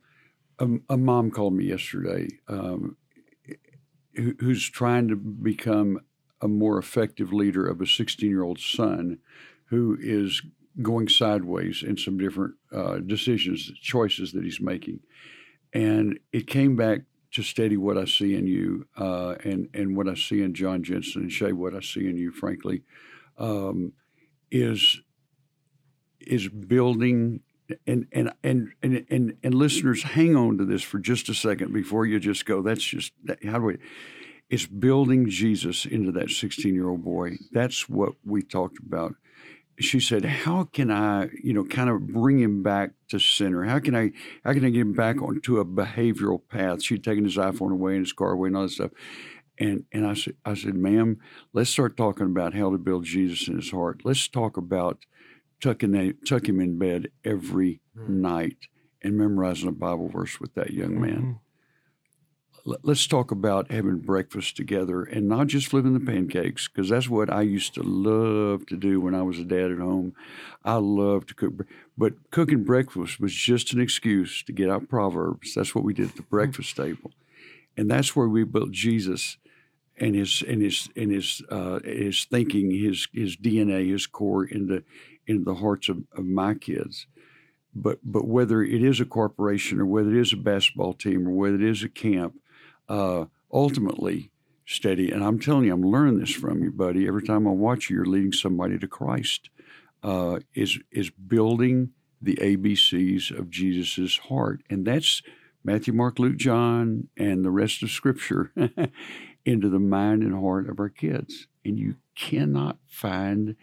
a, 0.60 0.68
a, 0.90 0.98
mom 0.98 1.32
called 1.32 1.54
me 1.54 1.66
yesterday 1.66 2.28
um, 2.48 2.98
who, 4.16 4.34
who's 4.40 4.70
trying 4.70 5.08
to 5.10 5.16
become 5.16 6.00
a 6.42 6.48
more 6.48 6.78
effective 6.78 7.34
leader 7.34 7.68
of 7.68 7.82
a 7.82 7.88
16 7.88 8.30
year 8.30 8.44
old 8.44 8.60
son 8.60 9.20
who 9.66 9.98
is 10.00 10.42
going 10.82 11.10
sideways 11.10 11.84
in 11.84 11.98
some 11.98 12.18
different 12.18 12.56
uh, 12.72 12.98
decisions, 12.98 13.72
choices 13.82 14.32
that 14.34 14.44
he's 14.44 14.62
making. 14.62 15.00
And 15.74 16.20
it 16.32 16.48
came 16.48 16.76
back 16.76 17.02
to 17.32 17.44
steady 17.44 17.78
what 17.78 17.98
I 17.98 18.06
see 18.06 18.36
in 18.36 18.48
you 18.48 18.88
uh, 18.98 19.36
and, 19.44 19.70
and 19.74 19.98
what 19.98 20.08
I 20.08 20.16
see 20.16 20.42
in 20.42 20.54
John 20.54 20.84
Jensen 20.84 21.24
and 21.24 21.32
Shay, 21.32 21.52
what 21.52 21.76
I 21.76 21.82
see 21.82 22.08
in 22.08 22.18
you, 22.18 22.32
frankly, 22.32 22.84
um, 23.38 23.94
is 24.52 25.02
is 26.20 26.48
building 26.48 27.42
and 27.86 28.08
and, 28.12 28.32
and 28.44 28.74
and 28.84 29.38
and 29.44 29.54
listeners 29.54 30.04
hang 30.04 30.36
on 30.36 30.58
to 30.58 30.66
this 30.66 30.84
for 30.84 31.00
just 31.00 31.30
a 31.30 31.34
second 31.34 31.74
before 31.74 32.06
you 32.06 32.20
just 32.20 32.46
go 32.46 32.62
that's 32.62 32.84
just 32.84 33.12
how 33.44 33.60
do 33.60 33.66
we 33.66 33.78
it's 34.50 34.66
building 34.66 35.30
Jesus 35.30 35.86
into 35.86 36.12
that 36.14 36.30
16 36.30 36.74
year 36.74 36.90
old 36.90 37.04
boy. 37.04 37.38
That's 37.52 37.90
what 37.90 38.14
we 38.26 38.42
talked 38.42 38.80
about. 38.80 39.16
She 39.80 40.00
said, 40.00 40.26
"How 40.26 40.64
can 40.64 40.90
I, 40.90 41.30
you 41.44 41.54
know, 41.54 41.64
kind 41.64 41.90
of 41.90 42.08
bring 42.08 42.40
him 42.40 42.64
back 42.64 42.94
to 43.10 43.20
center? 43.20 43.64
How 43.66 43.78
can 43.78 43.96
I, 43.96 44.12
how 44.44 44.54
can 44.54 44.66
I 44.66 44.70
get 44.70 44.82
him 44.82 44.94
back 44.94 45.22
onto 45.22 45.60
a 45.60 45.66
behavioral 45.66 46.42
path?" 46.50 46.82
She'd 46.82 47.04
taken 47.04 47.26
his 47.26 47.38
iPhone 47.38 47.74
away 47.74 47.96
and 47.96 48.06
his 48.06 48.14
car 48.14 48.32
away 48.32 48.48
and 48.48 48.58
all 48.58 48.64
that 48.64 48.72
stuff. 48.72 48.92
And 49.60 49.86
and 49.92 50.06
I 50.06 50.14
said, 50.14 50.36
I 50.46 50.54
said, 50.54 50.76
"Ma'am, 50.76 51.18
let's 51.54 51.70
start 51.70 51.98
talking 51.98 52.28
about 52.28 52.54
how 52.54 52.72
to 52.72 52.78
build 52.78 53.06
Jesus 53.06 53.48
in 53.48 53.56
his 53.56 53.72
heart. 53.72 54.02
Let's 54.04 54.28
talk 54.28 54.58
about 54.58 55.06
tucking 55.62 55.92
that, 55.92 56.26
tuck 56.26 56.48
him 56.48 56.60
in 56.60 56.78
bed 56.78 57.10
every 57.24 57.82
mm-hmm. 57.98 58.22
night 58.22 58.58
and 59.02 59.18
memorizing 59.18 59.70
a 59.70 59.72
Bible 59.72 60.10
verse 60.10 60.40
with 60.40 60.54
that 60.56 60.72
young 60.72 61.00
man." 61.00 61.18
Mm-hmm 61.18 61.32
let's 62.84 63.08
talk 63.08 63.32
about 63.32 63.72
having 63.72 64.00
breakfast 64.00 64.58
together 64.58 65.04
and 65.04 65.28
not 65.28 65.48
just 65.48 65.68
flipping 65.68 65.94
the 65.94 66.00
pancakes 66.00 66.68
because 66.68 66.90
that's 66.90 67.10
what 67.10 67.32
I 67.32 67.42
used 67.42 67.74
to 67.76 67.84
love 67.84 68.66
to 68.68 68.76
do 68.76 69.00
when 69.00 69.16
I 69.16 69.22
was 69.22 69.40
a 69.40 69.46
dad 69.46 69.72
at 69.72 69.78
home. 69.78 70.14
I 70.66 70.76
loved 70.76 71.30
to 71.30 71.34
cook, 71.34 71.54
but 71.98 72.14
cooking 72.32 72.64
breakfast 72.64 73.20
was 73.20 73.34
just 73.34 73.74
an 73.74 73.80
excuse 73.80 74.44
to 74.44 74.52
get 74.52 74.70
out 74.70 74.90
Proverbs. 74.90 75.54
That's 75.56 75.74
what 75.74 75.84
we 75.84 75.94
did 75.94 76.10
at 76.10 76.16
the 76.16 76.24
breakfast 76.24 76.76
table, 76.76 77.12
and 77.78 77.90
that's 77.90 78.16
where 78.16 78.28
we 78.28 78.44
built 78.44 78.72
Jesus 78.72 79.38
and 80.00 80.16
his 80.16 80.44
and 80.48 80.62
his 80.62 80.90
and 80.96 81.12
his 81.12 81.42
uh, 81.50 81.80
his 81.84 82.26
thinking, 82.26 82.72
his 82.72 83.08
his 83.14 83.38
DNA, 83.38 83.92
his 83.92 84.08
core 84.08 84.46
into 84.46 84.84
into 85.26 85.44
the 85.44 85.56
hearts 85.56 85.90
of, 85.90 86.04
of 86.16 86.26
my 86.26 86.54
kids 86.54 87.08
but 87.78 88.00
but 88.04 88.28
whether 88.28 88.64
it 88.64 88.84
is 88.84 89.00
a 89.00 89.06
corporation 89.06 89.80
or 89.80 89.86
whether 89.86 90.10
it 90.10 90.20
is 90.20 90.34
a 90.34 90.38
basketball 90.38 90.94
team 90.94 91.28
or 91.28 91.32
whether 91.32 91.56
it 91.56 91.64
is 91.64 91.84
a 91.84 91.90
camp, 91.90 92.40
uh, 92.90 93.26
ultimately 93.52 94.32
steady. 94.66 95.12
And 95.12 95.24
I'm 95.24 95.40
telling 95.40 95.66
you, 95.66 95.74
I'm 95.74 95.84
learning 95.84 96.20
this 96.20 96.32
from 96.32 96.64
you, 96.64 96.72
buddy. 96.72 97.08
Every 97.08 97.24
time 97.24 97.48
I 97.48 97.52
watch 97.52 97.90
you, 97.90 97.98
you're 97.98 98.06
leading 98.06 98.34
somebody 98.34 98.78
to 98.80 98.88
Christ. 98.88 99.50
Uh, 100.04 100.40
is 100.54 100.80
is 100.92 101.10
building 101.10 101.92
the 102.22 102.36
ABCs 102.36 103.38
of 103.38 103.50
Jesus's 103.50 104.18
heart, 104.18 104.62
and 104.70 104.86
that's 104.86 105.22
Matthew, 105.64 105.94
Mark, 105.94 106.18
Luke, 106.18 106.38
John, 106.38 107.10
and 107.18 107.44
the 107.44 107.52
rest 107.52 107.84
of 107.84 107.92
Scripture 107.92 108.52
into 109.48 109.70
the 109.70 109.80
mind 109.80 110.24
and 110.24 110.36
heart 110.36 110.70
of 110.70 110.78
our 110.78 110.90
kids. 110.90 111.48
And 111.64 111.80
you 111.80 111.96
cannot 112.16 112.78
find 112.86 113.56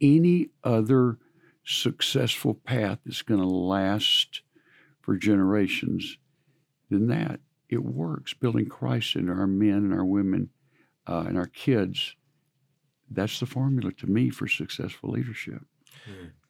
any 0.00 0.48
other 0.64 1.18
successful 1.62 2.54
path 2.54 3.00
that's 3.04 3.22
going 3.22 3.40
to 3.40 3.46
last 3.46 4.40
for 5.02 5.14
generations 5.16 6.16
than 6.90 7.08
that 7.08 7.40
it 7.68 7.84
works. 7.84 8.32
Building 8.32 8.66
Christ 8.66 9.14
into 9.14 9.32
our 9.32 9.46
men 9.46 9.74
and 9.74 9.92
our 9.92 10.04
women 10.04 10.48
uh, 11.06 11.24
and 11.28 11.36
our 11.36 11.46
kids. 11.46 12.16
That's 13.10 13.38
the 13.38 13.46
formula 13.46 13.92
to 13.92 14.06
me 14.06 14.30
for 14.30 14.48
successful 14.48 15.10
leadership. 15.10 15.62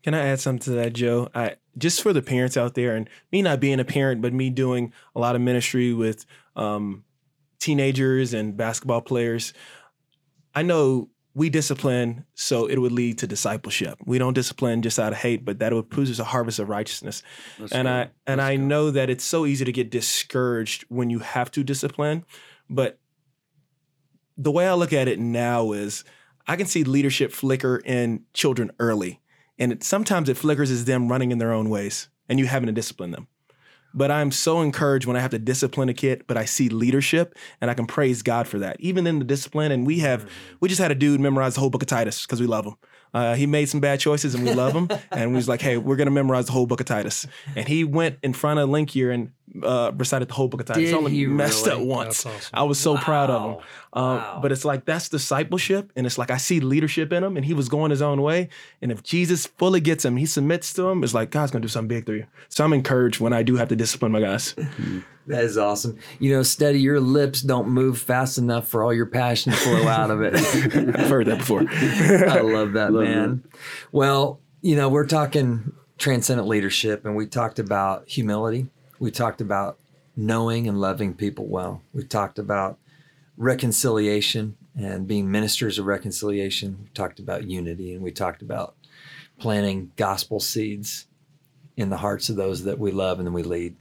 Can 0.02 0.14
I 0.14 0.28
add 0.28 0.40
something 0.40 0.64
to 0.64 0.70
that, 0.72 0.92
Joe? 0.92 1.28
I 1.34 1.56
just 1.76 2.02
for 2.02 2.12
the 2.12 2.22
parents 2.22 2.56
out 2.56 2.74
there, 2.74 2.94
and 2.94 3.10
me 3.32 3.42
not 3.42 3.58
being 3.58 3.80
a 3.80 3.84
parent, 3.84 4.22
but 4.22 4.32
me 4.32 4.50
doing 4.50 4.92
a 5.14 5.20
lot 5.20 5.34
of 5.34 5.42
ministry 5.42 5.92
with 5.92 6.24
um, 6.54 7.04
teenagers 7.58 8.34
and 8.34 8.56
basketball 8.56 9.00
players. 9.00 9.52
I 10.54 10.62
know 10.62 11.10
we 11.34 11.50
discipline 11.50 12.24
so 12.34 12.66
it 12.66 12.78
would 12.78 12.92
lead 12.92 13.18
to 13.18 13.26
discipleship. 13.26 13.98
We 14.06 14.18
don't 14.18 14.32
discipline 14.32 14.80
just 14.80 14.98
out 14.98 15.12
of 15.12 15.18
hate, 15.18 15.44
but 15.44 15.58
that 15.58 15.72
would 15.74 15.90
produce 15.90 16.18
a 16.18 16.24
harvest 16.24 16.58
of 16.58 16.70
righteousness. 16.70 17.22
Let's 17.58 17.72
and 17.72 17.86
go. 17.86 17.92
I 17.92 18.00
and 18.26 18.38
Let's 18.38 18.48
I 18.48 18.56
go. 18.56 18.62
know 18.62 18.90
that 18.90 19.10
it's 19.10 19.24
so 19.24 19.44
easy 19.44 19.64
to 19.64 19.72
get 19.72 19.90
discouraged 19.90 20.86
when 20.88 21.10
you 21.10 21.18
have 21.18 21.50
to 21.52 21.62
discipline, 21.62 22.24
but 22.70 22.98
the 24.38 24.50
way 24.50 24.66
I 24.66 24.74
look 24.74 24.92
at 24.92 25.08
it 25.08 25.18
now 25.18 25.72
is 25.72 26.04
I 26.46 26.56
can 26.56 26.66
see 26.66 26.84
leadership 26.84 27.32
flicker 27.32 27.78
in 27.84 28.24
children 28.32 28.70
early. 28.78 29.20
And 29.58 29.72
it, 29.72 29.82
sometimes 29.82 30.28
it 30.28 30.36
flickers 30.36 30.70
as 30.70 30.84
them 30.84 31.08
running 31.08 31.32
in 31.32 31.38
their 31.38 31.52
own 31.52 31.70
ways 31.70 32.08
and 32.28 32.38
you 32.38 32.46
having 32.46 32.66
to 32.66 32.72
discipline 32.72 33.10
them. 33.10 33.28
But 33.96 34.10
I'm 34.10 34.30
so 34.30 34.60
encouraged 34.60 35.06
when 35.06 35.16
I 35.16 35.20
have 35.20 35.30
to 35.30 35.38
discipline 35.38 35.88
a 35.88 35.94
kid, 35.94 36.24
but 36.26 36.36
I 36.36 36.44
see 36.44 36.68
leadership 36.68 37.34
and 37.60 37.70
I 37.70 37.74
can 37.74 37.86
praise 37.86 38.22
God 38.22 38.46
for 38.46 38.58
that. 38.58 38.76
Even 38.78 39.06
in 39.06 39.18
the 39.18 39.24
discipline, 39.24 39.72
and 39.72 39.86
we 39.86 40.00
have, 40.00 40.20
mm-hmm. 40.20 40.56
we 40.60 40.68
just 40.68 40.80
had 40.80 40.90
a 40.90 40.94
dude 40.94 41.20
memorize 41.20 41.54
the 41.54 41.60
whole 41.60 41.70
book 41.70 41.82
of 41.82 41.88
Titus 41.88 42.22
because 42.22 42.40
we 42.40 42.46
love 42.46 42.66
him. 42.66 42.74
Uh, 43.14 43.34
he 43.34 43.46
made 43.46 43.66
some 43.66 43.80
bad 43.80 43.98
choices 43.98 44.34
and 44.34 44.44
we 44.44 44.52
love 44.52 44.74
him. 44.74 44.90
and 45.10 45.30
we 45.30 45.36
was 45.36 45.48
like, 45.48 45.62
hey, 45.62 45.78
we're 45.78 45.96
going 45.96 46.06
to 46.06 46.12
memorize 46.12 46.46
the 46.46 46.52
whole 46.52 46.66
book 46.66 46.80
of 46.80 46.86
Titus. 46.86 47.26
And 47.54 47.66
he 47.66 47.82
went 47.82 48.18
in 48.22 48.34
front 48.34 48.60
of 48.60 48.68
Link 48.68 48.94
Year 48.94 49.10
and 49.10 49.32
uh, 49.62 49.92
recited 49.96 50.28
the 50.28 50.34
whole 50.34 50.48
book 50.48 50.60
of 50.60 50.66
Titus. 50.66 50.90
Did 50.90 50.94
only 50.94 51.12
he 51.12 51.26
messed 51.26 51.66
really? 51.66 51.82
up 51.82 51.86
once. 51.86 52.26
Awesome. 52.26 52.50
I 52.52 52.62
was 52.64 52.78
so 52.78 52.94
wow. 52.94 53.00
proud 53.00 53.30
of 53.30 53.42
him. 53.42 53.64
Uh, 53.92 54.00
wow. 54.00 54.38
But 54.42 54.52
it's 54.52 54.64
like 54.64 54.84
that's 54.84 55.08
discipleship, 55.08 55.92
and 55.96 56.06
it's 56.06 56.18
like 56.18 56.30
I 56.30 56.36
see 56.36 56.60
leadership 56.60 57.12
in 57.12 57.24
him, 57.24 57.36
and 57.36 57.44
he 57.44 57.54
was 57.54 57.68
going 57.68 57.90
his 57.90 58.02
own 58.02 58.22
way. 58.22 58.48
And 58.82 58.92
if 58.92 59.02
Jesus 59.02 59.46
fully 59.46 59.80
gets 59.80 60.04
him, 60.04 60.16
he 60.16 60.26
submits 60.26 60.72
to 60.74 60.88
him. 60.88 61.04
It's 61.04 61.14
like 61.14 61.30
God's 61.30 61.50
gonna 61.52 61.62
do 61.62 61.68
something 61.68 61.88
big 61.88 62.06
through 62.06 62.16
you. 62.16 62.26
So 62.48 62.64
I'm 62.64 62.72
encouraged 62.72 63.20
when 63.20 63.32
I 63.32 63.42
do 63.42 63.56
have 63.56 63.68
to 63.68 63.76
discipline 63.76 64.12
my 64.12 64.20
guys. 64.20 64.54
That 65.28 65.42
is 65.42 65.58
awesome. 65.58 65.98
You 66.20 66.32
know, 66.32 66.44
steady, 66.44 66.80
your 66.80 67.00
lips 67.00 67.42
don't 67.42 67.68
move 67.68 67.98
fast 67.98 68.38
enough 68.38 68.68
for 68.68 68.84
all 68.84 68.94
your 68.94 69.06
passion 69.06 69.52
to 69.52 69.58
flow 69.58 69.88
out 69.88 70.10
of 70.10 70.22
it. 70.22 70.34
I've 70.96 71.08
heard 71.08 71.26
that 71.26 71.38
before. 71.38 71.62
I 71.70 72.42
love 72.42 72.74
that, 72.74 72.92
love 72.92 73.04
man. 73.04 73.42
That. 73.42 73.58
Well, 73.90 74.40
you 74.62 74.76
know, 74.76 74.88
we're 74.88 75.06
talking 75.06 75.72
transcendent 75.98 76.46
leadership 76.46 77.04
and 77.04 77.16
we 77.16 77.26
talked 77.26 77.58
about 77.58 78.08
humility 78.08 78.68
we 78.98 79.10
talked 79.10 79.40
about 79.40 79.78
knowing 80.16 80.68
and 80.68 80.80
loving 80.80 81.14
people 81.14 81.46
well. 81.46 81.82
We 81.92 82.04
talked 82.04 82.38
about 82.38 82.78
reconciliation 83.36 84.56
and 84.78 85.06
being 85.06 85.30
ministers 85.30 85.78
of 85.78 85.86
reconciliation. 85.86 86.78
We 86.82 86.88
talked 86.90 87.18
about 87.18 87.48
unity 87.48 87.92
and 87.92 88.02
we 88.02 88.10
talked 88.10 88.42
about 88.42 88.76
planting 89.38 89.92
gospel 89.96 90.40
seeds 90.40 91.06
in 91.76 91.90
the 91.90 91.98
hearts 91.98 92.28
of 92.28 92.36
those 92.36 92.64
that 92.64 92.78
we 92.78 92.90
love 92.90 93.20
and 93.20 93.34
we 93.34 93.42
lead. 93.42 93.76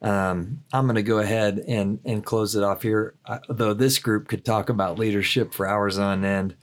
Um, 0.00 0.62
I'm 0.72 0.86
going 0.86 0.96
to 0.96 1.02
go 1.02 1.18
ahead 1.18 1.64
and 1.66 1.98
and 2.04 2.24
close 2.24 2.54
it 2.54 2.62
off 2.62 2.82
here. 2.82 3.14
Uh, 3.24 3.38
though 3.48 3.72
this 3.72 3.98
group 3.98 4.28
could 4.28 4.44
talk 4.44 4.68
about 4.68 4.98
leadership 4.98 5.54
for 5.54 5.66
hours 5.66 5.98
on 5.98 6.24
end, 6.24 6.56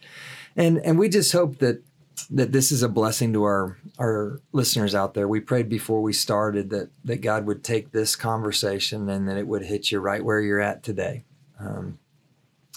and 0.56 0.78
and 0.78 1.00
we 1.00 1.10
just 1.10 1.32
hope 1.32 1.58
that 1.58 1.84
that 2.30 2.52
this 2.52 2.72
is 2.72 2.84
a 2.84 2.90
blessing 2.90 3.34
to 3.34 3.44
our 3.44 3.78
our 4.00 4.40
listeners 4.52 4.96
out 4.96 5.14
there. 5.14 5.28
We 5.28 5.40
prayed 5.40 5.70
before 5.70 6.02
we 6.02 6.14
started 6.14 6.70
that 6.70 6.90
that 7.06 7.22
God 7.22 7.46
would 7.46 7.64
take 7.64 7.92
this 7.92 8.16
conversation 8.16 9.10
and 9.10 9.28
that 9.28 9.38
it 9.38 9.48
would 9.48 9.64
hit 9.64 9.92
you 9.92 10.00
right 10.00 10.24
where 10.24 10.40
you're 10.40 10.62
at 10.62 10.84
today. 10.84 11.24
Um, 11.60 12.00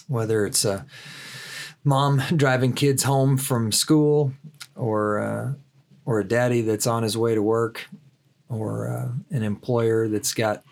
whether 0.07 0.45
it's 0.45 0.65
a 0.65 0.85
mom 1.83 2.21
driving 2.35 2.73
kids 2.73 3.03
home 3.03 3.37
from 3.37 3.71
school, 3.71 4.33
or 4.75 5.19
uh, 5.19 5.53
or 6.05 6.19
a 6.19 6.27
daddy 6.27 6.61
that's 6.61 6.87
on 6.87 7.03
his 7.03 7.17
way 7.17 7.33
to 7.33 7.41
work, 7.41 7.87
or 8.49 8.89
uh, 8.89 9.35
an 9.35 9.43
employer 9.43 10.07
that's 10.07 10.33
got 10.33 10.63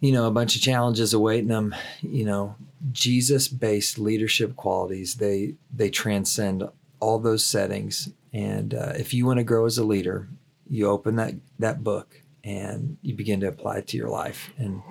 you 0.00 0.12
know 0.12 0.26
a 0.26 0.32
bunch 0.32 0.56
of 0.56 0.62
challenges 0.62 1.12
awaiting 1.12 1.48
them. 1.48 1.74
You 2.00 2.24
know, 2.24 2.56
Jesus-based 2.92 3.98
leadership 3.98 4.56
qualities 4.56 5.16
they 5.16 5.54
they 5.74 5.90
transcend 5.90 6.64
all 7.00 7.18
those 7.18 7.44
settings. 7.44 8.10
And 8.32 8.74
uh, 8.74 8.92
if 8.96 9.12
you 9.12 9.26
want 9.26 9.38
to 9.38 9.44
grow 9.44 9.66
as 9.66 9.78
a 9.78 9.84
leader, 9.84 10.28
you 10.68 10.86
open 10.86 11.16
that 11.16 11.34
that 11.58 11.82
book 11.82 12.22
and 12.44 12.96
you 13.02 13.14
begin 13.14 13.40
to 13.40 13.48
apply 13.48 13.78
it 13.78 13.86
to 13.88 13.96
your 13.96 14.08
life. 14.08 14.50
And 14.56 14.82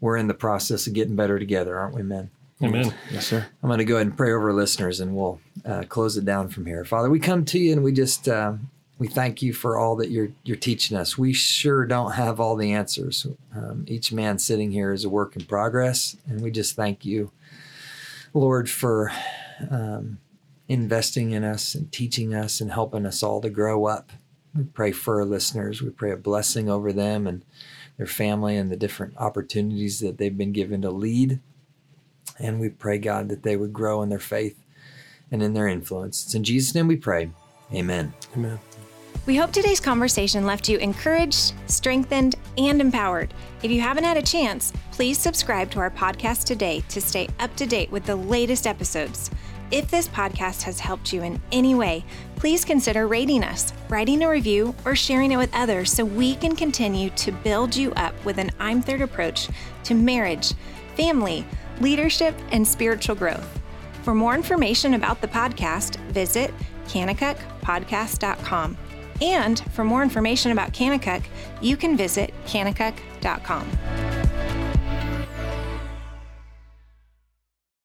we're 0.00 0.16
in 0.16 0.26
the 0.26 0.34
process 0.34 0.86
of 0.86 0.92
getting 0.94 1.16
better 1.16 1.38
together, 1.38 1.78
aren't 1.78 1.94
we, 1.94 2.02
men? 2.02 2.30
Amen. 2.62 2.94
Yes, 3.10 3.26
sir. 3.26 3.46
I'm 3.62 3.68
going 3.68 3.78
to 3.78 3.84
go 3.84 3.96
ahead 3.96 4.06
and 4.06 4.16
pray 4.16 4.32
over 4.32 4.50
our 4.50 4.54
listeners, 4.54 5.00
and 5.00 5.16
we'll 5.16 5.40
uh, 5.64 5.82
close 5.88 6.16
it 6.16 6.24
down 6.24 6.48
from 6.48 6.66
here. 6.66 6.84
Father, 6.84 7.10
we 7.10 7.18
come 7.18 7.44
to 7.46 7.58
you, 7.58 7.72
and 7.72 7.82
we 7.82 7.92
just 7.92 8.28
uh, 8.28 8.52
we 8.98 9.08
thank 9.08 9.42
you 9.42 9.52
for 9.52 9.78
all 9.78 9.96
that 9.96 10.10
you're 10.10 10.28
you're 10.44 10.56
teaching 10.56 10.96
us. 10.96 11.18
We 11.18 11.32
sure 11.32 11.84
don't 11.86 12.12
have 12.12 12.38
all 12.38 12.54
the 12.54 12.72
answers. 12.72 13.26
Um, 13.54 13.84
each 13.88 14.12
man 14.12 14.38
sitting 14.38 14.70
here 14.70 14.92
is 14.92 15.04
a 15.04 15.08
work 15.08 15.34
in 15.34 15.44
progress, 15.44 16.16
and 16.28 16.40
we 16.40 16.52
just 16.52 16.76
thank 16.76 17.04
you, 17.04 17.32
Lord, 18.32 18.70
for 18.70 19.10
um, 19.68 20.18
investing 20.72 21.32
in 21.32 21.44
us 21.44 21.74
and 21.74 21.92
teaching 21.92 22.34
us 22.34 22.60
and 22.60 22.72
helping 22.72 23.06
us 23.06 23.22
all 23.22 23.40
to 23.40 23.50
grow 23.50 23.86
up. 23.86 24.12
We 24.54 24.64
pray 24.64 24.92
for 24.92 25.20
our 25.20 25.24
listeners. 25.24 25.82
We 25.82 25.90
pray 25.90 26.12
a 26.12 26.16
blessing 26.16 26.68
over 26.68 26.92
them 26.92 27.26
and 27.26 27.44
their 27.96 28.06
family 28.06 28.56
and 28.56 28.70
the 28.70 28.76
different 28.76 29.16
opportunities 29.16 30.00
that 30.00 30.18
they've 30.18 30.36
been 30.36 30.52
given 30.52 30.82
to 30.82 30.90
lead. 30.90 31.40
And 32.38 32.60
we 32.60 32.68
pray, 32.68 32.98
God, 32.98 33.28
that 33.28 33.42
they 33.42 33.56
would 33.56 33.72
grow 33.72 34.02
in 34.02 34.08
their 34.08 34.18
faith 34.18 34.62
and 35.30 35.42
in 35.42 35.54
their 35.54 35.68
influence. 35.68 36.24
It's 36.24 36.34
in 36.34 36.44
Jesus' 36.44 36.74
name 36.74 36.88
we 36.88 36.96
pray. 36.96 37.30
Amen. 37.72 38.12
Amen. 38.34 38.58
We 39.24 39.36
hope 39.36 39.52
today's 39.52 39.78
conversation 39.78 40.46
left 40.46 40.68
you 40.68 40.78
encouraged, 40.78 41.54
strengthened, 41.66 42.34
and 42.58 42.80
empowered. 42.80 43.32
If 43.62 43.70
you 43.70 43.80
haven't 43.80 44.04
had 44.04 44.16
a 44.16 44.22
chance, 44.22 44.72
please 44.90 45.16
subscribe 45.16 45.70
to 45.70 45.78
our 45.78 45.90
podcast 45.90 46.44
today 46.44 46.82
to 46.88 47.00
stay 47.00 47.28
up 47.38 47.54
to 47.56 47.66
date 47.66 47.90
with 47.92 48.04
the 48.04 48.16
latest 48.16 48.66
episodes. 48.66 49.30
If 49.72 49.90
this 49.90 50.06
podcast 50.06 50.62
has 50.64 50.78
helped 50.78 51.14
you 51.14 51.22
in 51.22 51.40
any 51.50 51.74
way, 51.74 52.04
please 52.36 52.62
consider 52.62 53.06
rating 53.06 53.42
us, 53.42 53.72
writing 53.88 54.22
a 54.22 54.28
review, 54.28 54.74
or 54.84 54.94
sharing 54.94 55.32
it 55.32 55.38
with 55.38 55.48
others 55.54 55.90
so 55.90 56.04
we 56.04 56.34
can 56.36 56.54
continue 56.54 57.08
to 57.08 57.32
build 57.32 57.74
you 57.74 57.90
up 57.92 58.14
with 58.22 58.36
an 58.36 58.50
I'm 58.60 58.82
Third 58.82 59.00
approach 59.00 59.48
to 59.84 59.94
marriage, 59.94 60.52
family, 60.94 61.46
leadership, 61.80 62.34
and 62.50 62.68
spiritual 62.68 63.14
growth. 63.14 63.60
For 64.02 64.14
more 64.14 64.34
information 64.34 64.92
about 64.92 65.22
the 65.22 65.28
podcast, 65.28 65.96
visit 66.10 66.52
kanakukpodcast.com. 66.88 68.76
And 69.22 69.60
for 69.72 69.84
more 69.84 70.02
information 70.02 70.52
about 70.52 70.72
Kanakuk, 70.74 71.24
you 71.62 71.78
can 71.78 71.96
visit 71.96 72.34
kanakuk.com. 72.44 73.70